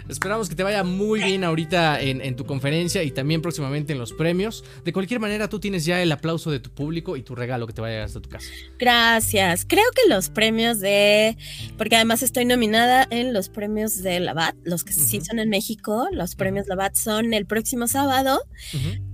Esperamos 0.08 0.48
que 0.48 0.54
te 0.54 0.62
vaya 0.62 0.84
muy 0.84 1.22
bien 1.22 1.44
ahorita 1.44 2.00
en, 2.00 2.36
tu 2.36 2.44
conferencia 2.44 3.02
y 3.02 3.10
también 3.10 3.40
próximamente 3.42 3.92
en 3.92 3.98
los 3.98 4.12
premios. 4.12 4.64
De 4.84 4.92
cualquier 4.92 5.20
manera, 5.20 5.48
tú 5.48 5.60
tienes 5.60 5.84
ya 5.84 6.02
el 6.02 6.12
aplauso 6.12 6.50
de 6.50 6.60
tu 6.60 6.70
público 6.70 7.16
y 7.16 7.22
tu 7.22 7.34
regalo 7.34 7.66
que 7.66 7.72
te 7.72 7.80
vaya 7.80 8.04
hasta 8.04 8.20
tu 8.20 8.28
casa. 8.28 8.50
Gracias. 8.78 9.64
Creo 9.66 9.84
que 9.94 10.08
los 10.08 10.28
premios 10.28 10.80
de. 10.80 11.36
Porque 11.78 11.96
además 11.96 12.22
estoy 12.22 12.44
nominada 12.44 13.06
en 13.10 13.32
los 13.32 13.48
premios 13.48 14.02
de 14.02 14.20
la 14.20 14.34
BAT, 14.34 14.56
los 14.64 14.84
que 14.84 14.92
sí 14.92 15.20
son 15.20 15.38
en 15.38 15.48
México. 15.48 16.06
Los 16.12 16.34
premios 16.34 16.66
la 16.66 16.76
BAT 16.76 16.94
son 16.96 17.32
el 17.32 17.46
próximo 17.46 17.86
sábado. 17.86 18.40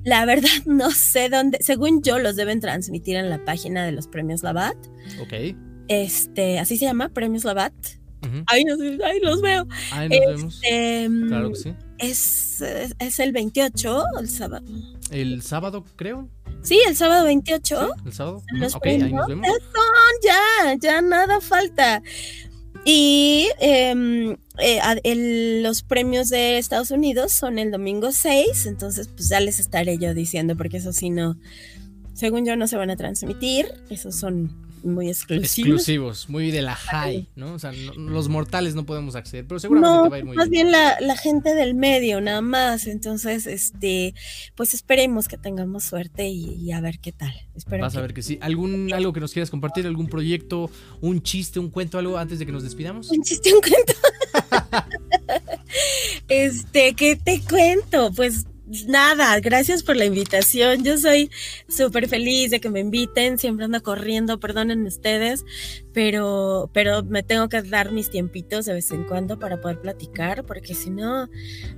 La 0.05 0.25
verdad, 0.25 0.49
no 0.67 0.91
sé 0.91 1.29
dónde. 1.29 1.59
Según 1.61 2.03
yo, 2.03 2.19
los 2.19 2.37
deben 2.37 2.61
transmitir 2.61 3.17
en 3.17 3.31
la 3.31 3.45
página 3.45 3.85
de 3.85 3.93
los 3.93 4.09
premios 4.09 4.43
Labat. 4.43 4.77
Ok. 5.21 5.57
Este, 5.89 6.59
así 6.59 6.77
se 6.77 6.85
llama, 6.85 7.09
Premios 7.09 7.45
Labat. 7.45 7.75
Ahí, 8.47 8.65
los 8.65 9.41
veo. 9.41 9.67
Ahí 9.93 10.09
nos 10.09 10.21
vemos. 10.21 10.61
Este, 10.63 11.09
claro 11.29 11.51
que 11.51 11.57
sí. 11.57 11.75
Es, 11.99 12.63
es, 12.99 13.21
el 13.21 13.33
28, 13.33 14.05
el 14.21 14.29
sábado. 14.29 14.67
El 15.11 15.43
sábado, 15.43 15.85
creo. 15.97 16.29
Sí, 16.63 16.81
el 16.87 16.97
sábado 16.97 17.25
28. 17.25 17.95
el 18.07 18.13
sábado. 18.13 18.43
ok, 18.75 18.87
ahí 18.87 19.13
nos 19.13 19.27
vemos. 19.27 19.47
ya, 20.23 20.75
ya 20.79 21.03
nada 21.03 21.41
falta. 21.41 22.03
Y 22.85 23.49
em, 23.61 24.37
eh, 24.59 25.61
los 25.63 25.83
premios 25.83 26.29
de 26.31 26.59
Estados 26.59 26.91
Unidos 26.91 27.33
son 27.33 27.59
el 27.59 27.71
domingo 27.71 28.11
6, 28.11 28.67
entonces 28.67 29.09
pues 29.09 29.29
ya 29.29 29.41
les 29.41 29.61
estaré 29.61 29.99
yo 29.99 30.15
diciendo, 30.15 30.57
porque 30.57 30.79
eso 30.79 30.93
sí 30.93 31.11
no, 31.11 31.37
según 32.15 32.47
yo 32.47 32.57
no 32.57 32.67
se 32.67 32.77
van 32.77 32.91
a 32.91 32.97
transmitir, 32.97 33.67
esos 33.91 34.17
son 34.17 34.70
muy 34.83 35.09
exclusivos. 35.09 35.59
Exclusivos, 35.59 36.29
muy 36.29 36.51
de 36.51 36.63
la 36.63 36.75
high, 36.75 37.29
¿no? 37.37 37.55
O 37.55 37.59
sea, 37.59 37.73
los 37.73 38.29
mortales 38.29 38.75
no 38.75 38.85
podemos 38.85 39.15
acceder, 39.15 39.47
pero 39.47 39.59
seguramente 39.59 40.09
va 40.09 40.17
a 40.17 40.19
ir 40.19 40.25
muy 40.25 40.37
más 40.37 40.49
bien. 40.49 40.71
la, 40.71 41.17
gente 41.17 41.55
del 41.55 41.75
medio, 41.75 42.21
nada 42.21 42.41
más. 42.41 42.87
Entonces, 42.87 43.47
este, 43.47 44.15
pues 44.55 44.75
esperemos 44.75 45.29
que 45.29 45.37
tengamos 45.37 45.85
suerte 45.85 46.29
y, 46.29 46.73
a 46.73 46.81
ver 46.81 46.99
qué 46.99 47.13
tal. 47.13 47.33
Vas 47.81 47.97
a 47.97 48.01
ver 48.01 48.15
que 48.15 48.23
sí. 48.23 48.39
¿Algún, 48.41 48.93
algo 48.93 49.13
que 49.13 49.21
nos 49.21 49.33
quieras 49.33 49.51
compartir? 49.51 49.87
¿Algún 49.87 50.09
proyecto, 50.09 50.71
un 51.01 51.23
chiste, 51.23 51.59
un 51.59 51.71
cuento, 51.71 51.99
algo 51.99 52.17
antes 52.17 52.39
de 52.39 52.47
que 52.47 52.53
nos 52.53 52.63
despidamos? 52.63 53.11
Un 53.11 53.23
chiste, 53.23 53.53
un 53.55 53.61
cuento. 53.61 53.93
este, 56.29 56.95
¿qué 56.95 57.17
te 57.17 57.43
cuento? 57.43 58.11
Pues 58.13 58.47
nada, 58.87 59.39
gracias 59.41 59.83
por 59.83 59.97
la 59.97 60.05
invitación. 60.05 60.85
Yo 60.85 60.99
soy 60.99 61.31
súper 61.69 62.09
feliz 62.09 62.51
de 62.51 62.61
que 62.61 62.71
me 62.71 62.81
inviten. 62.81 63.39
Siempre 63.39 63.65
ando 63.65 63.83
corriendo, 63.83 64.41
perdonen 64.41 64.87
ustedes, 64.87 65.45
pero, 65.93 66.71
pero 66.73 67.03
me 67.03 67.23
tengo 67.23 67.49
que 67.49 67.63
dar 67.63 67.91
mis 67.91 68.11
tiempitos 68.11 68.65
de 68.65 68.75
vez 68.75 68.91
en 68.93 69.05
cuando 69.05 69.39
para 69.39 69.61
poder 69.61 69.81
platicar, 69.81 70.45
porque 70.45 70.75
si 70.75 70.91
no, 70.91 71.29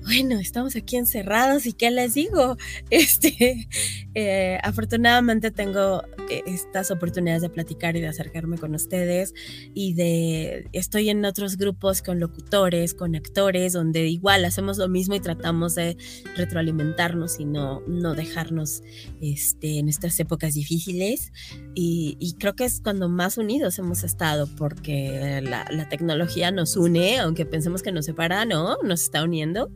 bueno, 0.02 0.38
estamos 0.38 0.76
aquí 0.76 0.96
encerrados 0.96 1.66
y 1.66 1.72
qué 1.72 1.90
les 1.90 2.14
digo. 2.14 2.56
Este, 2.90 3.68
eh, 4.14 4.58
afortunadamente 4.62 5.50
tengo 5.50 6.02
estas 6.46 6.90
oportunidades 6.90 7.42
de 7.42 7.48
platicar 7.48 7.96
y 7.96 8.00
de 8.00 8.08
acercarme 8.08 8.58
con 8.58 8.74
ustedes 8.74 9.34
y 9.74 9.94
de 9.94 10.68
estoy 10.72 11.08
en 11.08 11.24
otros 11.24 11.56
grupos 11.56 12.02
con 12.02 12.20
locutores, 12.20 12.94
con 12.94 13.16
actores, 13.16 13.72
donde 13.72 14.08
igual 14.08 14.44
hacemos 14.44 14.78
lo 14.78 14.88
mismo 14.88 15.14
y 15.14 15.20
tratamos 15.20 15.74
de 15.74 15.96
retroalimentarnos 16.36 17.40
y 17.40 17.44
no, 17.44 17.80
no 17.86 18.14
dejarnos 18.14 18.82
este, 19.20 19.78
en 19.78 19.88
estas 19.88 20.18
épocas 20.20 20.54
difíciles. 20.54 21.32
Y 21.74 22.36
creo 22.38 22.54
que 22.54 22.64
es 22.64 22.80
cuando 22.80 23.08
más 23.08 23.38
unidos 23.38 23.78
hemos 23.78 24.01
estado, 24.06 24.48
porque 24.56 25.40
la, 25.42 25.88
tecnología 25.88 26.50
nos 26.50 26.76
une, 26.76 27.18
aunque 27.18 27.44
pensemos 27.44 27.82
que 27.82 27.92
nos 27.92 28.06
separa, 28.06 28.44
no, 28.44 28.78
nos 28.82 29.02
está 29.02 29.22
uniendo. 29.22 29.70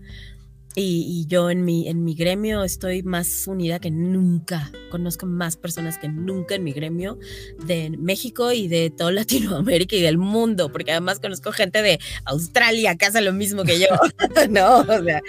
Y, 0.79 1.25
yo 1.27 1.49
en 1.49 1.65
mi, 1.65 1.89
en 1.89 2.05
mi 2.05 2.15
gremio 2.15 2.63
estoy 2.63 3.03
más 3.03 3.47
unida 3.47 3.79
que 3.79 3.91
nunca. 3.91 4.71
Conozco 4.91 5.25
más 5.25 5.57
personas 5.57 5.97
que 5.97 6.07
nunca 6.07 6.55
en 6.55 6.65
mi 6.65 6.73
gremio 6.73 7.19
de 7.65 7.89
México 7.99 8.53
y 8.53 8.69
de 8.69 8.91
toda 8.91 9.11
Latinoamérica 9.13 9.97
y 9.97 10.03
del 10.03 10.19
mundo, 10.19 10.71
porque 10.71 10.91
además 10.93 11.19
conozco 11.19 11.51
gente 11.51 11.81
de 11.81 11.99
Australia 12.27 12.95
que 12.97 13.07
hace 13.07 13.23
lo 13.23 13.33
mismo 13.33 13.65
que 13.65 13.81
yo. 13.81 13.87
no, 14.51 14.81
o 14.81 15.03
sea, 15.03 15.23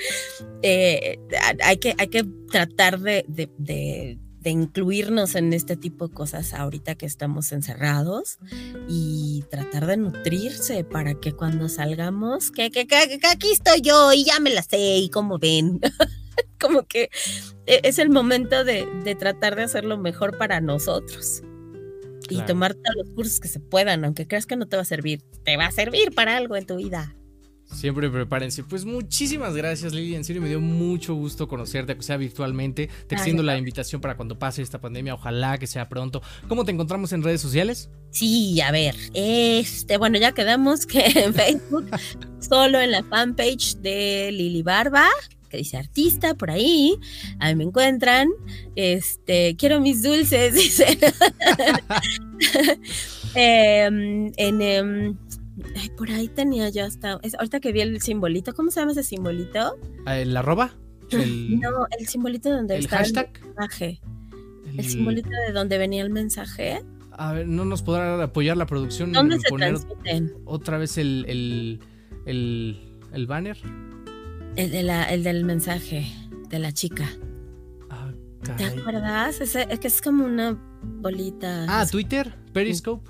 eh, 0.64 1.18
hay, 1.64 1.78
que, 1.78 1.96
hay 1.98 2.10
que 2.10 2.26
tratar 2.52 3.00
de 3.00 3.24
de 3.28 4.18
incluirnos 4.50 5.36
en 5.36 5.54
este 5.54 5.76
tipo 5.76 6.08
de 6.08 6.14
cosas 6.14 6.54
ahorita 6.54 6.96
que 6.96 7.06
estamos 7.06 7.52
encerrados 7.52 8.40
y 8.88 9.44
tratar 9.50 9.86
de 9.86 9.98
nutrirse 9.98 10.84
para 10.84 11.16
que 11.16 11.34
cuando 11.34 11.70
salgamos, 11.70 12.52
que, 12.52 12.72
que, 12.72 12.88
aquí 13.30 13.52
estoy 13.52 13.82
yo 13.82 14.14
y 14.14 14.24
ya 14.26 14.40
me 14.40 14.50
la 14.50 14.64
sé 14.64 14.98
y 14.98 15.10
como 15.10 15.38
ven, 15.40 15.80
como 16.60 16.84
que 16.84 17.10
e, 17.66 17.82
es 17.84 18.00
el 18.00 18.10
momento 18.10 18.64
de, 18.64 18.86
de, 19.04 19.16
tratar 19.16 19.56
de 19.56 19.64
hacerlo 19.64 19.98
mejor 19.98 20.38
para 20.38 20.62
nosotros. 20.62 21.42
Y 22.30 22.42
tomar 22.42 22.74
todos 22.74 22.96
los 22.98 23.10
cursos 23.16 23.40
que 23.40 23.48
se 23.48 23.62
puedan, 23.62 24.04
aunque 24.04 24.28
creas 24.28 24.46
que 24.46 24.58
no 24.58 24.68
te 24.68 24.76
va 24.76 24.82
a 24.82 24.86
servir, 24.86 25.24
te 25.46 25.56
va 25.56 25.68
a 25.68 25.72
servir 25.72 26.14
para 26.14 26.36
algo 26.36 26.58
en 26.58 26.66
tu 26.66 26.76
vida. 26.76 27.17
Siempre 27.72 28.10
prepárense. 28.10 28.64
Pues 28.64 28.86
muchísimas 28.86 29.56
gracias, 29.56 29.94
Lili. 29.94 30.16
En 30.16 30.24
serio, 30.24 30.42
me 30.42 30.48
dio 30.48 30.60
mucho 30.60 31.14
gusto 31.16 31.48
conocerte, 31.48 31.96
que 31.96 32.02
sea 32.02 32.18
virtualmente. 32.18 32.90
Te 33.08 33.16
extiendo 33.16 33.44
la 33.44 33.58
invitación 33.58 34.02
para 34.02 34.16
cuando 34.16 34.40
pase 34.40 34.62
esta 34.62 34.80
pandemia. 34.80 35.14
Ojalá 35.14 35.58
que 35.58 35.68
sea 35.68 35.90
pronto. 35.90 36.22
¿Cómo 36.48 36.66
te 36.66 36.72
encontramos 36.72 37.12
en 37.14 37.24
redes 37.24 37.42
sociales? 37.42 37.90
Sí, 38.12 38.60
a 38.62 38.72
ver. 38.72 38.96
Este, 39.14 39.98
bueno, 39.98 40.18
ya 40.18 40.32
quedamos 40.32 40.86
que 40.86 41.06
en 41.16 41.34
Facebook, 41.34 41.90
solo 42.40 42.80
en 42.80 42.92
la 42.92 43.04
fanpage 43.04 43.76
de 43.78 44.32
Lili 44.32 44.64
Barba 44.64 45.08
que 45.50 45.58
dice 45.58 45.78
artista 45.78 46.34
por 46.34 46.52
ahí, 46.52 47.00
a 47.40 47.48
mí 47.48 47.56
me 47.56 47.64
encuentran, 47.64 48.28
este, 48.76 49.56
quiero 49.56 49.80
mis 49.80 50.04
dulces, 50.04 50.54
dice. 50.56 50.98
Em, 53.36 54.32
en, 54.38 54.62
em, 54.62 55.18
Ay, 55.80 55.90
por 55.90 56.10
ahí 56.10 56.28
tenía 56.28 56.70
yo 56.70 56.86
hasta. 56.86 57.14
ahorita 57.38 57.60
que 57.60 57.72
vi 57.72 57.82
el 57.82 58.02
simbolito, 58.02 58.54
¿cómo 58.54 58.72
se 58.72 58.80
llama 58.80 58.94
ese 58.94 59.04
simbolito? 59.04 59.78
Ah, 60.06 60.18
¿El 60.18 60.36
arroba? 60.36 60.74
No, 61.12 61.70
el 61.98 62.08
simbolito 62.08 62.50
donde 62.50 62.76
¿El 62.76 62.82
está 62.86 62.98
hashtag? 62.98 63.32
el 63.38 63.48
mensaje. 63.48 64.02
El... 64.78 64.86
simbolito 64.86 65.30
de 65.30 65.54
donde 65.54 65.78
venía 65.78 66.04
el 66.04 66.10
mensaje. 66.10 66.84
A 67.12 67.34
ver, 67.34 67.48
¿no 67.48 67.66
nos 67.66 67.82
podrá 67.82 68.22
apoyar 68.22 68.58
la 68.58 68.66
producción? 68.66 69.12
¿Dónde 69.14 69.40
se 69.40 69.50
transmiten? 69.56 70.34
Otra 70.46 70.78
vez 70.78 70.98
el, 70.98 71.26
el, 71.28 71.80
el, 72.26 73.00
el 73.14 73.28
banner. 73.28 73.58
El, 74.56 74.72
de 74.72 74.84
la, 74.84 75.06
el 75.06 75.24
del 75.24 75.46
mensaje 75.46 76.06
de 76.50 76.60
la 76.60 76.72
chica. 76.74 77.10
Ah, 77.90 78.12
¿Te 78.58 78.66
acuerdas? 78.66 79.40
Es, 79.42 79.56
es 79.56 79.80
que 79.80 79.88
es 79.88 80.02
como 80.02 80.26
una 80.26 80.62
bolita. 80.84 81.66
Ah, 81.70 81.86
Twitter, 81.90 82.36
Periscope. 82.54 83.10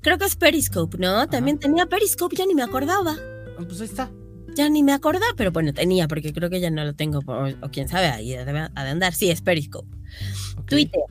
Creo 0.00 0.18
que 0.18 0.24
es 0.24 0.36
Periscope, 0.36 0.98
¿no? 0.98 1.26
También 1.28 1.58
tenía 1.58 1.86
Periscope, 1.86 2.36
ya 2.36 2.46
ni 2.46 2.54
me 2.54 2.62
acordaba. 2.62 3.16
Ah, 3.58 3.64
pues 3.66 3.80
ahí 3.80 3.86
está. 3.86 4.10
Ya 4.54 4.68
ni 4.70 4.82
me 4.82 4.92
acordaba, 4.92 5.32
pero 5.36 5.52
bueno, 5.52 5.74
tenía, 5.74 6.08
porque 6.08 6.32
creo 6.32 6.48
que 6.48 6.60
ya 6.60 6.70
no 6.70 6.84
lo 6.84 6.94
tengo, 6.94 7.20
o, 7.26 7.70
quién 7.70 7.88
sabe, 7.88 8.06
ahí 8.06 8.30
debe 8.30 8.52
de 8.52 8.70
andar. 8.74 9.14
Sí, 9.14 9.30
es 9.30 9.42
Periscope. 9.42 9.88
Twitter. 10.66 11.02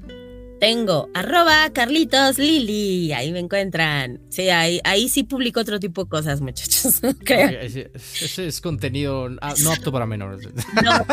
Tengo 0.59 1.09
arroba 1.13 1.69
Carlitos 1.73 2.39
Lili, 2.39 3.11
ahí 3.11 3.31
me 3.31 3.39
encuentran. 3.39 4.21
Sí, 4.29 4.49
ahí, 4.49 4.79
ahí 4.85 5.09
sí 5.09 5.23
publico 5.23 5.59
otro 5.59 5.79
tipo 5.79 6.05
de 6.05 6.09
cosas, 6.09 6.41
muchachos. 6.41 7.01
Creo. 7.25 7.59
Ese, 7.59 8.47
es 8.47 8.61
contenido 8.61 9.29
ah, 9.41 9.53
no 9.63 9.71
apto 9.71 9.91
para 9.91 10.05
menores. 10.05 10.47
No, 10.81 10.91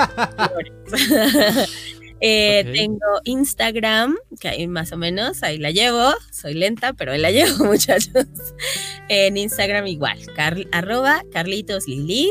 Eh, 2.25 2.65
tengo 2.73 3.21
Instagram, 3.25 4.17
que 4.39 4.49
ahí 4.49 4.69
más 4.69 4.93
o 4.93 4.97
menos, 4.97 5.43
ahí 5.43 5.59
la 5.59 5.73
llevo. 5.73 6.15
Soy 6.31 6.55
lenta, 6.55 6.93
pero 6.93 7.13
ahí 7.13 7.21
la 7.21 7.31
llevo, 7.33 7.65
muchachos. 7.65 8.27
En 9.09 9.37
Instagram 9.37 9.89
igual, 9.89 10.19
arroba 10.71 11.25
Carlitos 11.33 11.89
Lili. 11.89 12.31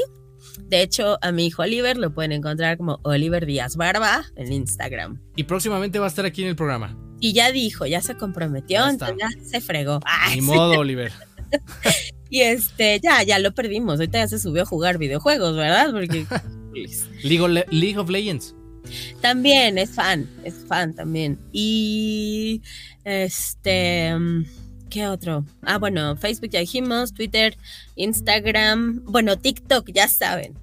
De 0.60 0.82
hecho, 0.82 1.18
a 1.22 1.34
mi 1.34 1.48
hijo 1.48 1.62
Oliver 1.64 1.98
lo 1.98 2.14
pueden 2.14 2.32
encontrar 2.32 2.78
como 2.78 3.02
Oliver 3.04 3.46
Díaz 3.46 3.76
Barba 3.76 4.24
en 4.38 4.54
Instagram. 4.54 5.22
Y 5.36 5.44
próximamente 5.44 6.00
va 6.00 6.06
a 6.06 6.08
estar 6.08 6.26
aquí 6.26 6.44
en 6.44 6.48
el 6.48 6.56
programa. 6.56 6.98
Y 7.20 7.34
ya 7.34 7.52
dijo, 7.52 7.86
ya 7.86 8.02
se 8.02 8.16
comprometió, 8.16 8.88
entonces 8.88 9.18
ya 9.20 9.30
se 9.44 9.60
fregó. 9.60 10.00
Ni 10.34 10.40
modo, 10.40 10.80
Oliver. 10.80 11.12
y 12.30 12.42
este, 12.42 13.02
ya, 13.04 13.24
ya 13.24 13.40
lo 13.40 13.54
perdimos. 13.54 14.00
Ahorita 14.00 14.20
ya 14.20 14.28
se 14.30 14.40
subió 14.40 14.64
a 14.64 14.66
jugar 14.66 14.98
videojuegos, 14.98 15.58
¿verdad? 15.58 15.92
Porque. 15.92 16.26
League 17.22 17.98
of 17.98 18.10
Legends. 18.10 18.56
También 19.22 19.78
es 19.78 19.92
fan, 19.92 20.30
es 20.44 20.66
fan 20.68 20.94
también. 20.94 21.40
Y 21.52 22.62
este, 23.04 24.14
¿qué 24.90 25.08
otro? 25.08 25.46
Ah, 25.64 25.78
bueno, 25.78 26.16
Facebook 26.18 26.50
ya 26.50 26.60
dijimos, 26.60 27.14
Twitter, 27.14 27.58
Instagram, 27.96 29.04
bueno, 29.06 29.38
TikTok, 29.38 29.90
ya 29.92 30.08
saben. 30.08 30.54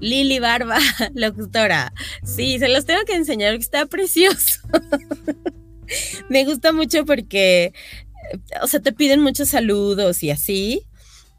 Lili 0.00 0.38
Barba, 0.38 0.78
locutora. 1.14 1.92
Sí, 2.24 2.58
se 2.58 2.68
los 2.68 2.84
tengo 2.84 3.04
que 3.04 3.14
enseñar, 3.14 3.54
que 3.54 3.62
está 3.62 3.86
precioso. 3.86 4.60
Me 6.28 6.44
gusta 6.44 6.72
mucho 6.72 7.06
porque 7.06 7.72
o 8.62 8.66
sea, 8.66 8.80
te 8.80 8.92
piden 8.92 9.20
muchos 9.20 9.48
saludos 9.48 10.22
y 10.22 10.30
así, 10.30 10.82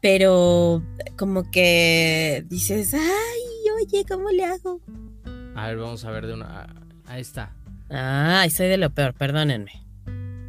pero 0.00 0.82
como 1.16 1.50
que 1.50 2.44
dices, 2.48 2.94
ay, 2.94 3.70
oye, 3.76 4.04
¿cómo 4.08 4.30
le 4.30 4.44
hago? 4.44 4.80
A 5.60 5.68
ver, 5.68 5.76
vamos 5.78 6.04
a 6.04 6.10
ver 6.10 6.26
de 6.26 6.34
una. 6.34 6.66
Ahí 7.06 7.20
está. 7.20 7.52
Ay, 7.90 8.50
soy 8.50 8.68
de 8.68 8.76
lo 8.78 8.90
peor, 8.90 9.14
perdónenme. 9.14 9.72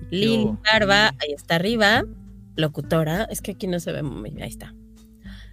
Lili? 0.10 0.48
Barba, 0.64 1.08
ahí 1.20 1.34
está 1.36 1.56
arriba, 1.56 2.04
locutora, 2.56 3.24
es 3.32 3.42
que 3.42 3.52
aquí 3.52 3.68
no 3.68 3.80
se 3.80 3.92
ve 3.92 4.04
muy 4.04 4.30
bien, 4.30 4.44
ahí 4.44 4.50
está. 4.50 4.74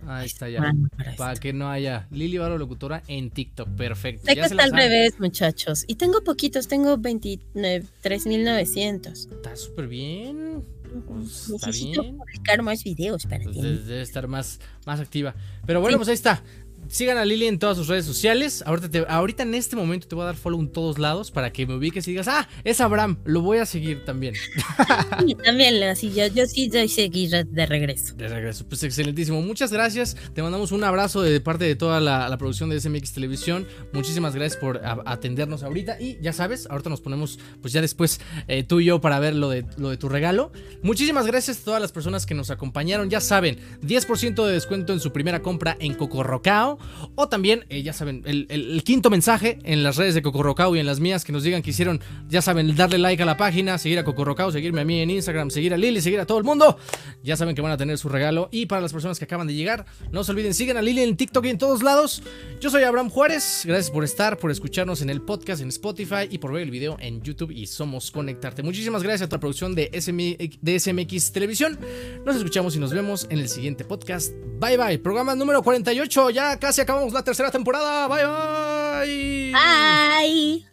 Ahí 0.06 0.26
está 0.26 0.48
ya. 0.48 0.60
Bueno, 0.60 0.88
para 1.16 1.34
que 1.38 1.52
no 1.52 1.68
haya 1.70 2.06
Lili 2.10 2.38
Varo 2.38 2.56
locutora 2.56 3.02
en 3.08 3.30
TikTok. 3.30 3.68
Perfecto. 3.70 4.26
Sé 4.26 4.36
Ya 4.36 4.42
que 4.42 4.48
se 4.48 4.54
está 4.54 4.64
al 4.64 4.72
revés, 4.72 5.18
muchachos. 5.18 5.84
Y 5.88 5.96
tengo 5.96 6.22
poquitos, 6.22 6.68
tengo 6.68 6.96
23.900. 6.98 9.28
Está 9.32 9.56
súper 9.56 9.88
bien. 9.88 10.64
Pues, 11.06 11.50
está 11.50 11.66
Necesito 11.66 12.02
bien. 12.02 12.16
publicar 12.16 12.62
más 12.62 12.82
videos 12.84 13.24
para 13.26 13.42
Pues 13.44 13.56
ti. 13.56 13.62
de- 13.62 13.78
debe 13.84 14.02
estar 14.02 14.26
más, 14.28 14.60
más 14.86 15.00
activa. 15.00 15.34
Pero 15.66 15.80
bueno, 15.80 15.96
Sí. 15.96 15.98
pues 15.98 16.08
ahí 16.08 16.14
está. 16.14 16.42
Sigan 16.86 17.18
a 17.18 17.24
Lili 17.26 17.46
en 17.46 17.58
todas 17.58 17.76
sus 17.76 17.86
redes 17.88 18.06
sociales. 18.06 18.62
Ahorita, 18.64 18.90
te- 18.90 19.04
ahorita 19.08 19.42
en 19.42 19.54
este 19.54 19.76
momento 19.76 20.08
te 20.08 20.14
voy 20.14 20.22
a 20.22 20.26
dar 20.26 20.36
follow 20.36 20.58
en 20.60 20.68
todos 20.72 20.98
lados 20.98 21.30
para 21.30 21.52
que 21.52 21.66
me 21.66 21.74
ubiques 21.74 22.06
y 22.08 22.12
digas, 22.12 22.28
ah, 22.28 22.48
es 22.64 22.80
Abraham, 22.80 23.18
lo 23.24 23.42
voy 23.42 23.58
a 23.58 23.66
seguir 23.66 24.04
también. 24.04 24.34
Y 25.26 25.34
también, 25.34 25.82
así, 25.82 26.12
yo, 26.14 26.26
yo 26.28 26.46
sí 26.46 26.68
doy 26.68 26.88
seguir 26.88 27.30
de 27.46 27.66
regreso. 27.66 28.14
De 28.14 28.28
regreso. 28.28 28.64
Pues 28.68 28.82
excelentísimo. 28.84 29.42
Muchas 29.42 29.72
gracias. 29.72 30.16
Te 30.34 30.42
mandamos 30.42 30.72
un 30.72 30.82
abrazo 30.84 31.20
de 31.22 31.40
parte 31.40 31.64
de 31.64 31.74
toda 31.76 32.00
la, 32.00 32.28
la 32.28 32.38
producción 32.38 32.70
de 32.70 32.80
SMX 32.80 33.12
Televisión. 33.12 33.66
Muchísimas 33.92 34.34
gracias 34.34 34.58
por 34.60 34.78
a- 34.84 35.02
atendernos 35.06 35.62
ahorita. 35.62 36.00
Y 36.00 36.18
ya 36.22 36.32
sabes, 36.32 36.66
ahorita 36.70 36.88
nos 36.88 37.00
ponemos, 37.00 37.38
pues 37.60 37.72
ya 37.74 37.80
después 37.80 38.20
eh, 38.46 38.62
tú 38.62 38.80
y 38.80 38.86
yo 38.86 39.00
para 39.00 39.18
ver 39.18 39.34
lo 39.34 39.50
de, 39.50 39.66
lo 39.76 39.90
de 39.90 39.96
tu 39.98 40.08
regalo. 40.08 40.52
Muchísimas 40.82 41.26
gracias 41.26 41.60
a 41.60 41.64
todas 41.64 41.82
las 41.82 41.92
personas 41.92 42.24
que 42.24 42.34
nos 42.34 42.50
acompañaron. 42.50 43.10
Ya 43.10 43.20
saben, 43.20 43.58
10% 43.82 44.46
de 44.46 44.52
descuento 44.52 44.92
en 44.92 45.00
su 45.00 45.12
primera 45.12 45.42
compra 45.42 45.76
en 45.80 45.94
Cocorrocao. 45.94 46.77
O 47.14 47.28
también, 47.28 47.64
eh, 47.68 47.82
ya 47.82 47.92
saben, 47.92 48.22
el, 48.26 48.82
quinto 48.84 49.10
mensaje 49.10 49.58
en 49.64 49.82
las 49.82 49.96
redes 49.96 50.14
de 50.14 50.22
Cocorrocao 50.22 50.74
y 50.76 50.78
en 50.78 50.86
las 50.86 51.00
mías 51.00 51.24
que 51.24 51.32
nos 51.32 51.42
digan 51.42 51.62
que 51.62 51.70
hicieron, 51.70 52.00
ya 52.28 52.42
saben, 52.42 52.74
darle 52.76 52.98
like 52.98 53.22
a 53.22 53.26
la 53.26 53.36
página, 53.36 53.78
seguir 53.78 53.98
a 53.98 54.04
Cocorrocao, 54.04 54.50
seguirme 54.52 54.80
a 54.80 54.84
mí 54.84 55.00
en 55.00 55.10
Instagram, 55.10 55.50
seguir 55.50 55.74
a 55.74 55.76
Lili, 55.76 56.00
seguir 56.00 56.20
a 56.20 56.26
todo 56.26 56.38
el 56.38 56.44
mundo. 56.44 56.78
Ya 57.22 57.36
saben 57.36 57.54
que 57.54 57.62
van 57.62 57.72
a 57.72 57.76
tener 57.76 57.98
su 57.98 58.08
regalo. 58.08 58.48
Y 58.52 58.66
para 58.66 58.80
las 58.80 58.92
personas 58.92 59.18
que 59.18 59.24
acaban 59.24 59.46
de 59.46 59.54
llegar, 59.54 59.86
no 60.12 60.24
se 60.24 60.32
olviden, 60.32 60.54
sigan 60.54 60.76
a 60.76 60.82
Lili 60.82 61.02
en 61.02 61.16
TikTok 61.16 61.44
y 61.44 61.50
en 61.50 61.58
todos 61.58 61.82
lados. 61.82 62.22
Yo 62.60 62.70
soy 62.70 62.82
Abraham 62.84 63.10
Juárez. 63.10 63.62
Gracias 63.64 63.90
por 63.90 64.04
estar, 64.04 64.38
por 64.38 64.50
escucharnos 64.50 65.02
en 65.02 65.10
el 65.10 65.22
podcast 65.22 65.62
en 65.62 65.68
Spotify 65.68 66.28
y 66.30 66.38
por 66.38 66.52
ver 66.52 66.62
el 66.62 66.70
video 66.70 66.96
en 67.00 67.22
YouTube 67.22 67.50
y 67.50 67.66
Somos 67.66 68.10
Conectarte. 68.10 68.62
Muchísimas 68.62 69.02
gracias 69.02 69.28
a 69.30 69.34
la 69.34 69.40
producción 69.40 69.74
de, 69.74 69.90
SM 69.92 70.38
de 70.60 70.80
SMX 70.80 71.32
Televisión. 71.32 71.78
Nos 72.24 72.36
escuchamos 72.36 72.76
y 72.76 72.78
nos 72.78 72.92
vemos 72.92 73.26
en 73.30 73.38
el 73.38 73.48
siguiente 73.48 73.84
podcast. 73.84 74.32
Bye 74.60 74.76
bye. 74.76 74.98
Programa 74.98 75.34
número 75.34 75.62
48. 75.62 76.30
Ya 76.30 76.57
casi 76.58 76.80
acabamos 76.80 77.12
la 77.12 77.22
tercera 77.22 77.50
temporada. 77.50 78.08
Bye, 78.08 78.26
bye. 78.26 79.52
Bye. 79.52 80.64